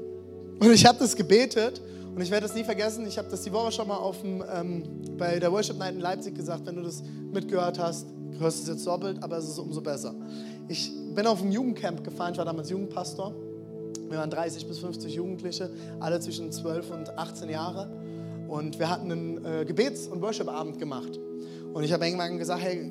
und 0.61 0.71
ich 0.71 0.87
habe 0.87 1.01
das 1.01 1.17
gebetet 1.17 1.83
und 2.15 2.23
ich 2.23 2.31
werde 2.31 2.47
das 2.47 2.55
nie 2.55 2.63
vergessen. 2.63 3.09
Ich 3.09 3.19
habe 3.19 3.29
das 3.29 3.43
die 3.43 3.53
Woche 3.53 3.73
schon 3.73 3.89
mal 3.89 3.97
auf 3.97 4.21
dem, 4.21 4.45
ähm, 4.55 4.85
bei 5.19 5.41
der 5.41 5.51
Worship 5.51 5.79
Night 5.79 5.95
in 5.95 6.01
Leipzig 6.01 6.37
gesagt. 6.37 6.65
Wenn 6.65 6.77
du 6.77 6.83
das 6.83 7.03
mitgehört 7.33 7.81
hast, 7.81 8.07
hörst 8.39 8.59
du 8.59 8.63
es 8.63 8.77
jetzt 8.77 8.87
doppelt, 8.87 9.21
aber 9.21 9.39
es 9.39 9.49
ist 9.49 9.59
umso 9.59 9.81
besser. 9.81 10.15
Ich 10.69 10.93
bin 11.17 11.27
auf 11.27 11.43
ein 11.43 11.51
Jugendcamp 11.51 12.05
gefahren, 12.05 12.35
ich 12.35 12.39
war 12.39 12.45
damals 12.45 12.71
Jugendpastor 12.71 13.35
Wir 14.09 14.19
waren 14.19 14.31
30 14.31 14.65
bis 14.69 14.79
50 14.79 15.13
Jugendliche, 15.13 15.71
alle 15.99 16.21
zwischen 16.21 16.53
12 16.53 16.89
und 16.93 17.19
18 17.19 17.51
Jahre. 17.51 17.91
Und 18.51 18.81
wir 18.81 18.91
hatten 18.91 19.13
einen 19.13 19.45
äh, 19.45 19.65
Gebets- 19.65 20.09
und 20.09 20.23
Worship-Abend 20.23 20.81
gemacht. 20.81 21.21
Und 21.73 21.85
ich 21.85 21.93
habe 21.93 22.05
irgendwann 22.05 22.37
gesagt, 22.37 22.61
hey, 22.61 22.91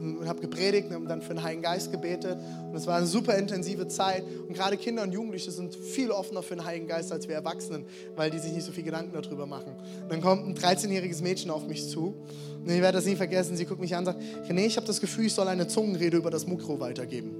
und 0.00 0.28
habe 0.28 0.40
gepredigt 0.40 0.90
und 0.92 1.08
dann 1.08 1.22
für 1.22 1.34
den 1.34 1.42
Heiligen 1.42 1.62
Geist 1.62 1.92
gebetet. 1.92 2.36
Und 2.68 2.76
es 2.76 2.86
war 2.86 2.96
eine 2.96 3.06
super 3.06 3.36
intensive 3.36 3.86
Zeit. 3.86 4.24
Und 4.48 4.54
gerade 4.54 4.76
Kinder 4.76 5.04
und 5.04 5.12
Jugendliche 5.12 5.52
sind 5.52 5.76
viel 5.76 6.10
offener 6.10 6.42
für 6.42 6.56
den 6.56 6.64
Heiligen 6.64 6.88
Geist 6.88 7.12
als 7.12 7.28
wir 7.28 7.36
Erwachsenen, 7.36 7.84
weil 8.16 8.30
die 8.30 8.38
sich 8.38 8.52
nicht 8.52 8.64
so 8.64 8.72
viel 8.72 8.82
Gedanken 8.82 9.12
darüber 9.12 9.46
machen. 9.46 9.72
Und 10.02 10.10
dann 10.10 10.20
kommt 10.20 10.46
ein 10.46 10.56
13-jähriges 10.56 11.22
Mädchen 11.22 11.52
auf 11.52 11.66
mich 11.66 11.88
zu. 11.88 12.16
Und 12.64 12.68
ich 12.68 12.80
werde 12.80 12.98
das 12.98 13.06
nie 13.06 13.16
vergessen. 13.16 13.56
Sie 13.56 13.66
guckt 13.66 13.80
mich 13.80 13.94
an 13.94 14.00
und 14.00 14.06
sagt: 14.06 14.20
René, 14.48 14.66
ich 14.66 14.76
habe 14.76 14.86
das 14.86 15.00
Gefühl, 15.00 15.26
ich 15.26 15.34
soll 15.34 15.46
eine 15.46 15.68
Zungenrede 15.68 16.16
über 16.16 16.30
das 16.30 16.46
Mikro 16.46 16.80
weitergeben. 16.80 17.36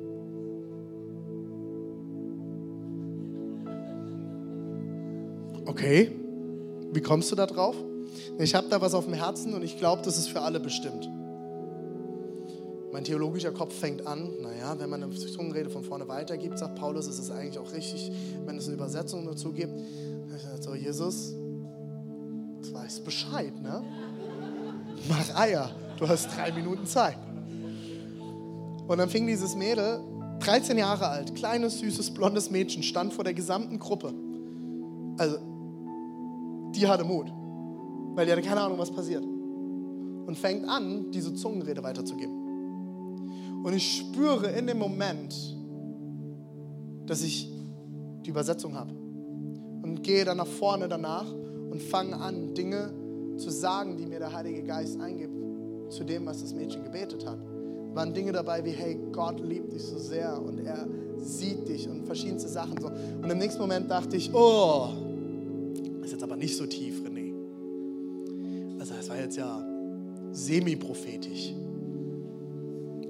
Okay, 5.66 6.12
wie 6.92 7.00
kommst 7.00 7.30
du 7.30 7.36
da 7.36 7.46
drauf? 7.46 7.76
Ich 8.38 8.54
habe 8.54 8.68
da 8.68 8.80
was 8.80 8.94
auf 8.94 9.04
dem 9.04 9.14
Herzen 9.14 9.54
und 9.54 9.62
ich 9.62 9.78
glaube, 9.78 10.02
das 10.02 10.18
ist 10.18 10.28
für 10.28 10.40
alle 10.40 10.60
bestimmt. 10.60 11.08
Mein 12.92 13.04
theologischer 13.04 13.52
Kopf 13.52 13.74
fängt 13.74 14.06
an, 14.06 14.30
naja, 14.40 14.78
wenn 14.78 14.88
man 14.88 15.02
eine 15.02 15.14
Zungenrede 15.14 15.68
von 15.70 15.84
vorne 15.84 16.08
weitergibt, 16.08 16.58
sagt 16.58 16.76
Paulus, 16.76 17.06
ist 17.06 17.18
es 17.18 17.30
eigentlich 17.30 17.58
auch 17.58 17.72
richtig, 17.72 18.10
wenn 18.46 18.56
es 18.56 18.66
eine 18.66 18.74
Übersetzung 18.74 19.26
dazu 19.26 19.52
gibt. 19.52 19.74
So, 20.60 20.74
Jesus, 20.74 21.34
du 22.62 22.72
weißt 22.72 23.04
Bescheid, 23.04 23.52
ne? 23.60 23.82
Mach 25.08 25.36
Eier, 25.36 25.70
du 25.98 26.08
hast 26.08 26.28
drei 26.36 26.50
Minuten 26.50 26.86
Zeit. 26.86 27.18
Und 28.86 28.98
dann 28.98 29.10
fing 29.10 29.26
dieses 29.26 29.54
Mädel, 29.54 30.00
13 30.40 30.78
Jahre 30.78 31.08
alt, 31.08 31.34
kleines, 31.34 31.78
süßes, 31.80 32.12
blondes 32.12 32.50
Mädchen, 32.50 32.82
stand 32.82 33.12
vor 33.12 33.24
der 33.24 33.34
gesamten 33.34 33.78
Gruppe. 33.78 34.14
Also, 35.18 35.38
die 36.74 36.86
hatte 36.86 37.04
Mut, 37.04 37.32
weil 38.14 38.26
die 38.26 38.32
hatte 38.32 38.42
keine 38.42 38.60
Ahnung, 38.60 38.78
was 38.78 38.90
passiert. 38.90 39.24
Und 39.24 40.36
fängt 40.36 40.68
an, 40.68 41.10
diese 41.10 41.32
Zungenrede 41.34 41.82
weiterzugeben. 41.82 43.62
Und 43.64 43.72
ich 43.72 43.98
spüre 43.98 44.48
in 44.50 44.66
dem 44.66 44.78
Moment, 44.78 45.34
dass 47.06 47.22
ich 47.22 47.50
die 48.24 48.30
Übersetzung 48.30 48.74
habe. 48.74 48.92
Und 48.92 50.02
gehe 50.02 50.24
dann 50.24 50.36
nach 50.36 50.46
vorne 50.46 50.88
danach 50.88 51.26
und 51.32 51.82
fange 51.82 52.16
an, 52.16 52.54
Dinge 52.54 52.92
zu 53.36 53.50
sagen, 53.50 53.96
die 53.96 54.06
mir 54.06 54.18
der 54.18 54.32
Heilige 54.32 54.62
Geist 54.62 55.00
eingibt, 55.00 55.32
zu 55.90 56.04
dem, 56.04 56.26
was 56.26 56.42
das 56.42 56.52
Mädchen 56.52 56.84
gebetet 56.84 57.26
hat. 57.26 57.38
Waren 57.94 58.12
Dinge 58.12 58.32
dabei 58.32 58.64
wie, 58.64 58.70
hey, 58.70 58.98
Gott 59.12 59.40
liebt 59.40 59.72
dich 59.72 59.82
so 59.82 59.98
sehr 59.98 60.40
und 60.40 60.58
er 60.58 60.86
sieht 61.16 61.66
dich 61.68 61.88
und 61.88 62.04
verschiedenste 62.04 62.48
Sachen 62.48 62.80
so. 62.80 62.88
Und 62.88 63.30
im 63.30 63.38
nächsten 63.38 63.60
Moment 63.60 63.90
dachte 63.90 64.16
ich, 64.16 64.32
oh, 64.34 64.90
ist 66.08 66.12
jetzt 66.12 66.22
aber 66.22 66.36
nicht 66.36 66.56
so 66.56 66.66
tief, 66.66 67.02
René. 67.02 67.32
Also 68.78 68.94
das 68.94 69.08
war 69.08 69.18
jetzt 69.18 69.36
ja 69.36 69.64
semi-prophetisch 70.32 71.54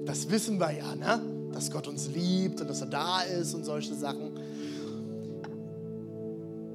das 0.09 0.27
wissen 0.31 0.59
wir 0.59 0.71
ja, 0.71 0.95
ne? 0.95 1.21
dass 1.51 1.69
Gott 1.69 1.87
uns 1.87 2.09
liebt 2.09 2.59
und 2.61 2.67
dass 2.67 2.81
er 2.81 2.87
da 2.87 3.21
ist 3.21 3.53
und 3.53 3.63
solche 3.63 3.93
Sachen. 3.93 4.31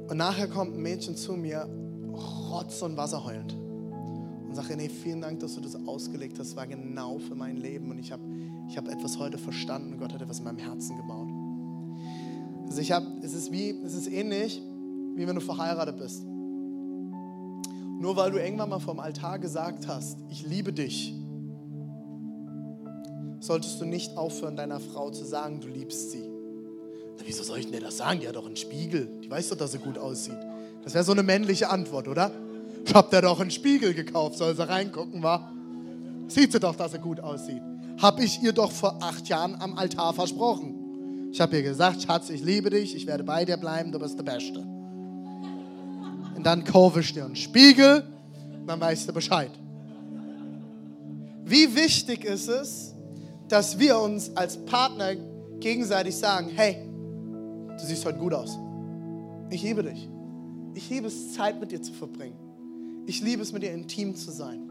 Und 0.09 0.16
nachher 0.16 0.47
kommt 0.47 0.77
ein 0.77 0.83
Mädchen 0.83 1.16
zu 1.16 1.33
mir, 1.33 1.68
rotz 2.51 2.81
und 2.83 2.97
Wasser 2.97 3.25
heulend. 3.25 3.55
Und 3.55 4.55
sagt, 4.55 4.77
nee, 4.77 4.89
vielen 4.89 5.20
Dank, 5.20 5.41
dass 5.41 5.57
du 5.57 5.61
das 5.61 5.75
ausgelegt 5.87 6.39
hast. 6.39 6.51
Das 6.51 6.57
war 6.57 6.68
genau 6.68 7.18
für 7.18 7.35
mein 7.35 7.57
Leben. 7.57 7.91
Und 7.91 7.99
ich 7.99 8.12
habe 8.12 8.22
ich 8.68 8.77
hab 8.77 8.89
etwas 8.89 9.18
heute 9.18 9.37
verstanden. 9.37 9.99
Gott 9.99 10.12
hat 10.12 10.22
etwas 10.22 10.39
in 10.39 10.45
meinem 10.45 10.59
Herzen 10.59 10.97
gebaut. 10.97 11.29
Also 12.68 12.81
ich 12.81 12.93
habe, 12.93 13.07
es 13.22 13.35
ist 13.35 13.51
wie, 13.51 13.70
es 13.85 13.95
ist 13.95 14.07
ähnlich, 14.07 14.62
wie 15.14 15.26
wenn 15.26 15.34
du 15.34 15.40
verheiratet 15.40 15.98
bist. 15.98 16.24
Nur 18.00 18.16
weil 18.16 18.32
du 18.32 18.38
irgendwann 18.38 18.68
mal 18.68 18.80
vom 18.80 19.00
Altar 19.00 19.38
gesagt 19.38 19.86
hast, 19.86 20.18
ich 20.28 20.44
liebe 20.46 20.72
dich, 20.72 21.14
solltest 23.40 23.80
du 23.80 23.84
nicht 23.84 24.16
aufhören, 24.16 24.56
deiner 24.56 24.80
Frau 24.80 25.10
zu 25.10 25.24
sagen, 25.24 25.60
du 25.60 25.68
liebst 25.68 26.10
sie. 26.10 26.24
Na, 27.16 27.22
wieso 27.24 27.42
soll 27.42 27.58
ich 27.58 27.70
denn 27.70 27.82
das 27.82 27.98
sagen? 27.98 28.20
Die 28.20 28.28
hat 28.28 28.36
doch 28.36 28.46
einen 28.46 28.56
Spiegel. 28.56 29.08
Die 29.22 29.30
weiß 29.30 29.50
doch, 29.50 29.56
dass 29.56 29.72
sie 29.72 29.78
gut 29.78 29.98
aussieht. 29.98 30.38
Das 30.82 30.94
wäre 30.94 31.04
so 31.04 31.12
eine 31.12 31.22
männliche 31.22 31.70
Antwort, 31.70 32.08
oder? 32.08 32.30
Ich 32.84 32.94
hab 32.94 33.10
dir 33.10 33.22
doch 33.22 33.40
einen 33.40 33.50
Spiegel 33.50 33.94
gekauft, 33.94 34.36
soll 34.36 34.54
sie 34.54 34.68
reingucken, 34.68 35.22
wa? 35.22 35.50
Sieht 36.28 36.52
sie 36.52 36.60
doch, 36.60 36.76
dass 36.76 36.92
sie 36.92 36.98
gut 36.98 37.20
aussieht. 37.20 37.62
Hab 38.02 38.20
ich 38.20 38.42
ihr 38.42 38.52
doch 38.52 38.72
vor 38.72 38.98
acht 39.02 39.28
Jahren 39.28 39.54
am 39.60 39.78
Altar 39.78 40.12
versprochen. 40.12 41.30
Ich 41.30 41.40
habe 41.40 41.56
ihr 41.56 41.62
gesagt, 41.62 42.02
Schatz, 42.02 42.28
ich 42.30 42.42
liebe 42.42 42.70
dich, 42.70 42.94
ich 42.94 43.06
werde 43.06 43.24
bei 43.24 43.44
dir 43.44 43.56
bleiben, 43.56 43.92
du 43.92 43.98
bist 43.98 44.18
der 44.18 44.24
Beste. 44.24 44.74
Dann 46.45 46.62
dir 46.62 47.24
einen 47.24 47.36
Spiegel, 47.36 48.05
dann 48.66 48.78
weißt 48.78 49.09
du 49.09 49.12
Bescheid. 49.14 49.51
Wie 51.47 51.74
wichtig 51.74 52.24
ist 52.24 52.49
es, 52.49 52.95
dass 53.49 53.78
wir 53.78 53.99
uns 53.99 54.36
als 54.36 54.62
Partner 54.66 55.14
gegenseitig 55.59 56.14
sagen, 56.14 56.51
hey, 56.55 56.86
du 57.78 57.84
siehst 57.84 58.05
heute 58.05 58.18
gut 58.18 58.34
aus. 58.34 58.59
Ich 59.51 59.62
liebe 59.62 59.82
dich. 59.82 60.09
Ich 60.74 60.90
liebe 60.90 61.07
es, 61.07 61.32
Zeit 61.32 61.59
mit 61.61 61.72
dir 61.72 61.80
zu 61.80 61.92
verbringen. 61.92 62.36
Ich 63.07 63.22
liebe 63.22 63.42
es, 63.42 63.53
mit 63.53 63.62
dir 63.62 63.72
intim 63.72 64.14
zu 64.14 64.30
sein. 64.30 64.70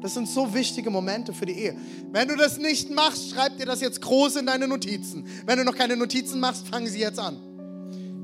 Das 0.00 0.14
sind 0.14 0.28
so 0.28 0.52
wichtige 0.52 0.90
Momente 0.90 1.32
für 1.32 1.46
die 1.46 1.52
Ehe. 1.52 1.76
Wenn 2.10 2.28
du 2.28 2.36
das 2.36 2.58
nicht 2.58 2.90
machst, 2.90 3.30
schreib 3.30 3.56
dir 3.56 3.66
das 3.66 3.80
jetzt 3.80 4.00
groß 4.00 4.36
in 4.36 4.46
deine 4.46 4.66
Notizen. 4.66 5.26
Wenn 5.46 5.58
du 5.58 5.64
noch 5.64 5.76
keine 5.76 5.96
Notizen 5.96 6.40
machst, 6.40 6.66
fangen 6.66 6.88
sie 6.88 7.00
jetzt 7.00 7.18
an. 7.18 7.36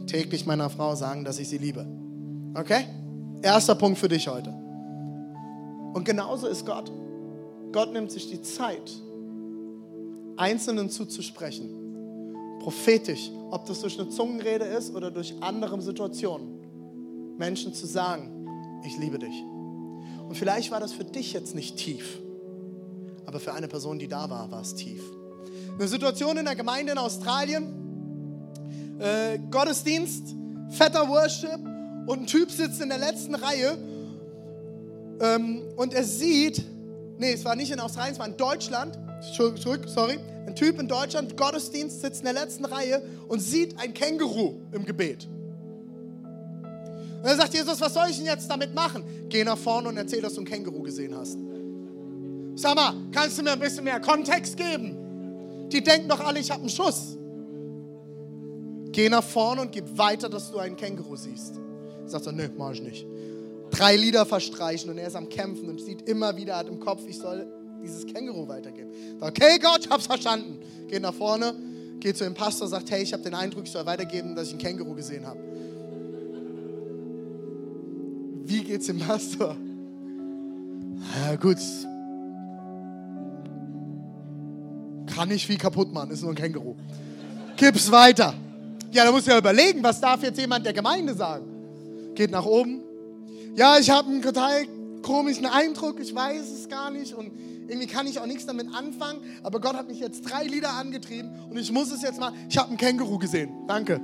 Täglich 0.07 0.45
meiner 0.47 0.70
Frau 0.70 0.95
sagen, 0.97 1.25
dass 1.25 1.39
ich 1.39 1.49
sie 1.49 1.59
liebe. 1.59 2.04
Okay? 2.55 2.87
Erster 3.43 3.75
Punkt 3.75 3.99
für 3.99 4.09
dich 4.09 4.29
heute. 4.29 4.51
Und 5.93 6.05
genauso 6.05 6.47
ist 6.47 6.65
Gott. 6.65 6.91
Gott 7.73 7.93
nimmt 7.93 8.13
sich 8.13 8.31
die 8.31 8.41
Zeit, 8.41 8.93
Einzelnen 10.37 10.89
zuzusprechen. 10.89 11.71
Prophetisch, 12.61 13.31
ob 13.51 13.67
das 13.67 13.81
durch 13.81 13.99
eine 13.99 14.09
Zungenrede 14.09 14.65
ist 14.65 14.95
oder 14.95 15.11
durch 15.11 15.35
andere 15.41 15.81
Situationen. 15.83 17.37
Menschen 17.37 17.75
zu 17.75 17.87
sagen, 17.87 18.31
ich 18.85 18.97
liebe 18.99 19.19
dich. 19.19 19.43
Und 20.29 20.37
vielleicht 20.37 20.71
war 20.71 20.81
das 20.81 20.93
für 20.93 21.05
dich 21.05 21.33
jetzt 21.33 21.55
nicht 21.55 21.77
tief, 21.77 22.21
aber 23.27 23.41
für 23.41 23.53
eine 23.53 23.69
Person, 23.69 23.99
die 23.99 24.09
da 24.09 24.31
war, 24.31 24.51
war 24.51 24.63
es 24.63 24.75
tief. 24.75 25.03
Eine 25.79 25.89
Situation 25.89 26.37
in 26.37 26.45
der 26.45 26.55
Gemeinde 26.55 26.93
in 26.93 26.99
Australien, 26.99 28.95
äh, 28.99 29.39
Gottesdienst, 29.51 30.35
fetter 30.71 31.09
Worship 31.09 31.74
und 32.07 32.21
ein 32.21 32.27
Typ 32.27 32.51
sitzt 32.51 32.81
in 32.81 32.89
der 32.89 32.99
letzten 32.99 33.35
Reihe 33.35 33.79
ähm, 35.21 35.63
und 35.77 35.95
er 35.95 36.05
sieht, 36.05 36.63
nee, 37.19 37.33
es 37.33 37.45
war 37.45 37.57
nicht 37.57 37.71
in 37.71 37.81
Australien, 37.81 38.13
es 38.13 38.19
war 38.19 38.29
in 38.29 38.37
Deutschland, 38.37 38.99
zurück, 39.35 39.85
sorry, 39.87 40.19
ein 40.47 40.55
Typ 40.55 40.79
in 40.79 40.89
Deutschland, 40.89 41.37
Gottesdienst, 41.37 42.03
sitzt 42.03 42.21
in 42.21 42.27
der 42.27 42.35
letzten 42.35 42.65
Reihe 42.65 43.03
und 43.29 43.41
sieht 43.41 43.79
ein 43.79 43.95
Känguru 43.95 44.55
im 44.73 44.85
Gebet. 44.85 45.27
Und 47.25 47.31
dann 47.31 47.39
sagt 47.39 47.55
Jesus, 47.55 47.81
was 47.81 47.95
soll 47.95 48.05
ich 48.11 48.19
denn 48.19 48.27
jetzt 48.27 48.51
damit 48.51 48.75
machen? 48.75 49.03
Geh 49.31 49.45
nach 49.45 49.57
vorne 49.57 49.89
und 49.89 49.97
erzähl, 49.97 50.21
dass 50.21 50.35
du 50.35 50.43
ein 50.43 50.45
Känguru 50.45 50.83
gesehen 50.83 51.17
hast. 51.17 51.39
Sag 52.57 52.75
mal, 52.75 52.95
kannst 53.13 53.39
du 53.39 53.43
mir 53.43 53.53
ein 53.53 53.59
bisschen 53.59 53.85
mehr 53.85 53.99
Kontext 53.99 54.57
geben? 54.57 55.69
Die 55.71 55.83
denken 55.83 56.09
doch 56.09 56.21
alle, 56.21 56.39
ich 56.39 56.51
habe 56.51 56.61
einen 56.61 56.69
Schuss. 56.69 57.17
Geh 58.93 59.09
nach 59.09 59.25
vorne 59.25 59.63
und 59.63 59.73
gib 59.73 59.97
weiter, 59.97 60.29
dass 60.29 60.51
du 60.53 60.59
einen 60.59 60.77
Känguru 60.77 61.17
siehst. 61.17 61.64
Sagt 62.07 62.27
er, 62.27 62.33
nö, 62.33 62.49
mach 62.57 62.73
ich 62.73 62.83
nicht. 62.83 63.07
Drei 63.71 63.97
Lieder 63.97 64.25
verstreichen 64.25 64.91
und 64.91 64.99
er 64.99 65.09
ist 65.09 65.17
am 65.17 65.29
Kämpfen 65.29 65.69
und 65.69 65.81
sieht 65.81 66.09
immer 66.09 66.37
wieder, 66.37 66.57
hat 66.57 66.69
im 66.69 66.79
Kopf, 66.79 67.03
ich 67.09 67.19
soll 67.19 67.47
dieses 67.83 68.07
Känguru 68.07 68.49
weitergeben. 68.49 68.91
Okay, 69.21 69.59
Gott, 69.61 69.81
ich 69.85 69.91
hab's 69.91 70.07
verstanden. 70.07 70.59
Geht 70.89 71.03
nach 71.03 71.15
vorne, 71.15 71.55
geht 72.01 72.17
zu 72.17 72.25
dem 72.25 72.35
Pastor, 72.35 72.69
sagt, 72.69 72.91
hey, 72.91 73.03
ich 73.03 73.13
habe 73.13 73.23
den 73.23 73.35
Eindruck, 73.35 73.65
ich 73.65 73.73
soll 73.73 73.85
weitergeben, 73.87 74.35
dass 74.35 74.49
ich 74.49 74.55
ein 74.55 74.59
Känguru 74.59 74.95
gesehen 74.95 75.27
habe. 75.27 75.41
Wie 78.45 78.63
geht's 78.63 78.87
dem 78.87 78.99
Pastor? 78.99 79.57
Ja, 81.27 81.37
gut. 81.37 81.59
Kann 85.15 85.29
nicht 85.29 85.47
viel 85.47 85.59
kaputt 85.59 85.93
machen, 85.93 86.11
ist 86.11 86.23
nur 86.23 86.33
ein 86.33 86.37
Känguru. 86.37 86.75
Gib's 87.57 87.91
weiter. 87.91 88.35
Ja, 88.93 89.05
da 89.05 89.13
muss 89.13 89.27
ja 89.27 89.39
überlegen, 89.39 89.83
was 89.83 90.01
darf 90.01 90.23
jetzt 90.23 90.39
jemand 90.39 90.65
der 90.65 90.73
Gemeinde 90.73 91.15
sagen? 91.15 91.54
Geht 92.15 92.31
nach 92.31 92.47
oben. 92.47 92.83
Ja, 93.57 93.79
ich 93.79 93.91
habe 93.91 94.09
einen 94.09 94.23
total 94.23 94.67
komischen 95.03 95.47
Eindruck, 95.47 96.01
ich 96.01 96.15
weiß 96.15 96.51
es 96.51 96.69
gar 96.69 96.91
nicht 96.91 97.15
und 97.15 97.31
irgendwie 97.69 97.87
kann 97.87 98.07
ich 98.07 98.19
auch 98.19 98.27
nichts 98.27 98.47
damit 98.47 98.75
anfangen, 98.75 99.21
aber 99.43 99.61
Gott 99.61 99.75
hat 99.75 99.89
mich 99.89 100.01
jetzt 100.01 100.23
drei 100.23 100.45
Lieder 100.45 100.73
angetrieben 100.73 101.31
und 101.51 101.57
ich 101.59 101.71
muss 101.73 101.91
es 101.93 102.03
jetzt 102.03 102.19
mal. 102.19 102.33
Ich 102.49 102.59
habe 102.59 102.71
ein 102.71 102.77
Känguru 102.77 103.19
gesehen. 103.19 103.51
Danke. 103.67 104.01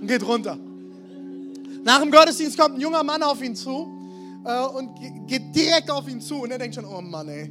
Und 0.00 0.06
geht 0.06 0.26
runter. 0.26 0.58
Nach 1.84 2.00
dem 2.00 2.10
Gottesdienst 2.10 2.58
kommt 2.58 2.76
ein 2.76 2.80
junger 2.80 3.02
Mann 3.02 3.22
auf 3.22 3.42
ihn 3.42 3.54
zu 3.54 3.88
äh, 4.44 4.66
und 4.66 4.90
geht 5.26 5.54
direkt 5.54 5.90
auf 5.90 6.08
ihn 6.08 6.20
zu 6.20 6.42
und 6.42 6.50
er 6.50 6.58
denkt 6.58 6.74
schon, 6.74 6.84
oh 6.84 7.00
Mann, 7.00 7.28
ey. 7.28 7.50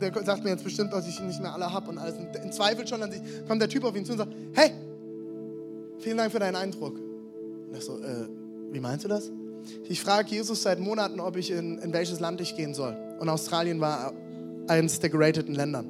der 0.00 0.24
sagt 0.24 0.44
mir 0.44 0.50
jetzt 0.50 0.64
bestimmt, 0.64 0.92
dass 0.92 1.06
ich 1.08 1.20
nicht 1.20 1.40
mehr 1.40 1.52
alle 1.52 1.72
habe 1.72 1.90
und 1.90 1.98
alles. 1.98 2.16
Und 2.16 2.34
in 2.36 2.52
Zweifel 2.52 2.86
schon 2.86 3.02
an 3.02 3.10
sich, 3.10 3.20
kommt 3.46 3.60
der 3.60 3.68
Typ 3.68 3.84
auf 3.84 3.96
ihn 3.96 4.04
zu 4.04 4.12
und 4.12 4.18
sagt, 4.18 4.32
hey, 4.54 4.72
vielen 5.98 6.16
Dank 6.16 6.32
für 6.32 6.38
deinen 6.38 6.56
Eindruck. 6.56 7.07
Und 7.68 7.76
ich 7.76 7.84
so, 7.84 7.98
äh, 7.98 8.28
wie 8.72 8.80
meinst 8.80 9.04
du 9.04 9.08
das? 9.08 9.30
Ich 9.88 10.00
frage 10.00 10.30
Jesus 10.30 10.62
seit 10.62 10.78
Monaten, 10.78 11.20
ob 11.20 11.36
ich 11.36 11.50
in, 11.50 11.78
in 11.78 11.92
welches 11.92 12.20
Land 12.20 12.40
ich 12.40 12.56
gehen 12.56 12.74
soll. 12.74 12.96
Und 13.18 13.28
Australien 13.28 13.80
war 13.80 14.12
eines 14.68 15.00
der 15.00 15.10
gerateten 15.10 15.54
Ländern. 15.54 15.86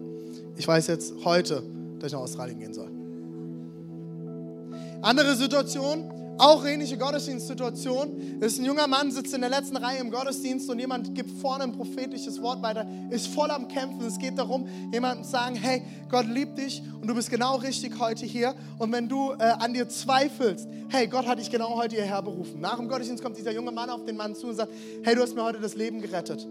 Ich 0.57 0.66
weiß 0.66 0.87
jetzt 0.89 1.14
heute, 1.24 1.62
dass 1.99 2.09
ich 2.09 2.12
nach 2.12 2.20
Australien 2.20 2.59
gehen 2.59 2.74
soll. 2.74 2.91
Andere 5.03 5.37
Situation, 5.37 6.11
auch 6.39 6.64
ähnliche 6.64 6.97
Gottesdienstsituation. 6.97 8.41
ist 8.41 8.59
ein 8.59 8.64
junger 8.64 8.86
Mann, 8.86 9.11
sitzt 9.11 9.34
in 9.34 9.41
der 9.41 9.51
letzten 9.51 9.76
Reihe 9.76 9.99
im 9.99 10.11
Gottesdienst 10.11 10.70
und 10.70 10.78
jemand 10.78 11.14
gibt 11.14 11.30
vorne 11.41 11.64
ein 11.64 11.72
prophetisches 11.72 12.41
Wort 12.41 12.62
weiter, 12.62 12.86
ist 13.11 13.28
voll 13.28 13.51
am 13.51 13.68
Kämpfen. 13.68 14.07
Es 14.07 14.18
geht 14.18 14.39
darum, 14.39 14.68
jemandem 14.93 15.24
zu 15.24 15.30
sagen, 15.30 15.57
hey, 15.57 15.82
Gott 16.09 16.26
liebt 16.26 16.59
dich 16.59 16.82
und 17.01 17.09
du 17.09 17.14
bist 17.14 17.30
genau 17.30 17.57
richtig 17.57 17.99
heute 17.99 18.24
hier. 18.24 18.55
Und 18.78 18.93
wenn 18.93 19.09
du 19.09 19.32
äh, 19.32 19.43
an 19.43 19.74
dir 19.74 19.89
zweifelst, 19.89 20.68
hey, 20.89 21.07
Gott 21.09 21.26
hat 21.26 21.39
dich 21.39 21.51
genau 21.51 21.76
heute 21.76 21.97
hierher 21.97 22.22
berufen. 22.22 22.61
Nach 22.61 22.76
dem 22.76 22.89
Gottesdienst 22.89 23.22
kommt 23.22 23.36
dieser 23.36 23.53
junge 23.53 23.72
Mann 23.72 23.91
auf 23.91 24.05
den 24.05 24.16
Mann 24.16 24.34
zu 24.34 24.47
und 24.47 24.55
sagt, 24.55 24.72
hey, 25.03 25.14
du 25.14 25.22
hast 25.22 25.34
mir 25.34 25.43
heute 25.43 25.61
das 25.61 25.74
Leben 25.74 26.01
gerettet. 26.01 26.47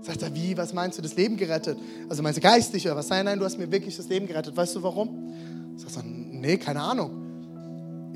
Sagt 0.00 0.22
er, 0.22 0.34
wie, 0.34 0.56
was 0.56 0.72
meinst 0.72 0.98
du, 0.98 1.02
das 1.02 1.16
Leben 1.16 1.36
gerettet? 1.36 1.78
Also 2.08 2.22
meinst 2.22 2.38
du 2.38 2.40
geistig 2.40 2.86
oder 2.86 2.96
was? 2.96 3.08
Nein, 3.08 3.24
nein, 3.24 3.38
du 3.38 3.44
hast 3.44 3.58
mir 3.58 3.70
wirklich 3.70 3.96
das 3.96 4.08
Leben 4.08 4.26
gerettet. 4.26 4.56
Weißt 4.56 4.76
du 4.76 4.82
warum? 4.82 5.34
Sagt 5.76 5.96
er, 5.96 6.02
nee, 6.04 6.56
keine 6.56 6.80
Ahnung. 6.80 7.25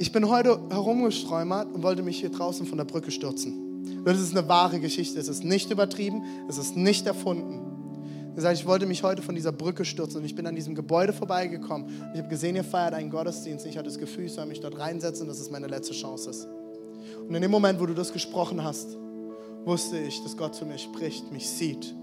Ich 0.00 0.12
bin 0.12 0.30
heute 0.30 0.58
herumgesträumert 0.70 1.74
und 1.74 1.82
wollte 1.82 2.02
mich 2.02 2.20
hier 2.20 2.30
draußen 2.30 2.64
von 2.64 2.78
der 2.78 2.86
Brücke 2.86 3.10
stürzen. 3.10 4.02
Das 4.02 4.18
ist 4.18 4.34
eine 4.34 4.48
wahre 4.48 4.80
Geschichte. 4.80 5.20
Es 5.20 5.28
ist 5.28 5.44
nicht 5.44 5.70
übertrieben, 5.70 6.22
es 6.48 6.56
ist 6.56 6.74
nicht 6.74 7.06
erfunden. 7.06 8.32
Er 8.34 8.40
sagt, 8.40 8.58
ich 8.58 8.64
wollte 8.64 8.86
mich 8.86 9.02
heute 9.02 9.20
von 9.20 9.34
dieser 9.34 9.52
Brücke 9.52 9.84
stürzen 9.84 10.20
und 10.20 10.24
ich 10.24 10.34
bin 10.34 10.46
an 10.46 10.54
diesem 10.54 10.74
Gebäude 10.74 11.12
vorbeigekommen 11.12 11.88
und 11.88 12.14
ich 12.14 12.18
habe 12.18 12.30
gesehen, 12.30 12.56
ihr 12.56 12.64
feiert 12.64 12.94
einen 12.94 13.10
Gottesdienst. 13.10 13.66
Ich 13.66 13.76
hatte 13.76 13.90
das 13.90 13.98
Gefühl, 13.98 14.24
ich 14.24 14.32
soll 14.32 14.46
mich 14.46 14.60
dort 14.60 14.78
reinsetzen, 14.78 15.28
dass 15.28 15.38
es 15.38 15.50
meine 15.50 15.66
letzte 15.66 15.92
Chance 15.92 16.30
ist. 16.30 16.48
Und 17.28 17.34
in 17.34 17.42
dem 17.42 17.50
Moment, 17.50 17.78
wo 17.78 17.84
du 17.84 17.92
das 17.92 18.10
gesprochen 18.10 18.64
hast, 18.64 18.96
wusste 19.66 19.98
ich, 19.98 20.22
dass 20.22 20.34
Gott 20.34 20.54
zu 20.54 20.64
mir 20.64 20.78
spricht, 20.78 21.30
mich 21.30 21.46
sieht 21.46 21.94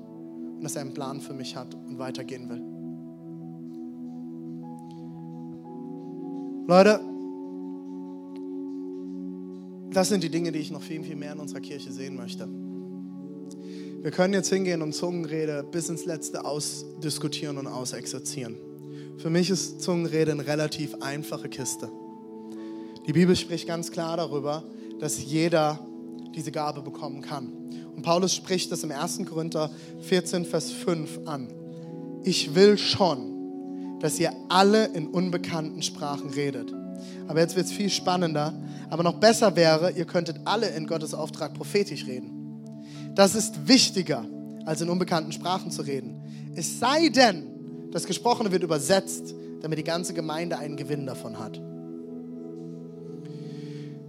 und 0.55 0.63
dass 0.63 0.75
er 0.75 0.81
einen 0.81 0.93
Plan 0.93 1.19
für 1.19 1.33
mich 1.33 1.55
hat 1.55 1.73
und 1.73 1.97
weitergehen 1.97 2.47
will. 2.47 2.61
Leute, 6.67 6.99
das 9.91 10.09
sind 10.09 10.23
die 10.23 10.29
Dinge, 10.29 10.51
die 10.51 10.59
ich 10.59 10.71
noch 10.71 10.81
viel, 10.81 11.03
viel 11.03 11.15
mehr 11.15 11.33
in 11.33 11.39
unserer 11.39 11.61
Kirche 11.61 11.91
sehen 11.91 12.15
möchte. 12.15 12.47
Wir 14.01 14.11
können 14.11 14.33
jetzt 14.33 14.49
hingehen 14.49 14.81
und 14.81 14.93
Zungenrede 14.93 15.63
bis 15.63 15.89
ins 15.89 16.05
Letzte 16.05 16.45
ausdiskutieren 16.45 17.57
und 17.57 17.67
ausexerzieren. 17.67 18.55
Für 19.17 19.29
mich 19.29 19.49
ist 19.49 19.81
Zungenrede 19.81 20.31
eine 20.31 20.45
relativ 20.45 20.95
einfache 21.01 21.49
Kiste. 21.49 21.89
Die 23.07 23.13
Bibel 23.13 23.35
spricht 23.35 23.67
ganz 23.67 23.91
klar 23.91 24.17
darüber, 24.17 24.63
dass 24.99 25.23
jeder 25.23 25.79
diese 26.35 26.51
Gabe 26.51 26.81
bekommen 26.81 27.21
kann. 27.21 27.51
Und 27.95 28.03
Paulus 28.03 28.35
spricht 28.35 28.71
das 28.71 28.83
im 28.83 28.91
1. 28.91 29.25
Korinther 29.25 29.71
14, 30.01 30.45
Vers 30.45 30.71
5 30.71 31.21
an. 31.25 31.47
Ich 32.23 32.53
will 32.53 32.77
schon, 32.77 33.99
dass 33.99 34.19
ihr 34.19 34.31
alle 34.49 34.85
in 34.93 35.07
unbekannten 35.07 35.81
Sprachen 35.81 36.29
redet. 36.29 36.71
Aber 37.27 37.39
jetzt 37.39 37.55
wird 37.55 37.65
es 37.65 37.71
viel 37.71 37.89
spannender. 37.89 38.53
Aber 38.89 39.03
noch 39.03 39.19
besser 39.19 39.55
wäre, 39.55 39.91
ihr 39.91 40.05
könntet 40.05 40.39
alle 40.45 40.67
in 40.69 40.87
Gottes 40.87 41.13
Auftrag 41.13 41.53
prophetisch 41.53 42.05
reden. 42.05 42.37
Das 43.15 43.35
ist 43.35 43.67
wichtiger, 43.67 44.25
als 44.65 44.81
in 44.81 44.89
unbekannten 44.89 45.31
Sprachen 45.31 45.71
zu 45.71 45.81
reden. 45.81 46.21
Es 46.55 46.79
sei 46.79 47.09
denn, 47.09 47.89
das 47.91 48.05
Gesprochene 48.05 48.51
wird 48.51 48.63
übersetzt, 48.63 49.33
damit 49.61 49.79
die 49.79 49.83
ganze 49.83 50.13
Gemeinde 50.13 50.57
einen 50.57 50.77
Gewinn 50.77 51.05
davon 51.05 51.39
hat. 51.39 51.59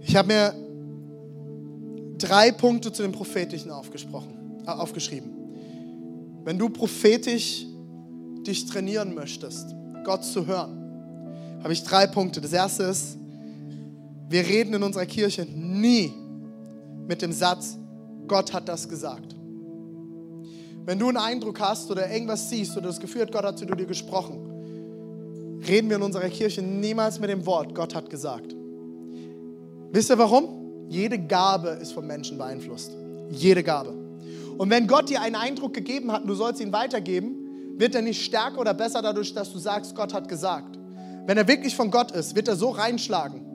Ich 0.01 0.15
habe 0.15 0.27
mir 0.27 0.53
drei 2.17 2.51
Punkte 2.51 2.91
zu 2.91 3.01
dem 3.01 3.11
Prophetischen 3.11 3.71
aufgesprochen, 3.71 4.61
äh, 4.65 4.69
aufgeschrieben. 4.69 5.31
Wenn 6.43 6.57
du 6.57 6.69
prophetisch 6.69 7.65
dich 8.45 8.65
trainieren 8.65 9.13
möchtest, 9.13 9.75
Gott 10.03 10.23
zu 10.23 10.45
hören, 10.45 10.78
habe 11.61 11.73
ich 11.73 11.83
drei 11.83 12.07
Punkte. 12.07 12.41
Das 12.41 12.53
erste 12.53 12.83
ist, 12.83 13.17
wir 14.29 14.45
reden 14.45 14.73
in 14.73 14.83
unserer 14.83 15.05
Kirche 15.05 15.45
nie 15.45 16.13
mit 17.07 17.21
dem 17.21 17.31
Satz, 17.31 17.77
Gott 18.27 18.53
hat 18.53 18.69
das 18.69 18.87
gesagt. 18.87 19.35
Wenn 20.85 20.99
du 20.99 21.07
einen 21.07 21.17
Eindruck 21.17 21.59
hast 21.59 21.89
oder 21.91 22.09
irgendwas 22.11 22.49
siehst 22.49 22.77
oder 22.77 22.87
das 22.87 22.99
Gefühl 22.99 23.23
hast, 23.23 23.31
Gott 23.31 23.43
hat 23.43 23.59
zu 23.59 23.65
dir 23.65 23.85
gesprochen, 23.85 25.59
reden 25.67 25.89
wir 25.89 25.97
in 25.97 26.01
unserer 26.01 26.29
Kirche 26.29 26.61
niemals 26.61 27.19
mit 27.19 27.29
dem 27.29 27.45
Wort, 27.45 27.75
Gott 27.75 27.93
hat 27.93 28.09
gesagt. 28.09 28.55
Wisst 29.91 30.09
ihr 30.09 30.17
warum? 30.17 30.87
Jede 30.89 31.19
Gabe 31.19 31.69
ist 31.81 31.91
vom 31.91 32.07
Menschen 32.07 32.37
beeinflusst. 32.37 32.91
Jede 33.29 33.63
Gabe. 33.63 33.93
Und 34.57 34.69
wenn 34.69 34.87
Gott 34.87 35.09
dir 35.09 35.21
einen 35.21 35.35
Eindruck 35.35 35.73
gegeben 35.73 36.11
hat 36.11 36.21
und 36.21 36.27
du 36.27 36.35
sollst 36.35 36.61
ihn 36.61 36.71
weitergeben, 36.71 37.75
wird 37.77 37.95
er 37.95 38.01
nicht 38.01 38.21
stärker 38.21 38.59
oder 38.59 38.73
besser 38.73 39.01
dadurch, 39.01 39.33
dass 39.33 39.51
du 39.51 39.59
sagst, 39.59 39.95
Gott 39.95 40.13
hat 40.13 40.27
gesagt. 40.27 40.78
Wenn 41.29 41.37
er 41.37 41.47
wirklich 41.47 41.75
von 41.75 41.91
Gott 41.91 42.09
ist, 42.09 42.35
wird 42.35 42.47
er 42.47 42.55
so 42.55 42.71
reinschlagen, 42.71 43.45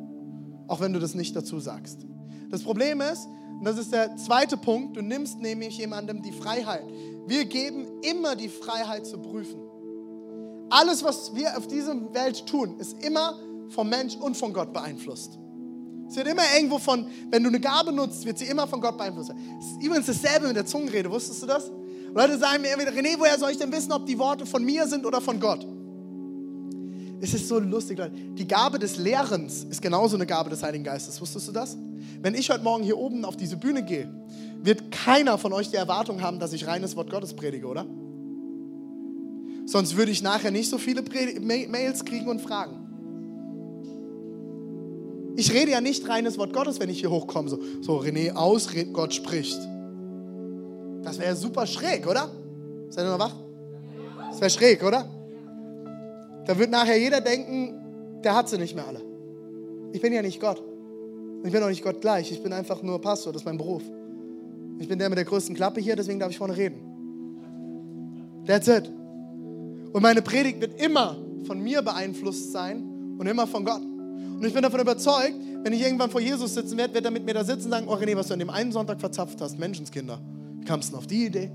auch 0.69 0.81
wenn 0.81 0.93
du 0.93 1.01
das 1.01 1.17
nicht 1.17 1.35
dazu 1.35 1.59
sagst. 1.59 2.07
Das 2.49 2.63
Problem 2.63 3.01
ist, 3.01 3.27
und 3.59 3.65
das 3.65 3.79
ist 3.79 3.93
der 3.93 4.17
zweite 4.17 4.57
Punkt, 4.57 4.97
du 4.97 5.03
nimmst 5.03 5.41
nämlich 5.41 5.77
jemandem 5.79 6.23
die 6.23 6.31
Freiheit. 6.31 6.85
Wir 7.27 7.47
geben 7.47 7.89
immer 8.03 8.37
die 8.37 8.49
Freiheit 8.49 9.05
zu 9.07 9.19
prüfen. 9.19 9.61
Alles, 10.71 11.03
was 11.03 11.35
wir 11.35 11.59
auf 11.59 11.67
dieser 11.67 11.97
Welt 12.15 12.47
tun, 12.47 12.79
ist 12.79 13.03
immer 13.03 13.41
vom 13.71 13.89
Mensch 13.89 14.15
und 14.15 14.37
von 14.37 14.53
Gott 14.53 14.73
beeinflusst. 14.73 15.37
Es 16.09 16.15
wird 16.15 16.29
immer 16.29 16.45
irgendwo 16.55 16.79
von, 16.79 17.09
wenn 17.33 17.43
du 17.43 17.49
eine 17.49 17.59
Gabe 17.59 17.91
nutzt, 17.91 18.25
wird 18.25 18.39
sie 18.39 18.47
immer 18.47 18.69
von 18.69 18.81
Gott 18.81 18.97
beeinflusst. 18.97 19.33
Es 19.59 19.67
ist 19.67 19.83
übrigens 19.83 20.07
dasselbe 20.07 20.47
mit 20.47 20.55
der 20.55 20.67
Zungenrede, 20.67 21.11
wusstest 21.11 21.43
du 21.43 21.47
das? 21.49 21.73
Leute 22.15 22.39
sagen 22.39 22.63
mir 22.63 22.73
immer 22.73 22.83
wieder, 22.83 22.93
René, 22.93 23.19
woher 23.19 23.37
soll 23.37 23.51
ich 23.51 23.59
denn 23.59 23.73
wissen, 23.73 23.91
ob 23.91 24.07
die 24.07 24.17
Worte 24.17 24.47
von 24.47 24.65
mir 24.65 24.87
sind 24.87 25.05
oder 25.05 25.21
von 25.21 25.41
Gott? 25.41 25.67
Es 27.21 27.33
ist 27.33 27.49
so 27.49 27.59
lustig, 27.59 27.99
Leute. 27.99 28.13
Die 28.13 28.47
Gabe 28.47 28.79
des 28.79 28.97
Lehrens 28.99 29.65
ist 29.65 29.81
genauso 29.81 30.17
eine 30.17 30.27
Gabe 30.27 30.51
des 30.51 30.63
Heiligen 30.63 30.85
Geistes. 30.85 31.21
Wusstest 31.21 31.49
du 31.49 31.53
das? 31.53 31.77
Wenn 32.21 32.35
ich 32.35 32.51
heute 32.51 32.63
Morgen 32.63 32.85
hier 32.85 32.99
oben 32.99 33.25
auf 33.25 33.37
diese 33.37 33.57
Bühne 33.57 33.85
gehe, 33.85 34.13
wird 34.63 34.91
keiner 34.91 35.39
von 35.39 35.53
euch 35.53 35.71
die 35.71 35.77
Erwartung 35.77 36.23
haben, 36.23 36.39
dass 36.39 36.53
ich 36.53 36.67
reines 36.67 36.97
Wort 36.97 37.11
Gottes 37.11 37.35
predige, 37.35 37.67
oder? 37.67 37.87
Sonst 39.67 39.97
würde 39.97 40.13
ich 40.13 40.23
nachher 40.23 40.51
nicht 40.51 40.69
so 40.69 40.79
viele 40.79 41.03
Mails 41.41 42.05
kriegen 42.05 42.29
und 42.29 42.41
Fragen. 42.41 42.81
Ich 45.37 45.53
rede 45.53 45.73
ja 45.73 45.81
nicht 45.81 46.09
reines 46.09 46.39
Wort 46.39 46.53
Gottes, 46.53 46.79
wenn 46.79 46.91
ich 46.91 47.01
hier 47.01 47.11
hochkomme. 47.11 47.49
So, 47.49 47.59
so 47.81 47.99
René 47.99 48.33
aus, 48.35 48.69
Gott 48.93 49.15
spricht. 49.15 49.59
Das 51.03 51.19
wäre 51.19 51.35
super 51.35 51.67
schräg, 51.67 52.07
oder? 52.07 52.31
Seid 52.91 53.05
ihr 53.05 53.11
noch 53.11 53.19
wach? 53.19 53.35
Das 54.31 54.41
wäre 54.41 54.51
schräg, 54.51 54.83
oder? 54.85 55.09
Da 56.47 56.59
wird 56.59 56.71
nachher 56.71 56.99
jeder 56.99 57.21
denken, 57.21 58.21
der 58.23 58.35
hat 58.35 58.49
sie 58.49 58.59
nicht 58.59 58.75
mehr 58.75 58.87
alle. 58.87 59.01
Ich 59.93 60.01
bin 60.01 60.13
ja 60.13 60.23
nicht 60.23 60.41
Gott. 60.41 60.63
Ich 61.45 61.53
bin 61.53 61.63
auch 61.63 61.69
nicht 61.69 61.85
Gott 61.85 62.01
gleich. 62.01 62.33
Ich 62.33 62.43
bin 62.43 62.53
einfach 62.53 62.83
nur 62.83 63.01
Pastor, 63.01 63.33
das 63.33 63.43
ist 63.43 63.47
mein 63.47 63.59
Beruf. 63.59 63.83
Ich 64.79 64.89
bin 64.89 64.99
der 64.99 65.09
mit 65.09 65.19
der 65.19 65.25
größten 65.25 65.55
Klappe 65.55 65.81
hier, 65.81 65.95
deswegen 65.95 66.19
darf 66.19 66.31
ich 66.31 66.39
vorne 66.39 66.57
reden. 66.57 66.81
That's 68.47 68.67
it. 68.67 68.91
Und 69.93 70.03
meine 70.03 70.23
Predigt 70.23 70.61
wird 70.61 70.81
immer 70.81 71.17
von 71.45 71.61
mir 71.63 71.83
beeinflusst 71.83 72.53
sein 72.53 73.17
und 73.19 73.27
immer 73.27 73.47
von 73.47 73.65
Gott. 73.65 73.83
Und 73.83 74.45
ich 74.45 74.53
bin 74.53 74.63
davon 74.63 74.81
überzeugt, 74.81 75.35
wenn 75.63 75.73
ich 75.73 75.83
irgendwann 75.83 76.11
vor 76.11 76.21
Jesus 76.21 76.55
sitzen 76.55 76.77
werde, 76.77 76.95
wird 76.95 77.05
er 77.05 77.11
mit 77.11 77.25
mir 77.25 77.35
da 77.35 77.45
sitzen 77.45 77.67
und 77.67 77.71
sagen, 77.71 77.87
oh 77.89 77.95
René, 77.95 78.17
was 78.17 78.27
du 78.27 78.33
an 78.33 78.41
dem 78.41 78.51
einen 78.51 78.73
Sonntag 78.73 79.01
verzapft 79.01 79.41
hast, 79.41 79.59
Menschenskinder. 79.59 80.21
Wie 80.59 80.65
kamst 80.65 80.89
du 80.89 80.93
denn 80.93 80.99
auf 80.99 81.07
die 81.07 81.27
Idee? 81.27 81.51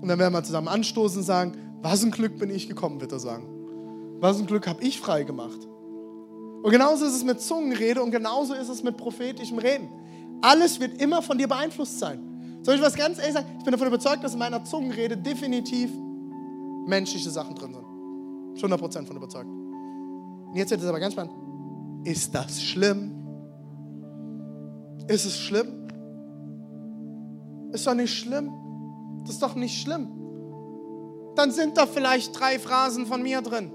Und 0.00 0.08
dann 0.08 0.18
werden 0.18 0.32
wir 0.32 0.44
zusammen 0.44 0.68
anstoßen 0.68 1.18
und 1.18 1.24
sagen, 1.24 1.52
was 1.82 2.04
ein 2.04 2.10
Glück 2.10 2.38
bin 2.38 2.50
ich 2.50 2.68
gekommen, 2.68 3.00
wird 3.00 3.12
er 3.12 3.18
sagen. 3.18 3.57
Was 4.20 4.38
ein 4.38 4.46
Glück 4.46 4.66
habe 4.66 4.82
ich 4.82 5.00
frei 5.00 5.24
gemacht. 5.24 5.66
Und 6.62 6.70
genauso 6.70 7.04
ist 7.04 7.14
es 7.14 7.24
mit 7.24 7.40
Zungenrede 7.40 8.02
und 8.02 8.10
genauso 8.10 8.54
ist 8.54 8.68
es 8.68 8.82
mit 8.82 8.96
prophetischem 8.96 9.58
Reden. 9.58 9.88
Alles 10.42 10.80
wird 10.80 11.00
immer 11.00 11.22
von 11.22 11.38
dir 11.38 11.48
beeinflusst 11.48 11.98
sein. 11.98 12.60
Soll 12.62 12.74
ich 12.74 12.82
was 12.82 12.94
ganz 12.94 13.18
ehrlich 13.18 13.34
sagen? 13.34 13.46
Ich 13.58 13.64
bin 13.64 13.72
davon 13.72 13.86
überzeugt, 13.86 14.24
dass 14.24 14.32
in 14.32 14.38
meiner 14.38 14.64
Zungenrede 14.64 15.16
definitiv 15.16 15.90
menschliche 16.86 17.30
Sachen 17.30 17.54
drin 17.54 17.74
sind. 17.74 18.60
Schon 18.60 18.72
100% 18.72 19.06
von 19.06 19.16
überzeugt. 19.16 19.48
Und 19.48 20.56
jetzt 20.56 20.70
wird 20.70 20.80
es 20.80 20.86
aber 20.86 20.98
ganz 20.98 21.12
spannend. 21.12 21.32
Ist 22.04 22.34
das 22.34 22.62
schlimm? 22.62 23.14
Ist 25.06 25.24
es 25.26 25.38
schlimm? 25.38 25.88
Ist 27.72 27.86
doch 27.86 27.94
nicht 27.94 28.14
schlimm. 28.14 28.50
Das 29.20 29.30
ist 29.30 29.42
doch 29.42 29.54
nicht 29.54 29.80
schlimm. 29.80 30.08
Dann 31.36 31.52
sind 31.52 31.76
da 31.76 31.86
vielleicht 31.86 32.38
drei 32.38 32.58
Phrasen 32.58 33.06
von 33.06 33.22
mir 33.22 33.42
drin. 33.42 33.70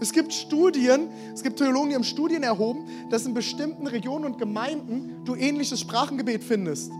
Es 0.00 0.12
gibt 0.12 0.32
Studien, 0.32 1.08
es 1.32 1.42
gibt 1.42 1.58
Theologen, 1.58 1.90
die 1.90 1.94
haben 1.94 2.04
Studien 2.04 2.42
erhoben, 2.42 2.84
dass 3.10 3.26
in 3.26 3.34
bestimmten 3.34 3.86
Regionen 3.86 4.24
und 4.24 4.38
Gemeinden 4.38 5.24
du 5.24 5.34
ähnliches 5.34 5.80
Sprachengebet 5.80 6.42
findest. 6.42 6.90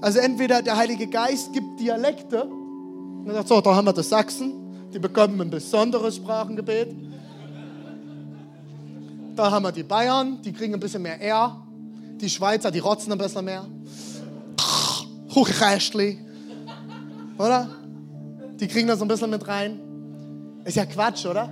Also 0.00 0.18
entweder 0.18 0.62
der 0.62 0.76
Heilige 0.76 1.06
Geist 1.06 1.52
gibt 1.52 1.80
Dialekte 1.80 2.44
Und 2.44 3.26
er 3.28 3.34
sagt, 3.34 3.48
so, 3.48 3.60
da 3.60 3.74
haben 3.74 3.84
wir 3.84 3.92
die 3.92 4.02
Sachsen, 4.02 4.90
die 4.92 4.98
bekommen 4.98 5.40
ein 5.40 5.50
besonderes 5.50 6.16
Sprachengebet. 6.16 6.94
Da 9.36 9.50
haben 9.50 9.62
wir 9.62 9.72
die 9.72 9.82
Bayern, 9.82 10.40
die 10.42 10.52
kriegen 10.52 10.74
ein 10.74 10.80
bisschen 10.80 11.02
mehr 11.02 11.20
R. 11.20 11.62
Die 12.20 12.30
Schweizer, 12.30 12.70
die 12.70 12.78
rotzen 12.78 13.12
ein 13.12 13.18
bisschen 13.18 13.44
mehr. 13.44 13.66
Hochrechtli. 15.34 16.18
Oder? 17.38 17.68
Die 18.58 18.68
kriegen 18.68 18.88
das 18.88 19.00
ein 19.00 19.08
bisschen 19.08 19.30
mit 19.30 19.46
rein. 19.46 19.80
Ist 20.64 20.76
ja 20.76 20.84
Quatsch, 20.84 21.26
oder? 21.26 21.50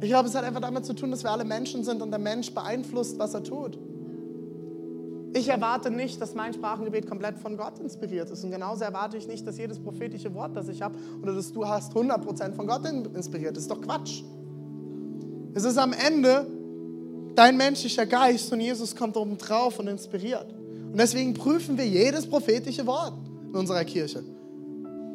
Ich 0.00 0.08
glaube, 0.08 0.28
es 0.28 0.34
hat 0.34 0.44
einfach 0.44 0.60
damit 0.60 0.86
zu 0.86 0.94
tun, 0.94 1.10
dass 1.10 1.24
wir 1.24 1.30
alle 1.30 1.44
Menschen 1.44 1.82
sind 1.84 2.02
und 2.02 2.10
der 2.10 2.20
Mensch 2.20 2.52
beeinflusst, 2.54 3.18
was 3.18 3.34
er 3.34 3.42
tut. 3.42 3.78
Ich 5.34 5.48
erwarte 5.48 5.90
nicht, 5.90 6.20
dass 6.20 6.34
mein 6.34 6.54
Sprachengebet 6.54 7.08
komplett 7.08 7.38
von 7.38 7.56
Gott 7.56 7.78
inspiriert 7.80 8.30
ist. 8.30 8.44
Und 8.44 8.50
genauso 8.50 8.84
erwarte 8.84 9.16
ich 9.16 9.26
nicht, 9.28 9.46
dass 9.46 9.58
jedes 9.58 9.78
prophetische 9.78 10.32
Wort, 10.34 10.56
das 10.56 10.68
ich 10.68 10.80
habe 10.80 10.96
oder 11.22 11.34
das 11.34 11.52
du 11.52 11.66
hast, 11.66 11.92
100% 11.92 12.54
von 12.54 12.66
Gott 12.66 12.86
inspiriert 12.86 13.56
ist. 13.56 13.64
Ist 13.64 13.70
doch 13.70 13.80
Quatsch. 13.80 14.22
Es 15.54 15.64
ist 15.64 15.76
am 15.76 15.92
Ende 15.92 16.46
dein 17.34 17.56
menschlicher 17.56 18.06
Geist 18.06 18.52
und 18.52 18.60
Jesus 18.60 18.96
kommt 18.96 19.16
oben 19.16 19.36
drauf 19.36 19.78
und 19.78 19.88
inspiriert. 19.88 20.46
Und 20.92 20.98
deswegen 20.98 21.34
prüfen 21.34 21.76
wir 21.76 21.86
jedes 21.86 22.26
prophetische 22.26 22.86
Wort 22.86 23.14
in 23.48 23.54
unserer 23.54 23.84
Kirche. 23.84 24.24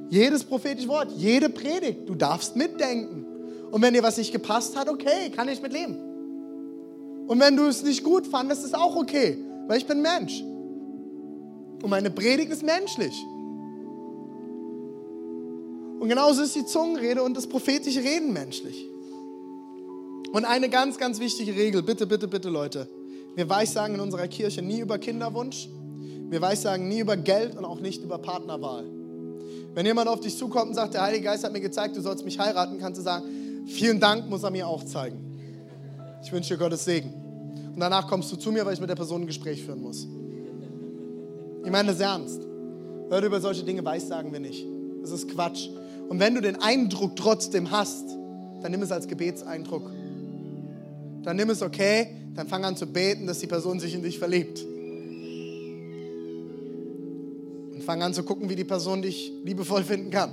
Jedes 0.09 0.43
prophetische 0.43 0.87
Wort, 0.89 1.11
jede 1.17 1.49
Predigt. 1.49 2.07
Du 2.07 2.13
darfst 2.13 2.55
mitdenken. 2.55 3.25
Und 3.73 3.81
wenn 3.81 3.95
dir 3.95 4.03
was 4.03 4.17
nicht 4.17 4.31
gepasst 4.31 4.75
hat, 4.75 4.87
okay, 4.87 5.31
kann 5.31 5.49
ich 5.49 5.59
mit 5.59 5.73
leben. 5.73 5.97
Und 7.25 7.39
wenn 7.39 7.57
du 7.57 7.65
es 7.65 7.81
nicht 7.81 8.03
gut 8.03 8.27
fandest, 8.27 8.63
ist 8.63 8.75
auch 8.75 8.95
okay, 8.95 9.35
weil 9.67 9.79
ich 9.79 9.87
bin 9.87 10.03
Mensch. 10.03 10.43
Und 11.81 11.89
meine 11.89 12.11
Predigt 12.11 12.51
ist 12.51 12.61
menschlich. 12.61 13.15
Und 15.99 16.07
genauso 16.07 16.43
ist 16.43 16.53
die 16.53 16.67
Zungenrede 16.67 17.23
und 17.23 17.35
das 17.35 17.47
prophetische 17.47 18.03
Reden 18.03 18.31
menschlich. 18.31 18.87
Und 20.31 20.45
eine 20.45 20.69
ganz, 20.69 20.99
ganz 20.99 21.19
wichtige 21.19 21.55
Regel, 21.55 21.81
bitte, 21.81 22.05
bitte, 22.05 22.27
bitte 22.27 22.49
Leute. 22.49 22.87
Wir 23.33 23.49
weissagen 23.49 23.95
in 23.95 24.01
unserer 24.01 24.27
Kirche 24.27 24.61
nie 24.61 24.81
über 24.81 24.99
Kinderwunsch. 24.99 25.67
Wir 26.29 26.41
weissagen 26.41 26.87
nie 26.87 26.99
über 26.99 27.17
Geld 27.17 27.57
und 27.57 27.65
auch 27.65 27.79
nicht 27.79 28.03
über 28.03 28.19
Partnerwahl. 28.19 28.85
Wenn 29.73 29.87
jemand 29.87 30.09
auf 30.09 30.19
dich 30.19 30.37
zukommt 30.37 30.69
und 30.69 30.75
sagt, 30.75 30.93
der 30.93 31.01
Heilige 31.01 31.23
Geist 31.23 31.43
hat 31.43 31.51
mir 31.51 31.59
gezeigt, 31.59 31.97
du 31.97 32.01
sollst 32.01 32.23
mich 32.23 32.37
heiraten, 32.37 32.77
kannst 32.77 32.99
du 32.99 33.03
sagen, 33.03 33.25
vielen 33.65 33.99
Dank, 33.99 34.29
muss 34.29 34.43
er 34.43 34.51
mir 34.51 34.67
auch 34.67 34.83
zeigen. 34.83 35.19
Ich 36.23 36.31
wünsche 36.31 36.53
dir 36.53 36.59
Gottes 36.59 36.85
Segen. 36.85 37.13
Und 37.73 37.79
danach 37.79 38.07
kommst 38.07 38.31
du 38.31 38.35
zu 38.35 38.51
mir, 38.51 38.65
weil 38.65 38.73
ich 38.73 38.79
mit 38.79 38.89
der 38.89 38.95
Person 38.95 39.21
ein 39.21 39.27
Gespräch 39.27 39.63
führen 39.63 39.81
muss. 39.81 40.07
Ich 41.63 41.71
meine 41.71 41.89
das 41.89 41.99
ernst. 41.99 42.41
Leute, 43.09 43.27
über 43.27 43.41
solche 43.41 43.63
Dinge 43.63 43.83
weissagen 43.83 44.31
wir 44.31 44.39
nicht. 44.39 44.65
Das 45.01 45.11
ist 45.11 45.29
Quatsch. 45.29 45.69
Und 46.09 46.19
wenn 46.19 46.35
du 46.35 46.41
den 46.41 46.61
Eindruck 46.61 47.15
trotzdem 47.15 47.71
hast, 47.71 48.17
dann 48.61 48.71
nimm 48.71 48.81
es 48.81 48.91
als 48.91 49.07
Gebetseindruck. 49.07 49.89
Dann 51.23 51.35
nimm 51.35 51.49
es 51.49 51.61
okay, 51.61 52.07
dann 52.35 52.47
fang 52.47 52.63
an 52.65 52.75
zu 52.75 52.85
beten, 52.85 53.27
dass 53.27 53.39
die 53.39 53.47
Person 53.47 53.79
sich 53.79 53.93
in 53.93 54.03
dich 54.03 54.19
verliebt. 54.19 54.65
Fang 57.83 58.01
an 58.01 58.13
zu 58.13 58.23
gucken, 58.23 58.49
wie 58.49 58.55
die 58.55 58.63
Person 58.63 59.01
dich 59.01 59.31
liebevoll 59.43 59.83
finden 59.83 60.09
kann. 60.09 60.31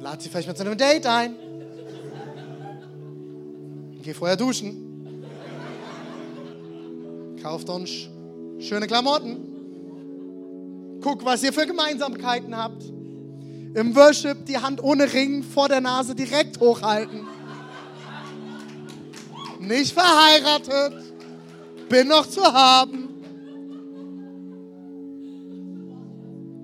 Lad 0.00 0.22
sie 0.22 0.28
vielleicht 0.28 0.48
mit 0.48 0.56
zu 0.56 0.64
einem 0.64 0.78
Date 0.78 1.06
ein. 1.06 1.34
Geh 4.04 4.12
vorher 4.12 4.36
duschen. 4.36 5.24
Kauft 7.42 7.70
uns 7.70 7.90
schöne 8.58 8.86
Klamotten. 8.86 9.38
Guck, 11.00 11.24
was 11.24 11.42
ihr 11.42 11.54
für 11.54 11.66
Gemeinsamkeiten 11.66 12.54
habt. 12.54 12.82
Im 13.74 13.96
Worship 13.96 14.44
die 14.44 14.58
Hand 14.58 14.82
ohne 14.82 15.10
Ring 15.10 15.42
vor 15.42 15.70
der 15.70 15.80
Nase 15.80 16.14
direkt 16.14 16.60
hochhalten. 16.60 17.26
Nicht 19.60 19.94
verheiratet. 19.94 21.02
Bin 21.88 22.08
noch 22.08 22.26
zu 22.26 22.44
haben. 22.44 23.08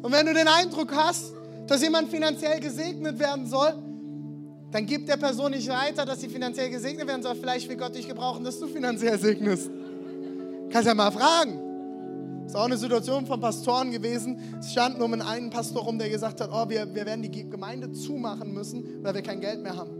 Und 0.03 0.13
wenn 0.13 0.27
du 0.27 0.35
den 0.35 0.47
Eindruck 0.47 0.95
hast, 0.95 1.33
dass 1.67 1.81
jemand 1.81 2.11
finanziell 2.11 2.61
gesegnet 2.61 3.19
werden 3.19 3.47
soll, 3.47 3.73
dann 4.73 4.87
gib 4.87 5.07
der 5.07 5.17
Person 5.17 5.51
nicht 5.51 5.69
weiter, 5.69 6.05
dass 6.05 6.21
sie 6.21 6.29
finanziell 6.29 6.71
gesegnet 6.71 7.07
werden 7.09 7.23
soll. 7.23 7.35
Vielleicht 7.35 7.69
will 7.69 7.77
Gott 7.77 7.95
dich 7.95 8.07
gebrauchen, 8.07 8.45
dass 8.45 8.59
du 8.61 8.69
finanziell 8.69 9.19
segnest. 9.19 9.71
Kannst 10.71 10.87
ja 10.87 10.95
mal 10.95 11.11
fragen. 11.11 11.59
Das 12.45 12.53
ist 12.53 12.57
auch 12.57 12.65
eine 12.65 12.77
Situation 12.77 13.27
von 13.27 13.41
Pastoren 13.41 13.91
gewesen. 13.91 14.39
Es 14.61 14.73
stand 14.73 14.99
nur 14.99 15.09
mit 15.09 15.23
einem 15.23 15.51
Pastor 15.51 15.83
rum, 15.83 15.99
der 15.99 16.09
gesagt 16.09 16.41
hat, 16.41 16.51
oh, 16.53 16.69
wir, 16.69 16.95
wir 16.95 17.07
werden 17.07 17.23
die 17.23 17.49
Gemeinde 17.49 17.93
zumachen 17.93 18.53
müssen, 18.53 19.03
weil 19.03 19.15
wir 19.15 19.23
kein 19.23 19.41
Geld 19.41 19.63
mehr 19.63 19.77
haben. 19.77 19.91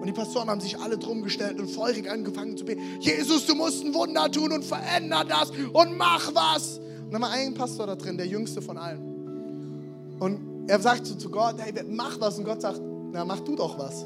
Und 0.00 0.06
die 0.06 0.12
Pastoren 0.12 0.48
haben 0.48 0.60
sich 0.60 0.78
alle 0.78 0.98
drum 0.98 1.22
gestellt 1.22 1.58
und 1.58 1.70
feurig 1.70 2.10
angefangen 2.10 2.56
zu 2.56 2.64
beten. 2.64 2.82
Jesus, 3.00 3.46
du 3.46 3.54
musst 3.54 3.84
ein 3.84 3.94
Wunder 3.94 4.30
tun 4.30 4.52
und 4.52 4.64
veränder 4.64 5.24
das 5.24 5.50
und 5.50 5.96
mach 5.96 6.34
was. 6.34 6.78
Und 7.04 7.12
dann 7.12 7.22
war 7.22 7.30
ein 7.30 7.54
Pastor 7.54 7.86
da 7.86 7.96
drin, 7.96 8.16
der 8.16 8.26
jüngste 8.26 8.60
von 8.60 8.76
allen. 8.76 10.16
Und 10.20 10.68
er 10.68 10.80
sagt 10.80 11.06
so 11.06 11.14
zu 11.14 11.30
Gott, 11.30 11.56
hey, 11.58 11.72
mach 11.88 12.20
was. 12.20 12.38
Und 12.38 12.44
Gott 12.44 12.60
sagt, 12.60 12.80
na, 13.14 13.24
mach 13.24 13.40
du 13.40 13.54
doch 13.54 13.78
was. 13.78 14.04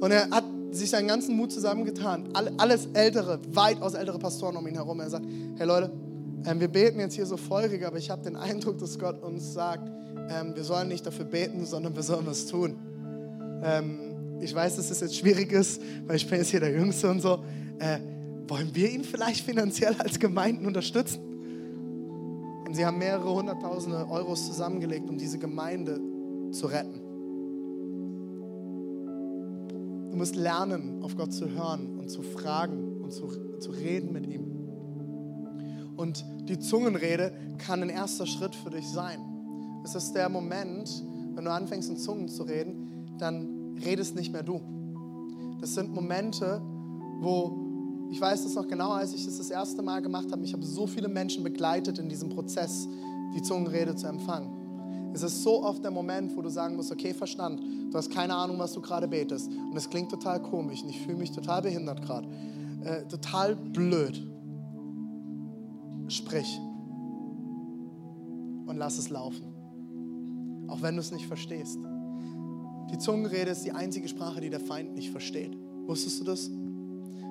Und 0.00 0.10
er 0.10 0.30
hat 0.30 0.44
sich 0.70 0.88
seinen 0.88 1.06
ganzen 1.06 1.36
Mut 1.36 1.52
zusammengetan. 1.52 2.30
Alles 2.32 2.88
ältere, 2.94 3.38
weitaus 3.52 3.92
ältere 3.92 4.18
Pastoren 4.18 4.56
um 4.56 4.66
ihn 4.66 4.74
herum. 4.74 5.00
Er 5.00 5.10
sagt, 5.10 5.26
hey 5.58 5.66
Leute, 5.66 5.92
ähm, 6.46 6.60
wir 6.60 6.68
beten 6.68 6.98
jetzt 6.98 7.14
hier 7.14 7.26
so 7.26 7.36
feurig, 7.36 7.84
aber 7.84 7.98
ich 7.98 8.08
habe 8.08 8.22
den 8.22 8.36
Eindruck, 8.36 8.78
dass 8.78 8.98
Gott 8.98 9.22
uns 9.22 9.52
sagt, 9.52 9.90
ähm, 10.30 10.56
wir 10.56 10.64
sollen 10.64 10.88
nicht 10.88 11.04
dafür 11.04 11.26
beten, 11.26 11.66
sondern 11.66 11.94
wir 11.94 12.02
sollen 12.02 12.26
was 12.26 12.46
tun. 12.46 12.76
Ähm, 13.62 14.40
ich 14.40 14.54
weiß, 14.54 14.76
dass 14.76 14.90
es 14.90 15.00
jetzt 15.00 15.16
schwierig 15.16 15.52
ist, 15.52 15.82
weil 16.06 16.16
ich 16.16 16.26
bin 16.26 16.38
jetzt 16.38 16.50
hier 16.50 16.60
der 16.60 16.72
Jüngste 16.72 17.10
und 17.10 17.20
so. 17.20 17.44
Äh, 17.78 17.98
wollen 18.48 18.74
wir 18.74 18.90
ihn 18.90 19.04
vielleicht 19.04 19.44
finanziell 19.44 19.94
als 19.98 20.18
Gemeinden 20.18 20.66
unterstützen? 20.66 21.20
Und 22.66 22.74
sie 22.74 22.86
haben 22.86 22.96
mehrere 22.98 23.34
hunderttausende 23.34 24.08
Euros 24.08 24.46
zusammengelegt, 24.46 25.10
um 25.10 25.18
diese 25.18 25.38
Gemeinde 25.38 26.00
zu 26.52 26.66
retten. 26.66 27.09
Du 30.10 30.16
musst 30.16 30.36
lernen, 30.36 31.02
auf 31.02 31.16
Gott 31.16 31.32
zu 31.32 31.48
hören 31.48 31.98
und 31.98 32.10
zu 32.10 32.22
fragen 32.22 33.00
und 33.00 33.12
zu, 33.12 33.58
zu 33.58 33.70
reden 33.70 34.12
mit 34.12 34.26
ihm. 34.26 34.50
Und 35.96 36.24
die 36.48 36.58
Zungenrede 36.58 37.32
kann 37.58 37.82
ein 37.82 37.90
erster 37.90 38.26
Schritt 38.26 38.54
für 38.56 38.70
dich 38.70 38.88
sein. 38.88 39.20
Es 39.84 39.94
ist 39.94 40.12
der 40.12 40.28
Moment, 40.28 41.04
wenn 41.34 41.44
du 41.44 41.52
anfängst 41.52 41.90
in 41.90 41.96
Zungen 41.96 42.28
zu 42.28 42.42
reden, 42.42 43.16
dann 43.18 43.76
redest 43.84 44.16
nicht 44.16 44.32
mehr 44.32 44.42
du. 44.42 44.60
Das 45.60 45.74
sind 45.74 45.92
Momente, 45.94 46.60
wo 47.20 47.56
ich 48.10 48.20
weiß 48.20 48.42
das 48.42 48.54
noch 48.54 48.66
genau, 48.66 48.90
als 48.90 49.14
ich 49.14 49.24
das 49.24 49.38
das 49.38 49.50
erste 49.50 49.82
Mal 49.82 50.02
gemacht 50.02 50.32
habe. 50.32 50.44
Ich 50.44 50.52
habe 50.52 50.64
so 50.64 50.88
viele 50.88 51.08
Menschen 51.08 51.44
begleitet 51.44 51.98
in 51.98 52.08
diesem 52.08 52.28
Prozess, 52.28 52.88
die 53.34 53.42
Zungenrede 53.42 53.94
zu 53.94 54.08
empfangen. 54.08 54.59
Es 55.12 55.22
ist 55.22 55.42
so 55.42 55.62
oft 55.62 55.82
der 55.82 55.90
Moment, 55.90 56.36
wo 56.36 56.42
du 56.42 56.48
sagen 56.48 56.76
musst, 56.76 56.92
okay, 56.92 57.12
Verstand, 57.12 57.60
du 57.60 57.96
hast 57.96 58.10
keine 58.10 58.34
Ahnung, 58.34 58.58
was 58.58 58.72
du 58.72 58.80
gerade 58.80 59.08
betest. 59.08 59.48
Und 59.48 59.76
es 59.76 59.88
klingt 59.90 60.10
total 60.10 60.40
komisch 60.40 60.82
und 60.82 60.90
ich 60.90 61.00
fühle 61.00 61.16
mich 61.16 61.32
total 61.32 61.62
behindert 61.62 62.02
gerade. 62.02 62.28
Äh, 62.84 63.06
total 63.08 63.56
blöd. 63.56 64.26
Sprich 66.08 66.60
und 68.66 68.76
lass 68.76 68.98
es 68.98 69.10
laufen. 69.10 69.54
Auch 70.68 70.80
wenn 70.82 70.94
du 70.94 71.00
es 71.00 71.10
nicht 71.10 71.26
verstehst. 71.26 71.78
Die 72.92 72.98
Zungenrede 72.98 73.50
ist 73.50 73.64
die 73.64 73.72
einzige 73.72 74.08
Sprache, 74.08 74.40
die 74.40 74.50
der 74.50 74.60
Feind 74.60 74.94
nicht 74.94 75.10
versteht. 75.10 75.56
Wusstest 75.86 76.20
du 76.20 76.24
das? 76.24 76.50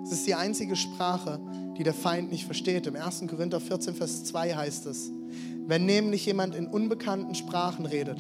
Es 0.04 0.12
ist 0.12 0.28
die 0.28 0.36
einzige 0.36 0.76
Sprache, 0.76 1.40
die 1.78 1.84
der 1.84 1.94
Feind 1.94 2.32
nicht 2.32 2.46
versteht. 2.46 2.88
Im 2.88 2.96
1. 2.96 3.26
Korinther 3.28 3.60
14, 3.60 3.94
Vers 3.96 4.26
2 4.26 4.56
heißt 4.56 4.86
es, 4.86 5.12
wenn 5.70 5.86
nämlich 5.86 6.26
jemand 6.26 6.56
in 6.56 6.66
unbekannten 6.66 7.36
Sprachen 7.36 7.86
redet, 7.86 8.20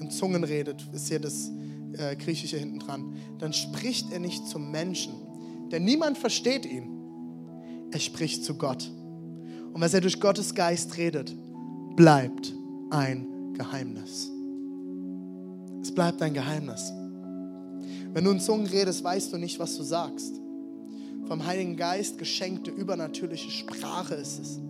in 0.00 0.10
Zungen 0.10 0.42
redet, 0.42 0.88
ist 0.94 1.08
hier 1.08 1.20
das 1.20 1.50
äh, 1.92 2.16
Griechische 2.16 2.56
hinten 2.56 2.78
dran, 2.78 3.14
dann 3.38 3.52
spricht 3.52 4.10
er 4.10 4.20
nicht 4.20 4.48
zum 4.48 4.70
Menschen, 4.70 5.12
denn 5.70 5.84
niemand 5.84 6.16
versteht 6.16 6.64
ihn. 6.64 6.88
Er 7.90 8.00
spricht 8.00 8.42
zu 8.42 8.56
Gott. 8.56 8.90
Und 9.72 9.80
was 9.82 9.92
er 9.92 10.00
durch 10.00 10.18
Gottes 10.18 10.54
Geist 10.54 10.96
redet, 10.96 11.36
bleibt 11.94 12.54
ein 12.90 13.52
Geheimnis. 13.52 14.30
Es 15.82 15.94
bleibt 15.94 16.22
ein 16.22 16.32
Geheimnis. 16.32 16.90
Wenn 18.14 18.24
du 18.24 18.30
in 18.30 18.40
Zungen 18.40 18.66
redest, 18.66 19.04
weißt 19.04 19.30
du 19.30 19.36
nicht, 19.36 19.58
was 19.58 19.76
du 19.76 19.82
sagst 19.82 20.40
vom 21.26 21.44
Heiligen 21.44 21.76
Geist 21.76 22.18
geschenkte 22.18 22.70
übernatürliche 22.70 23.50
Sprache 23.50 24.14
ist 24.14 24.38
es. 24.38 24.60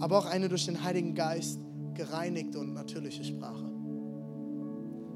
Aber 0.00 0.18
auch 0.18 0.26
eine 0.26 0.48
durch 0.48 0.66
den 0.66 0.82
Heiligen 0.82 1.14
Geist 1.14 1.60
gereinigte 1.94 2.58
und 2.58 2.72
natürliche 2.72 3.22
Sprache. 3.22 3.70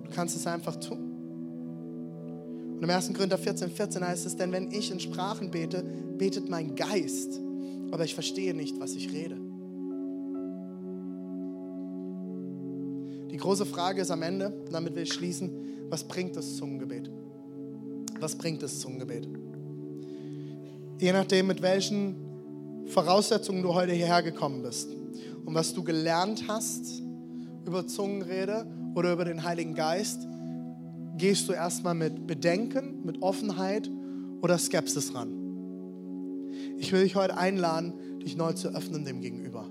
Du 0.04 0.10
kannst 0.10 0.36
es 0.36 0.46
einfach 0.46 0.76
tun. 0.76 1.14
Und 2.76 2.82
im 2.82 2.90
1. 2.90 3.12
Korinther 3.14 3.38
14, 3.38 3.70
14 3.70 4.06
heißt 4.06 4.26
es, 4.26 4.36
denn 4.36 4.52
wenn 4.52 4.70
ich 4.70 4.90
in 4.90 5.00
Sprachen 5.00 5.50
bete, 5.50 5.82
betet 6.18 6.48
mein 6.48 6.74
Geist, 6.74 7.40
aber 7.90 8.04
ich 8.04 8.14
verstehe 8.14 8.54
nicht, 8.54 8.78
was 8.78 8.94
ich 8.94 9.12
rede. 9.12 9.36
Die 13.30 13.36
große 13.36 13.66
Frage 13.66 14.02
ist 14.02 14.10
am 14.10 14.22
Ende, 14.22 14.52
damit 14.70 14.94
will 14.94 15.02
ich 15.04 15.12
schließen, 15.12 15.50
was 15.88 16.04
bringt 16.04 16.36
das 16.36 16.56
Zungengebet? 16.56 17.10
Was 18.20 18.36
bringt 18.36 18.62
das 18.62 18.80
Zungengebet? 18.80 19.28
Je 21.00 21.12
nachdem, 21.12 21.48
mit 21.48 21.60
welchen 21.62 22.16
Voraussetzungen 22.86 23.62
du 23.62 23.74
heute 23.74 23.92
hierher 23.92 24.22
gekommen 24.22 24.62
bist 24.62 24.90
und 25.44 25.54
was 25.54 25.74
du 25.74 25.82
gelernt 25.82 26.44
hast 26.48 27.02
über 27.66 27.86
Zungenrede 27.86 28.66
oder 28.94 29.12
über 29.12 29.24
den 29.24 29.42
Heiligen 29.42 29.74
Geist, 29.74 30.26
gehst 31.16 31.48
du 31.48 31.52
erstmal 31.52 31.94
mit 31.94 32.26
Bedenken, 32.26 33.04
mit 33.04 33.22
Offenheit 33.22 33.90
oder 34.42 34.58
Skepsis 34.58 35.14
ran. 35.14 35.32
Ich 36.78 36.92
will 36.92 37.02
dich 37.02 37.16
heute 37.16 37.36
einladen, 37.36 37.94
dich 38.22 38.36
neu 38.36 38.52
zu 38.52 38.68
öffnen 38.68 39.04
dem 39.04 39.20
Gegenüber. 39.20 39.66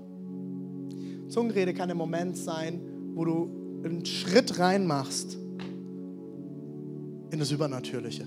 Zungenrede 1.28 1.74
kann 1.74 1.90
ein 1.90 1.96
Moment 1.96 2.36
sein, 2.36 2.80
wo 3.14 3.24
du 3.24 3.80
einen 3.84 4.04
Schritt 4.04 4.58
reinmachst 4.58 5.38
in 7.30 7.38
das 7.38 7.50
Übernatürliche. 7.50 8.26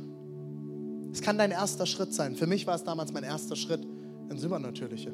Es 1.12 1.22
kann 1.22 1.38
dein 1.38 1.52
erster 1.52 1.86
Schritt 1.86 2.14
sein. 2.14 2.36
Für 2.36 2.48
mich 2.48 2.68
war 2.68 2.76
es 2.76 2.84
damals 2.84 3.12
mein 3.12 3.24
erster 3.24 3.56
Schritt 3.56 3.86
ins 4.30 4.44
Übernatürliche. 4.44 5.14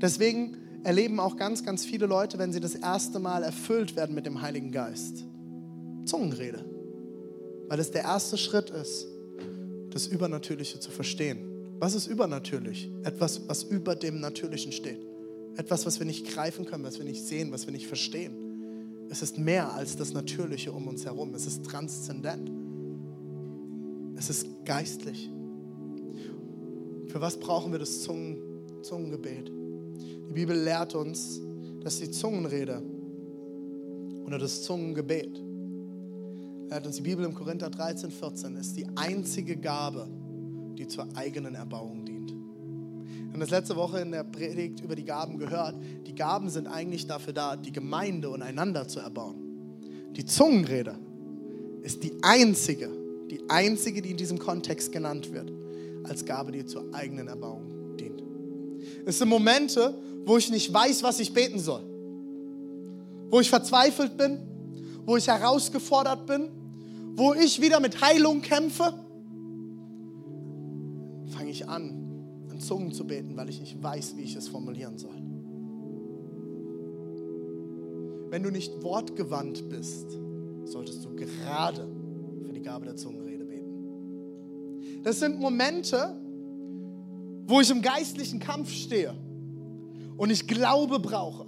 Deswegen 0.00 0.56
erleben 0.84 1.20
auch 1.20 1.36
ganz, 1.36 1.64
ganz 1.64 1.84
viele 1.84 2.06
Leute, 2.06 2.38
wenn 2.38 2.52
sie 2.52 2.60
das 2.60 2.74
erste 2.74 3.18
Mal 3.18 3.42
erfüllt 3.42 3.96
werden 3.96 4.14
mit 4.14 4.26
dem 4.26 4.42
Heiligen 4.42 4.72
Geist, 4.72 5.24
Zungenrede. 6.04 6.64
Weil 7.68 7.78
es 7.78 7.90
der 7.90 8.02
erste 8.02 8.36
Schritt 8.36 8.70
ist, 8.70 9.06
das 9.90 10.06
Übernatürliche 10.06 10.80
zu 10.80 10.90
verstehen. 10.90 11.38
Was 11.78 11.94
ist 11.94 12.06
übernatürlich? 12.06 12.90
Etwas, 13.02 13.48
was 13.48 13.64
über 13.64 13.94
dem 13.94 14.20
Natürlichen 14.20 14.72
steht. 14.72 15.04
Etwas, 15.56 15.84
was 15.86 15.98
wir 15.98 16.06
nicht 16.06 16.28
greifen 16.28 16.64
können, 16.64 16.84
was 16.84 16.98
wir 16.98 17.04
nicht 17.04 17.24
sehen, 17.24 17.52
was 17.52 17.66
wir 17.66 17.72
nicht 17.72 17.86
verstehen. 17.86 18.36
Es 19.10 19.20
ist 19.20 19.38
mehr 19.38 19.74
als 19.74 19.96
das 19.96 20.14
Natürliche 20.14 20.72
um 20.72 20.88
uns 20.88 21.04
herum. 21.04 21.34
Es 21.34 21.46
ist 21.46 21.64
transzendent. 21.64 22.50
Es 24.16 24.30
ist 24.30 24.46
geistlich. 24.64 25.28
Für 27.12 27.20
was 27.20 27.36
brauchen 27.36 27.72
wir 27.72 27.78
das 27.78 28.00
Zungen, 28.00 28.38
Zungengebet? 28.80 29.48
Die 29.50 30.32
Bibel 30.32 30.58
lehrt 30.58 30.94
uns, 30.94 31.42
dass 31.82 31.98
die 31.98 32.10
Zungenrede 32.10 32.82
oder 34.24 34.38
das 34.38 34.62
Zungengebet, 34.62 35.38
lehrt 36.70 36.86
uns 36.86 36.96
die 36.96 37.02
Bibel 37.02 37.26
im 37.26 37.34
Korinther 37.34 37.68
13, 37.68 38.10
14, 38.10 38.56
ist 38.56 38.78
die 38.78 38.86
einzige 38.96 39.58
Gabe, 39.58 40.08
die 40.78 40.88
zur 40.88 41.06
eigenen 41.14 41.54
Erbauung 41.54 42.06
dient. 42.06 42.30
Wir 42.30 43.32
haben 43.32 43.40
das 43.40 43.50
letzte 43.50 43.76
Woche 43.76 44.00
in 44.00 44.12
der 44.12 44.24
Predigt 44.24 44.80
über 44.80 44.96
die 44.96 45.04
Gaben 45.04 45.36
gehört. 45.36 45.74
Die 46.06 46.14
Gaben 46.14 46.48
sind 46.48 46.66
eigentlich 46.66 47.06
dafür 47.06 47.34
da, 47.34 47.56
die 47.56 47.72
Gemeinde 47.72 48.30
und 48.30 48.40
einander 48.40 48.88
zu 48.88 49.00
erbauen. 49.00 49.36
Die 50.16 50.24
Zungenrede 50.24 50.94
ist 51.82 52.02
die 52.04 52.14
einzige, 52.22 52.88
die 53.30 53.50
einzige, 53.50 54.00
die 54.00 54.12
in 54.12 54.16
diesem 54.16 54.38
Kontext 54.38 54.92
genannt 54.92 55.30
wird, 55.30 55.52
als 56.04 56.24
Gabe, 56.24 56.52
die 56.52 56.64
zur 56.64 56.92
eigenen 56.94 57.28
Erbauung 57.28 57.96
dient. 57.96 58.22
Es 59.06 59.18
sind 59.18 59.28
Momente, 59.28 59.94
wo 60.24 60.36
ich 60.36 60.50
nicht 60.50 60.72
weiß, 60.72 61.02
was 61.02 61.20
ich 61.20 61.32
beten 61.32 61.58
soll. 61.58 61.82
Wo 63.30 63.40
ich 63.40 63.48
verzweifelt 63.48 64.16
bin, 64.16 64.38
wo 65.06 65.16
ich 65.16 65.28
herausgefordert 65.28 66.26
bin, 66.26 66.48
wo 67.14 67.34
ich 67.34 67.60
wieder 67.60 67.80
mit 67.80 68.00
Heilung 68.00 68.42
kämpfe 68.42 68.94
fange 71.42 71.50
ich 71.50 71.68
an, 71.68 72.46
in 72.52 72.60
Zungen 72.60 72.92
zu 72.92 73.04
beten, 73.04 73.36
weil 73.36 73.48
ich 73.48 73.58
nicht 73.58 73.82
weiß, 73.82 74.16
wie 74.16 74.22
ich 74.22 74.36
es 74.36 74.46
formulieren 74.46 74.96
soll. 74.96 75.10
Wenn 78.30 78.44
du 78.44 78.50
nicht 78.50 78.82
wortgewandt 78.82 79.68
bist, 79.68 80.06
solltest 80.64 81.04
du 81.04 81.16
gerade 81.16 81.88
für 82.44 82.52
die 82.52 82.62
Gabe 82.62 82.84
der 82.84 82.94
Zungenrede 82.94 83.31
beten. 83.31 83.31
Das 85.02 85.18
sind 85.18 85.40
Momente, 85.40 86.16
wo 87.46 87.60
ich 87.60 87.70
im 87.70 87.82
geistlichen 87.82 88.38
Kampf 88.38 88.70
stehe 88.70 89.14
und 90.16 90.30
ich 90.30 90.46
Glaube 90.46 90.98
brauche. 90.98 91.46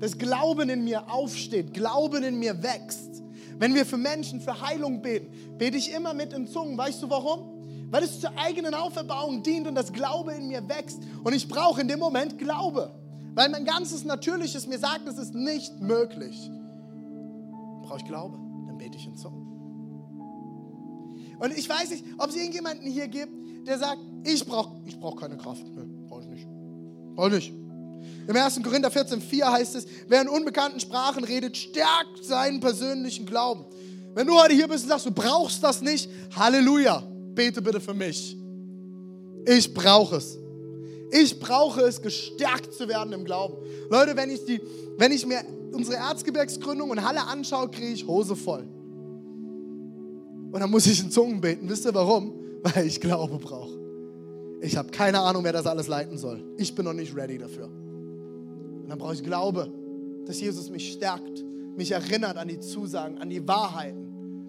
Dass 0.00 0.18
Glauben 0.18 0.68
in 0.68 0.82
mir 0.82 1.08
aufsteht, 1.10 1.72
Glauben 1.72 2.24
in 2.24 2.38
mir 2.38 2.60
wächst. 2.62 3.22
Wenn 3.58 3.74
wir 3.74 3.86
für 3.86 3.96
Menschen 3.96 4.40
für 4.40 4.60
Heilung 4.60 5.00
beten, 5.00 5.28
bete 5.58 5.76
ich 5.76 5.92
immer 5.92 6.12
mit 6.12 6.32
in 6.32 6.48
Zungen. 6.48 6.76
Weißt 6.76 7.02
du 7.02 7.08
warum? 7.08 7.52
weil 7.92 8.04
es 8.04 8.20
zur 8.20 8.30
eigenen 8.38 8.74
Auferbauung 8.74 9.42
dient 9.42 9.68
und 9.68 9.74
das 9.74 9.92
Glaube 9.92 10.32
in 10.32 10.48
mir 10.48 10.66
wächst. 10.66 10.98
Und 11.22 11.34
ich 11.34 11.46
brauche 11.46 11.82
in 11.82 11.88
dem 11.88 11.98
Moment 11.98 12.38
Glaube, 12.38 12.90
weil 13.34 13.50
mein 13.50 13.66
ganzes 13.66 14.02
Natürliches 14.04 14.66
mir 14.66 14.78
sagt, 14.78 15.06
es 15.06 15.18
ist 15.18 15.34
nicht 15.34 15.78
möglich. 15.78 16.50
Brauche 17.82 17.98
ich 17.98 18.06
Glaube, 18.06 18.38
dann 18.66 18.78
bete 18.78 18.96
ich 18.96 19.06
in 19.06 19.14
Zungen. 19.14 19.41
Und 21.42 21.58
ich 21.58 21.68
weiß 21.68 21.90
nicht, 21.90 22.04
ob 22.18 22.30
es 22.30 22.36
irgendjemanden 22.36 22.88
hier 22.88 23.08
gibt, 23.08 23.32
der 23.66 23.76
sagt, 23.76 23.98
ich 24.22 24.46
brauche 24.46 24.80
ich 24.86 24.96
brauch 24.96 25.16
keine 25.16 25.36
Kraft. 25.36 25.64
Nee, 25.74 25.82
brauche 26.06 26.22
ich 26.22 26.28
nicht. 26.28 26.46
Brauche 27.16 27.28
ich 27.30 27.34
nicht. 27.34 27.52
Im 28.28 28.36
1. 28.36 28.62
Korinther 28.62 28.92
14, 28.92 29.20
4 29.20 29.50
heißt 29.50 29.74
es, 29.74 29.86
wer 30.06 30.22
in 30.22 30.28
unbekannten 30.28 30.78
Sprachen 30.78 31.24
redet, 31.24 31.56
stärkt 31.56 32.22
seinen 32.22 32.60
persönlichen 32.60 33.26
Glauben. 33.26 33.64
Wenn 34.14 34.28
du 34.28 34.40
heute 34.40 34.54
hier 34.54 34.68
bist 34.68 34.84
und 34.84 34.90
sagst, 34.90 35.06
du 35.06 35.10
brauchst 35.10 35.64
das 35.64 35.82
nicht, 35.82 36.08
Halleluja 36.36 37.02
bete 37.34 37.60
bitte 37.60 37.80
für 37.80 37.94
mich. 37.94 38.36
Ich 39.44 39.74
brauche 39.74 40.16
es. 40.18 40.38
Ich 41.10 41.40
brauche 41.40 41.80
es, 41.80 42.00
gestärkt 42.00 42.72
zu 42.72 42.86
werden 42.86 43.12
im 43.12 43.24
Glauben. 43.24 43.56
Leute, 43.90 44.16
wenn 44.16 44.30
ich, 44.30 44.44
die, 44.44 44.60
wenn 44.96 45.10
ich 45.10 45.26
mir 45.26 45.40
unsere 45.72 45.96
Erzgebirgsgründung 45.96 46.90
und 46.90 47.02
Halle 47.02 47.26
anschaue, 47.26 47.68
kriege 47.68 47.94
ich 47.94 48.06
Hose 48.06 48.36
voll. 48.36 48.68
Und 50.52 50.60
dann 50.60 50.70
muss 50.70 50.86
ich 50.86 51.02
in 51.02 51.10
Zungen 51.10 51.40
beten. 51.40 51.68
Wisst 51.68 51.86
ihr 51.86 51.94
warum? 51.94 52.34
Weil 52.62 52.86
ich 52.86 53.00
Glaube 53.00 53.38
brauche. 53.38 53.78
Ich 54.60 54.76
habe 54.76 54.90
keine 54.90 55.20
Ahnung, 55.20 55.42
wer 55.42 55.52
das 55.52 55.66
alles 55.66 55.88
leiten 55.88 56.18
soll. 56.18 56.44
Ich 56.56 56.74
bin 56.74 56.84
noch 56.84 56.92
nicht 56.92 57.16
ready 57.16 57.38
dafür. 57.38 57.64
Und 57.66 58.86
dann 58.88 58.98
brauche 58.98 59.14
ich 59.14 59.24
Glaube, 59.24 59.72
dass 60.26 60.40
Jesus 60.40 60.70
mich 60.70 60.92
stärkt, 60.92 61.44
mich 61.76 61.90
erinnert 61.90 62.36
an 62.36 62.46
die 62.46 62.60
Zusagen, 62.60 63.18
an 63.18 63.30
die 63.30 63.46
Wahrheiten. 63.48 64.06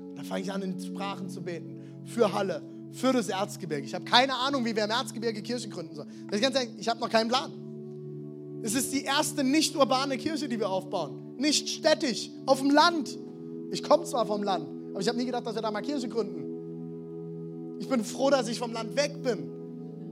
Und 0.10 0.18
dann 0.18 0.26
fange 0.26 0.42
ich 0.42 0.52
an, 0.52 0.62
in 0.62 0.80
Sprachen 0.80 1.30
zu 1.30 1.42
beten. 1.42 1.80
Für 2.06 2.32
Halle, 2.34 2.62
für 2.92 3.14
das 3.14 3.30
Erzgebirge. 3.30 3.86
Ich 3.86 3.96
habe 3.96 4.06
keine 4.06 4.36
Ahnung, 4.36 4.66
wie 4.66 4.76
wir 4.76 4.84
im 4.84 4.92
Erzgebirge 4.92 5.42
Kirche 5.42 5.70
gründen 5.70 5.96
sollen. 5.96 6.10
Das 6.30 6.40
ist 6.40 6.54
ganz 6.54 6.68
ich 6.78 6.88
habe 6.90 7.00
noch 7.00 7.10
keinen 7.10 7.30
Plan. 7.30 7.52
Es 8.62 8.76
ist 8.76 8.94
die 8.94 9.04
erste 9.04 9.44
nicht 9.44 9.76
urbane 9.76 10.18
Kirche, 10.18 10.48
die 10.48 10.60
wir 10.60 10.70
aufbauen. 10.70 11.36
Nicht 11.38 11.70
städtisch, 11.70 12.30
auf 12.46 12.60
dem 12.60 12.70
Land. 12.70 13.18
Ich 13.72 13.82
komme 13.82 14.04
zwar 14.04 14.26
vom 14.26 14.44
Land, 14.44 14.68
aber 14.94 15.02
ich 15.02 15.08
habe 15.08 15.18
nie 15.18 15.26
gedacht, 15.26 15.46
dass 15.46 15.56
wir 15.56 15.62
da 15.62 15.72
mal 15.72 15.82
Kirche 15.82 16.08
gründen. 16.08 17.78
Ich 17.80 17.90
bin 17.90 18.04
froh, 18.04 18.30
dass 18.30 18.48
ich 18.48 18.60
vom 18.60 18.72
Land 18.72 18.96
weg 18.96 19.22
bin. 19.24 19.50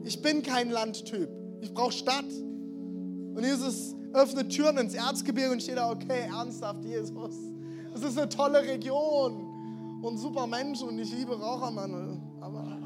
Ich 0.04 0.22
bin 0.22 0.42
kein 0.42 0.72
Landtyp. 0.72 1.30
Ich 1.62 1.74
brauche 1.74 1.92
Stadt. 1.92 2.26
Und 2.26 3.44
Jesus 3.44 3.96
öffnet 4.14 4.50
Türen 4.50 4.78
ins 4.78 4.94
Erzgebirge 4.94 5.52
und 5.52 5.62
steht 5.62 5.78
da, 5.78 5.92
okay, 5.92 6.28
ernsthaft, 6.30 6.84
Jesus. 6.84 7.36
Es 7.94 8.04
ist 8.04 8.18
eine 8.18 8.28
tolle 8.28 8.62
Region 8.64 10.00
und 10.02 10.18
super 10.18 10.48
Menschen 10.48 10.90
und 10.90 11.00
ich 11.00 11.12
liebe 11.14 11.40
Rauchermann. 11.40 12.22
Aber, 12.42 12.78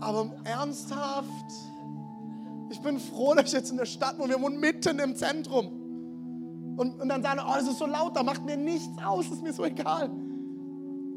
aber 0.00 0.32
ernsthaft, 0.44 1.28
ich 2.70 2.80
bin 2.80 2.98
froh, 2.98 3.34
dass 3.34 3.46
ich 3.46 3.52
jetzt 3.52 3.70
in 3.70 3.76
der 3.76 3.86
Stadt 3.86 4.18
wohne. 4.18 4.30
Wir 4.30 4.40
wohnen 4.40 4.58
mitten 4.58 4.98
im 4.98 5.14
Zentrum. 5.14 5.83
Und, 6.76 7.00
und 7.00 7.08
dann 7.08 7.22
sagen, 7.22 7.40
oh, 7.44 7.52
das 7.54 7.68
ist 7.68 7.78
so 7.78 7.86
laut, 7.86 8.16
da 8.16 8.22
macht 8.22 8.44
mir 8.44 8.56
nichts 8.56 8.90
aus, 9.04 9.30
ist 9.30 9.42
mir 9.42 9.52
so 9.52 9.64
egal. 9.64 10.10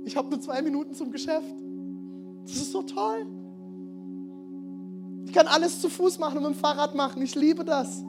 Ich 0.06 0.16
habe 0.16 0.30
nur 0.30 0.40
zwei 0.40 0.62
Minuten 0.62 0.94
zum 0.94 1.12
Geschäft. 1.12 1.56
Das 2.46 2.56
ist 2.56 2.72
so 2.72 2.84
toll. 2.84 3.26
Ich 5.26 5.34
kann 5.34 5.48
alles 5.48 5.82
zu 5.82 5.90
Fuß 5.90 6.20
machen 6.20 6.38
und 6.38 6.44
mit 6.44 6.54
dem 6.54 6.60
Fahrrad 6.60 6.96
machen. 6.96 7.22
Ich 7.22 7.36
liebe 7.36 7.66
das. 7.66 8.04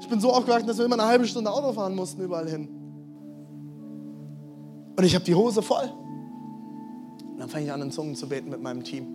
Ich 0.00 0.08
bin 0.08 0.20
so 0.20 0.32
aufgewachsen, 0.32 0.66
dass 0.66 0.78
wir 0.78 0.86
immer 0.86 0.98
eine 0.98 1.06
halbe 1.06 1.26
Stunde 1.26 1.52
Auto 1.52 1.72
fahren 1.72 1.94
mussten 1.94 2.22
überall 2.22 2.48
hin. 2.48 2.68
Und 4.96 5.04
ich 5.04 5.14
habe 5.14 5.24
die 5.24 5.34
Hose 5.34 5.62
voll. 5.62 5.90
Und 7.30 7.38
dann 7.38 7.48
fange 7.48 7.66
ich 7.66 7.72
an, 7.72 7.82
in 7.82 7.90
Zungen 7.90 8.14
zu 8.14 8.28
beten 8.28 8.50
mit 8.50 8.62
meinem 8.62 8.82
Team. 8.82 9.06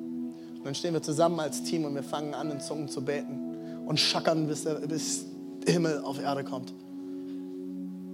Und 0.55 0.65
dann 0.65 0.75
stehen 0.75 0.93
wir 0.93 1.01
zusammen 1.01 1.39
als 1.39 1.63
Team 1.63 1.85
und 1.85 1.95
wir 1.95 2.03
fangen 2.03 2.33
an, 2.33 2.51
in 2.51 2.59
Zungen 2.59 2.87
zu 2.89 3.03
beten 3.03 3.85
und 3.85 3.99
schackern, 3.99 4.47
bis 4.47 4.63
der, 4.63 4.75
bis 4.87 5.25
der 5.65 5.73
Himmel 5.73 6.01
auf 6.03 6.21
Erde 6.21 6.43
kommt. 6.43 6.73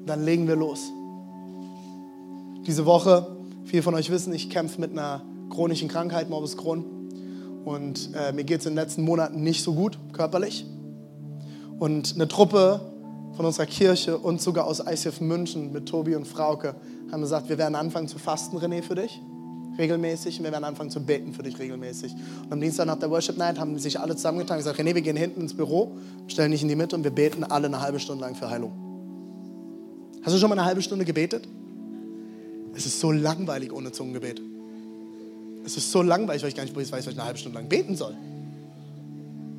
Dann 0.05 0.23
legen 0.23 0.47
wir 0.47 0.55
los. 0.55 0.91
Diese 2.65 2.85
Woche, 2.85 3.27
viele 3.65 3.83
von 3.83 3.93
euch 3.95 4.09
wissen, 4.09 4.33
ich 4.33 4.49
kämpfe 4.49 4.79
mit 4.79 4.91
einer 4.91 5.21
chronischen 5.49 5.87
Krankheit, 5.87 6.29
Morbus 6.29 6.57
Crohn. 6.57 6.85
Und 7.65 8.09
äh, 8.13 8.33
mir 8.33 8.43
geht 8.43 8.59
es 8.59 8.65
in 8.65 8.71
den 8.71 8.83
letzten 8.83 9.03
Monaten 9.03 9.41
nicht 9.43 9.63
so 9.63 9.73
gut, 9.73 9.97
körperlich. 10.11 10.65
Und 11.79 12.13
eine 12.15 12.27
Truppe 12.27 12.81
von 13.35 13.45
unserer 13.45 13.65
Kirche 13.65 14.17
und 14.17 14.41
sogar 14.41 14.65
aus 14.65 14.79
ICF 14.79 15.21
München 15.21 15.71
mit 15.71 15.87
Tobi 15.87 16.15
und 16.15 16.27
Frauke 16.27 16.75
haben 17.11 17.21
gesagt, 17.21 17.49
wir 17.49 17.57
werden 17.57 17.75
anfangen 17.75 18.07
zu 18.07 18.19
fasten, 18.19 18.57
René, 18.57 18.81
für 18.81 18.95
dich, 18.95 19.21
regelmäßig. 19.77 20.39
Und 20.39 20.45
wir 20.45 20.51
werden 20.51 20.63
anfangen 20.63 20.89
zu 20.89 21.03
beten 21.03 21.33
für 21.33 21.43
dich 21.43 21.57
regelmäßig. 21.57 22.13
Und 22.43 22.53
am 22.53 22.61
Dienstag 22.61 22.85
nach 22.85 22.99
der 22.99 23.09
Worship 23.09 23.37
Night 23.37 23.59
haben 23.59 23.77
sich 23.79 23.99
alle 23.99 24.15
zusammengetan 24.15 24.57
und 24.57 24.63
gesagt, 24.63 24.79
René, 24.79 24.93
wir 24.93 25.01
gehen 25.01 25.17
hinten 25.17 25.41
ins 25.41 25.55
Büro, 25.55 25.97
stellen 26.27 26.51
dich 26.51 26.61
in 26.61 26.67
die 26.67 26.75
Mitte 26.75 26.95
und 26.95 27.03
wir 27.03 27.11
beten 27.11 27.43
alle 27.43 27.67
eine 27.67 27.81
halbe 27.81 27.99
Stunde 27.99 28.23
lang 28.23 28.35
für 28.35 28.49
Heilung. 28.49 28.82
Hast 30.23 30.33
du 30.33 30.39
schon 30.39 30.49
mal 30.49 30.57
eine 30.57 30.65
halbe 30.65 30.81
Stunde 30.81 31.03
gebetet? 31.03 31.47
Es 32.75 32.85
ist 32.85 32.99
so 32.99 33.11
langweilig 33.11 33.73
ohne 33.73 33.91
Zungengebet. 33.91 34.41
Es 35.65 35.77
ist 35.77 35.91
so 35.91 36.01
langweilig, 36.01 36.41
weil 36.41 36.49
ich 36.49 36.55
gar 36.55 36.63
nicht 36.63 36.75
weiß, 36.75 36.91
was 36.91 37.07
ich 37.07 37.13
eine 37.13 37.25
halbe 37.25 37.37
Stunde 37.37 37.59
lang 37.59 37.67
beten 37.67 37.95
soll. 37.95 38.15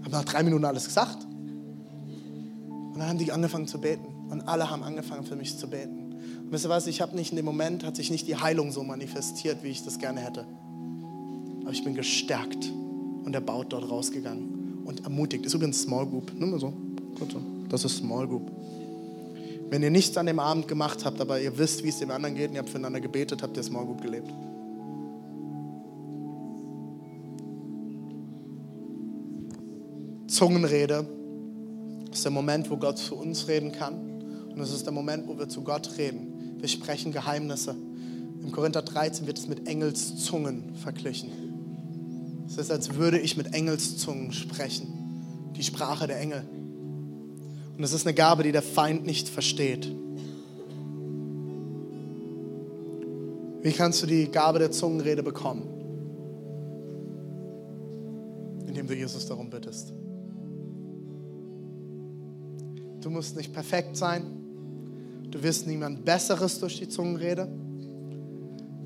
Ich 0.00 0.04
habe 0.06 0.16
nach 0.16 0.24
drei 0.24 0.42
Minuten 0.42 0.64
alles 0.64 0.86
gesagt. 0.86 1.24
Und 1.24 2.98
dann 2.98 3.08
haben 3.08 3.18
die 3.18 3.30
angefangen 3.30 3.66
zu 3.66 3.78
beten. 3.80 4.06
Und 4.30 4.42
alle 4.48 4.70
haben 4.70 4.82
angefangen 4.82 5.24
für 5.24 5.36
mich 5.36 5.58
zu 5.58 5.68
beten. 5.68 6.14
Und 6.44 6.52
wisst 6.52 6.64
ihr 6.64 6.70
was, 6.70 6.86
ich 6.86 7.00
habe 7.02 7.14
nicht 7.14 7.30
in 7.30 7.36
dem 7.36 7.44
Moment, 7.44 7.84
hat 7.84 7.96
sich 7.96 8.10
nicht 8.10 8.26
die 8.26 8.36
Heilung 8.36 8.72
so 8.72 8.82
manifestiert, 8.82 9.62
wie 9.62 9.68
ich 9.68 9.84
das 9.84 9.98
gerne 9.98 10.20
hätte. 10.20 10.46
Aber 11.62 11.72
ich 11.72 11.84
bin 11.84 11.94
gestärkt 11.94 12.70
und 13.24 13.34
erbaut 13.34 13.72
dort 13.72 13.90
rausgegangen 13.90 14.82
und 14.84 15.04
ermutigt. 15.04 15.44
Ist 15.44 15.54
übrigens 15.54 15.82
Small 15.82 16.06
Group. 16.06 16.32
Nur 16.38 16.48
mal 16.48 16.60
so. 16.60 16.72
Das 17.68 17.84
ist 17.84 17.98
Small 17.98 18.26
Group. 18.26 18.50
Wenn 19.70 19.82
ihr 19.82 19.90
nichts 19.90 20.16
an 20.16 20.26
dem 20.26 20.38
Abend 20.38 20.68
gemacht 20.68 21.04
habt, 21.04 21.20
aber 21.20 21.40
ihr 21.40 21.56
wisst, 21.58 21.82
wie 21.84 21.88
es 21.88 21.98
dem 21.98 22.10
anderen 22.10 22.34
geht 22.34 22.50
und 22.50 22.54
ihr 22.54 22.60
habt 22.60 22.70
füreinander 22.70 23.00
gebetet, 23.00 23.42
habt 23.42 23.56
ihr 23.56 23.62
Small 23.62 23.86
Group 23.86 24.02
gelebt. 24.02 24.30
Zungenrede 30.26 31.06
ist 32.12 32.24
der 32.24 32.32
Moment, 32.32 32.70
wo 32.70 32.76
Gott 32.76 32.98
zu 32.98 33.16
uns 33.16 33.46
reden 33.48 33.72
kann. 33.72 33.94
Und 34.54 34.60
es 34.60 34.72
ist 34.72 34.84
der 34.84 34.92
Moment, 34.92 35.26
wo 35.28 35.38
wir 35.38 35.48
zu 35.48 35.62
Gott 35.62 35.96
reden. 35.98 36.56
Wir 36.60 36.68
sprechen 36.68 37.12
Geheimnisse. 37.12 37.74
Im 38.42 38.52
Korinther 38.52 38.82
13 38.82 39.26
wird 39.26 39.38
es 39.38 39.48
mit 39.48 39.66
Engelszungen 39.66 40.74
verglichen. 40.76 41.30
Es 42.46 42.58
ist, 42.58 42.70
als 42.70 42.94
würde 42.94 43.18
ich 43.18 43.36
mit 43.36 43.54
Engelszungen 43.54 44.32
sprechen. 44.32 45.52
Die 45.56 45.62
Sprache 45.62 46.06
der 46.06 46.20
Engel. 46.20 46.44
Und 47.76 47.82
es 47.82 47.92
ist 47.92 48.06
eine 48.06 48.14
Gabe, 48.14 48.42
die 48.42 48.52
der 48.52 48.62
Feind 48.62 49.04
nicht 49.04 49.28
versteht. 49.28 49.90
Wie 53.62 53.72
kannst 53.72 54.02
du 54.02 54.06
die 54.06 54.30
Gabe 54.30 54.58
der 54.58 54.70
Zungenrede 54.70 55.22
bekommen? 55.22 55.62
Indem 58.66 58.86
du 58.86 58.94
Jesus 58.94 59.26
darum 59.26 59.50
bittest. 59.50 59.92
Du 63.00 63.10
musst 63.10 63.36
nicht 63.36 63.52
perfekt 63.52 63.96
sein. 63.96 64.24
Du 65.30 65.42
wirst 65.42 65.66
niemand 65.66 66.04
Besseres 66.04 66.60
durch 66.60 66.78
die 66.78 66.88
Zungenrede. 66.88 67.48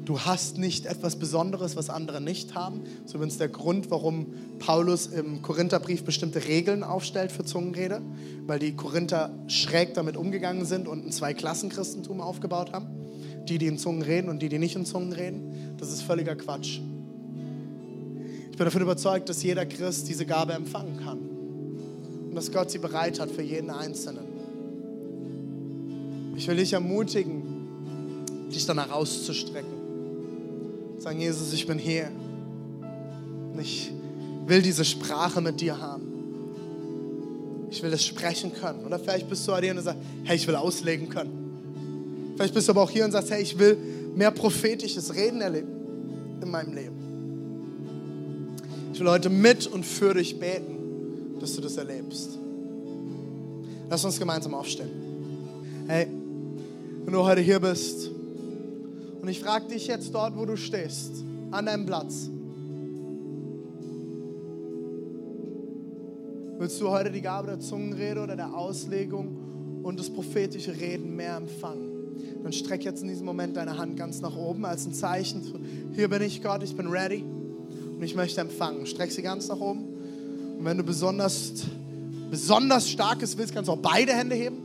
Du 0.09 0.19
hast 0.21 0.57
nicht 0.57 0.87
etwas 0.87 1.17
Besonderes, 1.17 1.77
was 1.77 1.91
andere 1.91 2.23
nicht 2.23 2.55
haben. 2.55 2.81
Das 3.03 3.11
ist 3.11 3.15
übrigens 3.15 3.37
der 3.37 3.51
Grund, 3.51 3.91
warum 3.91 4.29
Paulus 4.59 5.07
im 5.09 5.43
Korintherbrief 5.43 6.03
bestimmte 6.03 6.47
Regeln 6.47 6.83
aufstellt 6.83 7.31
für 7.31 7.45
Zungenrede, 7.45 8.01
weil 8.47 8.59
die 8.59 8.75
Korinther 8.75 9.29
schräg 9.49 9.93
damit 9.93 10.17
umgegangen 10.17 10.65
sind 10.65 10.89
und 10.89 11.05
ein 11.05 11.13
Zwei-Klassen-Christentum 11.13 12.23
aufgebaut 12.23 12.73
haben. 12.73 12.87
Die, 13.51 13.59
die 13.59 13.67
in 13.67 13.77
Zungen 13.77 14.01
reden 14.01 14.31
und 14.31 14.41
die, 14.41 14.49
die 14.49 14.59
nicht 14.59 14.77
in 14.77 14.87
Zungen 14.87 15.13
reden. 15.13 15.75
Das 15.77 15.93
ist 15.93 16.01
völliger 16.01 16.37
Quatsch. 16.37 16.81
Ich 18.51 18.57
bin 18.57 18.65
davon 18.65 18.81
überzeugt, 18.81 19.29
dass 19.29 19.43
jeder 19.43 19.67
Christ 19.67 20.09
diese 20.09 20.25
Gabe 20.25 20.55
empfangen 20.55 21.01
kann 21.05 21.19
und 22.31 22.35
dass 22.35 22.51
Gott 22.51 22.71
sie 22.71 22.79
bereit 22.79 23.21
hat 23.21 23.31
für 23.31 23.43
jeden 23.43 23.69
Einzelnen. 23.69 24.25
Ich 26.35 26.49
will 26.49 26.57
dich 26.57 26.73
ermutigen, 26.73 27.43
dich 28.51 28.65
danach 28.65 28.91
auszustrecken. 28.91 29.78
Sagen, 30.99 31.21
Jesus, 31.21 31.53
ich 31.53 31.67
bin 31.67 31.79
hier. 31.79 32.11
Und 33.53 33.61
ich 33.61 33.93
will 34.47 34.63
diese 34.63 34.85
Sprache 34.85 35.41
mit 35.41 35.61
dir 35.61 35.79
haben. 35.79 36.07
Ich 37.71 37.83
will 37.83 37.91
das 37.91 38.05
sprechen 38.05 38.53
können. 38.53 38.85
Oder 38.85 38.99
vielleicht 38.99 39.29
bist 39.29 39.47
du 39.47 39.57
hier 39.57 39.73
und 39.73 39.83
sagst, 39.83 40.01
hey, 40.25 40.37
ich 40.37 40.47
will 40.47 40.57
auslegen 40.57 41.09
können. 41.09 42.33
Vielleicht 42.37 42.55
bist 42.55 42.69
du 42.69 42.73
aber 42.73 42.83
auch 42.83 42.91
hier 42.91 43.05
und 43.05 43.13
sagst, 43.13 43.31
hey, 43.31 43.43
ich 43.43 43.59
will 43.59 43.77
mehr 44.15 44.31
prophetisches 44.31 45.15
Reden 45.15 45.41
erleben 45.41 45.69
in 46.43 46.51
meinem 46.51 46.75
Leben. 46.75 46.97
Ich 48.93 49.01
will 49.01 49.11
heute 49.11 49.29
mit 49.29 49.67
und 49.67 49.85
für 49.85 50.15
dich 50.15 50.39
beten 50.39 50.79
dass 51.41 51.55
du 51.55 51.61
das 51.61 51.77
erlebst. 51.77 52.39
Lass 53.89 54.05
uns 54.05 54.19
gemeinsam 54.19 54.55
aufstehen. 54.55 54.91
Hey, 55.87 56.09
wenn 57.05 57.13
du 57.13 57.25
heute 57.25 57.41
hier 57.41 57.61
bist 57.61 58.11
und 59.21 59.29
ich 59.29 59.41
frage 59.41 59.67
dich 59.69 59.87
jetzt 59.87 60.15
dort, 60.15 60.37
wo 60.37 60.45
du 60.45 60.57
stehst, 60.57 61.25
an 61.51 61.67
deinem 61.67 61.87
Platz, 61.87 62.31
willst 66.59 66.81
du 66.81 66.91
heute 66.91 67.11
die 67.11 67.23
Gabe 67.23 67.49
der 67.49 67.61
Zungenrede 67.61 68.23
oder 68.23 68.37
der 68.37 68.55
Auslegung 68.55 69.83
und 69.83 69.99
das 69.99 70.11
prophetische 70.11 70.79
Reden 70.79 71.17
mehr 71.17 71.37
empfangen? 71.37 71.93
Dann 72.43 72.53
streck 72.53 72.85
jetzt 72.85 73.03
in 73.03 73.09
diesem 73.09 73.27
Moment 73.27 73.57
deine 73.57 73.79
Hand 73.79 73.97
ganz 73.97 74.21
nach 74.21 74.37
oben 74.37 74.65
als 74.65 74.87
ein 74.87 74.93
Zeichen. 74.93 75.43
Hier 75.95 76.09
bin 76.09 76.23
ich, 76.23 76.43
Gott, 76.43 76.63
ich 76.63 76.77
bin 76.77 76.89
ready 76.89 77.25
und 77.97 78.03
ich 78.03 78.15
möchte 78.15 78.41
empfangen. 78.41 78.87
Streck 78.87 79.11
sie 79.11 79.23
ganz 79.23 79.49
nach 79.49 79.61
oben. 79.61 79.85
Und 80.59 80.65
wenn 80.65 80.77
du 80.77 80.85
besonders, 80.85 81.53
besonders 82.31 82.89
starkes 82.89 83.37
willst, 83.37 83.55
kannst 83.55 83.69
du 83.69 83.73
auch 83.73 83.79
beide 83.79 84.13
Hände 84.13 84.35
heben. 84.35 84.57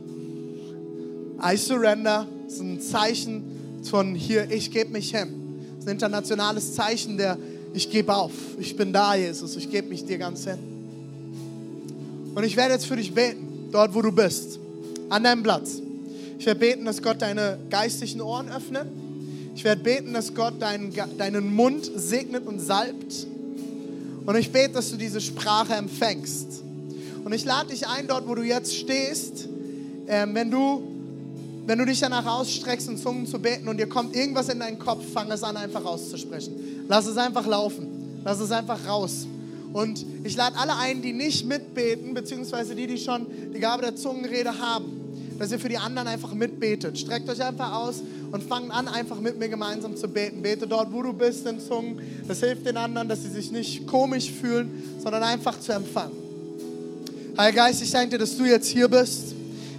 I 1.42 1.56
surrender 1.56 2.26
das 2.44 2.54
ist 2.54 2.60
ein 2.60 2.80
Zeichen 2.80 3.42
von 3.88 4.14
hier, 4.14 4.50
ich 4.50 4.70
gebe 4.70 4.90
mich 4.90 5.10
hin. 5.10 5.28
Das 5.74 5.84
ist 5.84 5.88
ein 5.88 5.92
internationales 5.92 6.74
Zeichen 6.74 7.16
der, 7.16 7.38
ich 7.72 7.90
gebe 7.90 8.14
auf. 8.14 8.32
Ich 8.58 8.76
bin 8.76 8.92
da, 8.92 9.14
Jesus. 9.14 9.56
Ich 9.56 9.70
gebe 9.70 9.88
mich 9.88 10.04
dir 10.04 10.18
ganz 10.18 10.44
hin. 10.44 10.58
Und 12.34 12.44
ich 12.44 12.56
werde 12.56 12.74
jetzt 12.74 12.86
für 12.86 12.96
dich 12.96 13.12
beten, 13.12 13.68
dort 13.70 13.94
wo 13.94 14.02
du 14.02 14.12
bist, 14.12 14.58
an 15.08 15.24
deinem 15.24 15.42
Platz. 15.42 15.80
Ich 16.38 16.46
werde 16.46 16.60
beten, 16.60 16.84
dass 16.84 17.02
Gott 17.02 17.22
deine 17.22 17.58
geistlichen 17.70 18.20
Ohren 18.20 18.48
öffnet. 18.48 18.86
Ich 19.54 19.64
werde 19.64 19.82
beten, 19.82 20.12
dass 20.12 20.34
Gott 20.34 20.60
deinen, 20.60 20.92
deinen 21.16 21.54
Mund 21.54 21.90
segnet 21.94 22.46
und 22.46 22.60
salbt. 22.60 23.26
Und 24.26 24.36
ich 24.36 24.50
bete, 24.50 24.74
dass 24.74 24.90
du 24.90 24.96
diese 24.96 25.20
Sprache 25.20 25.74
empfängst. 25.74 26.62
Und 27.24 27.32
ich 27.32 27.44
lade 27.44 27.70
dich 27.70 27.86
ein, 27.86 28.06
dort, 28.06 28.26
wo 28.28 28.34
du 28.34 28.42
jetzt 28.42 28.74
stehst, 28.74 29.48
äh, 30.06 30.26
wenn, 30.32 30.50
du, 30.50 30.82
wenn 31.66 31.78
du 31.78 31.86
dich 31.86 32.00
danach 32.00 32.26
ausstreckst, 32.26 32.88
in 32.88 32.98
Zungen 32.98 33.26
zu 33.26 33.38
beten 33.38 33.68
und 33.68 33.78
dir 33.78 33.88
kommt 33.88 34.14
irgendwas 34.14 34.48
in 34.48 34.60
deinen 34.60 34.78
Kopf, 34.78 35.04
fang 35.12 35.30
es 35.30 35.42
an, 35.42 35.56
einfach 35.56 35.84
auszusprechen. 35.84 36.84
Lass 36.88 37.06
es 37.06 37.16
einfach 37.16 37.46
laufen. 37.46 38.20
Lass 38.24 38.40
es 38.40 38.50
einfach 38.50 38.86
raus. 38.86 39.26
Und 39.72 40.04
ich 40.22 40.36
lade 40.36 40.56
alle 40.56 40.76
ein, 40.76 41.02
die 41.02 41.12
nicht 41.12 41.46
mitbeten, 41.46 42.14
beziehungsweise 42.14 42.74
die, 42.74 42.86
die 42.86 42.98
schon 42.98 43.26
die 43.54 43.60
Gabe 43.60 43.82
der 43.82 43.96
Zungenrede 43.96 44.58
haben 44.58 45.04
dass 45.38 45.50
ihr 45.50 45.58
für 45.58 45.68
die 45.68 45.78
anderen 45.78 46.08
einfach 46.08 46.32
mitbetet. 46.32 46.98
Streckt 46.98 47.28
euch 47.28 47.42
einfach 47.42 47.72
aus 47.72 48.02
und 48.30 48.42
fangt 48.42 48.70
an, 48.70 48.88
einfach 48.88 49.20
mit 49.20 49.38
mir 49.38 49.48
gemeinsam 49.48 49.96
zu 49.96 50.08
beten. 50.08 50.42
Bete 50.42 50.66
dort, 50.66 50.92
wo 50.92 51.02
du 51.02 51.12
bist, 51.12 51.46
in 51.46 51.60
Zungen. 51.60 52.00
Das 52.28 52.40
hilft 52.40 52.66
den 52.66 52.76
anderen, 52.76 53.08
dass 53.08 53.22
sie 53.22 53.30
sich 53.30 53.50
nicht 53.50 53.86
komisch 53.86 54.30
fühlen, 54.30 54.98
sondern 55.02 55.22
einfach 55.22 55.58
zu 55.58 55.72
empfangen. 55.72 56.16
Heiliger 57.36 57.64
Geist, 57.64 57.82
ich 57.82 57.90
danke 57.90 58.10
dir, 58.10 58.18
dass 58.18 58.36
du 58.36 58.44
jetzt 58.44 58.68
hier 58.68 58.88
bist. 58.88 59.34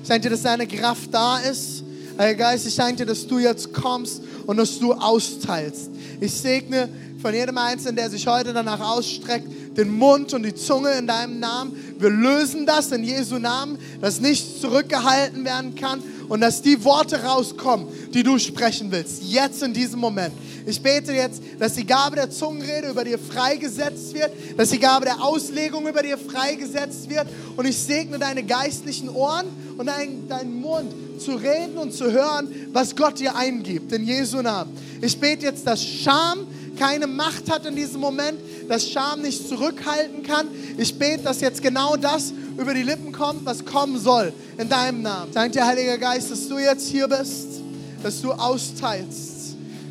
Ich 0.06 0.10
danke 0.10 0.30
dir, 0.30 0.36
dass 0.36 0.43
deine 0.43 0.68
Kraft 0.68 1.12
da 1.12 1.39
ist. 1.39 1.84
Heiliger 2.16 2.43
Geist, 2.43 2.68
ich 2.68 2.76
danke 2.76 2.97
dir, 2.97 3.06
dass 3.08 3.26
du 3.26 3.39
jetzt 3.39 3.74
kommst 3.74 4.22
und 4.45 4.58
dass 4.58 4.78
du 4.78 4.93
austeilst. 4.93 5.89
Ich 6.22 6.32
segne 6.32 6.89
von 7.20 7.34
jedem 7.34 7.58
Einzelnen, 7.58 7.95
der 7.95 8.12
sich 8.12 8.28
heute 8.28 8.53
danach 8.53 8.80
ausstreckt, 8.80 9.47
den 9.76 9.89
Mund 9.97 10.32
und 10.36 10.43
die 10.43 10.53
Zunge 10.53 10.91
in 10.91 11.08
deinem 11.08 11.39
Namen. 11.39 11.95
Wir 11.97 12.12
lösen 12.12 12.68
das 12.68 12.91
in 12.91 13.03
Jesu 13.03 13.39
Namen, 13.39 13.80
dass 13.99 14.22
nichts 14.22 14.62
zurückgehalten 14.62 15.43
werden 15.43 15.74
kann 15.74 16.03
und 16.30 16.39
dass 16.39 16.62
die 16.62 16.84
Worte 16.84 17.24
rauskommen, 17.24 17.88
die 18.14 18.22
du 18.22 18.38
sprechen 18.38 18.91
willst. 18.91 19.24
Jetzt 19.24 19.64
in 19.64 19.74
diesem 19.74 19.99
Moment. 19.99 20.36
Ich 20.66 20.82
bete 20.82 21.13
jetzt, 21.13 21.41
dass 21.59 21.74
die 21.74 21.86
Gabe 21.86 22.16
der 22.16 22.32
Zungenrede 22.32 22.89
über 22.89 23.03
dir 23.03 23.20
freigesetzt 23.20 24.13
wird, 24.13 24.32
dass 24.57 24.70
die 24.70 24.80
Gabe 24.80 25.05
der 25.05 25.24
Auslegung 25.24 25.88
über 25.88 26.01
dir 26.01 26.18
freigesetzt 26.18 27.09
wird 27.09 27.28
und 27.55 27.66
ich 27.66 27.78
segne 27.78 28.18
deine 28.18 28.43
geistlichen 28.43 29.09
Ohren 29.09 29.45
und 29.78 29.86
deinen, 29.86 30.28
deinen 30.28 30.59
Mund 30.59 30.91
zu 31.20 31.34
reden 31.34 31.78
und 31.78 31.93
zu 31.93 32.11
hören, 32.11 32.49
was 32.74 32.95
Gott 32.95 33.20
dir 33.20 33.36
eingibt, 33.36 33.91
in 33.91 34.05
Jesu 34.05 34.41
Namen. 34.41 34.76
Ich 35.01 35.20
bete 35.20 35.45
jetzt, 35.45 35.68
dass 35.68 35.84
Scham 35.84 36.47
keine 36.80 37.07
Macht 37.07 37.49
hat 37.49 37.66
in 37.66 37.76
diesem 37.76 38.01
Moment, 38.01 38.39
dass 38.68 38.89
Scham 38.89 39.22
nicht 39.22 39.47
zurückhalten 39.47 40.24
kann. 40.24 40.47
Ich 40.78 40.97
bete, 40.97 41.24
dass 41.24 41.41
jetzt 41.41 41.61
genau 41.61 41.95
das 41.95 42.34
über 42.57 42.74
die 42.74 42.84
Lippen 42.84 43.11
kommt, 43.11 43.45
was 43.45 43.63
kommen 43.63 43.99
soll 43.99 44.34
in 44.57 44.68
deinem 44.68 45.03
Namen. 45.03 45.32
Danke 45.32 45.66
Heiliger 45.66 45.97
Geist, 45.97 46.32
dass 46.32 46.47
du 46.47 46.57
jetzt 46.57 46.88
hier 46.88 47.07
bist, 47.07 47.61
dass 48.03 48.22
du 48.22 48.32
austeilst. 48.32 49.35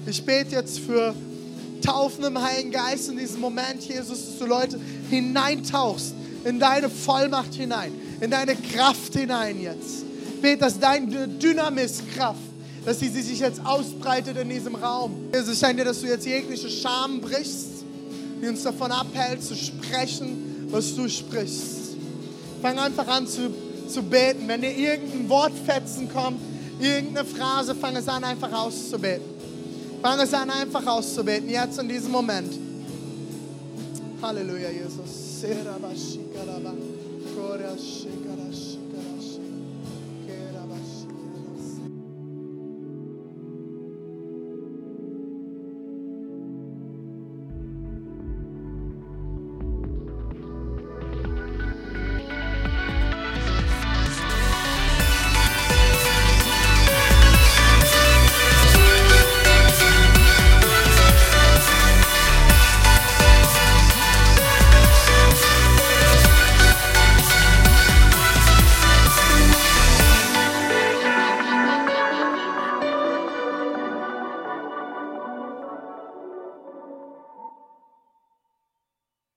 Ich 0.06 0.24
bete 0.24 0.54
jetzt 0.54 0.80
für 0.80 1.14
Taufen 1.82 2.24
im 2.24 2.40
Heiligen 2.40 2.70
Geist 2.70 3.08
in 3.08 3.16
diesem 3.16 3.40
Moment, 3.40 3.82
Jesus, 3.82 4.26
dass 4.26 4.38
du 4.38 4.46
Leute 4.46 4.78
hineintauchst 5.10 6.14
in 6.44 6.58
deine 6.58 6.90
Vollmacht 6.90 7.54
hinein, 7.54 7.92
in 8.20 8.30
deine 8.30 8.54
Kraft 8.54 9.14
hinein 9.14 9.60
jetzt. 9.60 10.04
Ich 10.34 10.40
bete, 10.42 10.58
dass 10.58 10.78
deine 10.78 11.28
Dynamis-Kraft 11.28 12.54
dass 12.84 13.00
sie 13.00 13.08
sich 13.08 13.38
jetzt 13.38 13.64
ausbreitet 13.64 14.36
in 14.36 14.50
diesem 14.50 14.74
Raum. 14.74 15.14
Jesus, 15.32 15.54
ich 15.54 15.60
danke 15.60 15.76
dir, 15.78 15.84
dass 15.84 16.00
du 16.00 16.06
jetzt 16.06 16.26
jegliche 16.26 16.68
Scham 16.68 17.20
brichst, 17.20 17.84
die 18.42 18.48
uns 18.48 18.62
davon 18.62 18.92
abhält, 18.92 19.42
zu 19.42 19.56
sprechen, 19.56 20.66
was 20.70 20.94
du 20.94 21.08
sprichst. 21.08 21.96
Fang 22.60 22.78
einfach 22.78 23.06
an 23.08 23.26
zu, 23.26 23.50
zu 23.88 24.02
beten. 24.02 24.46
Wenn 24.46 24.60
dir 24.60 24.76
irgendein 24.76 25.28
Wortfetzen 25.28 26.12
kommt, 26.12 26.40
irgendeine 26.78 27.26
Phrase, 27.26 27.74
fang 27.74 27.96
es 27.96 28.08
an, 28.08 28.24
einfach 28.24 28.52
auszubeten. 28.52 29.33
Fang 30.04 30.20
es 30.20 30.34
an, 30.34 30.50
einfach 30.50 30.86
auszubeten, 30.86 31.48
jetzt 31.48 31.78
in 31.78 31.88
diesem 31.88 32.12
Moment. 32.12 32.52
Halleluja, 34.20 34.68
Jesus. 34.68 35.40
Serabashikaraba. 35.40 36.74
Korashikarashi. 37.34 38.23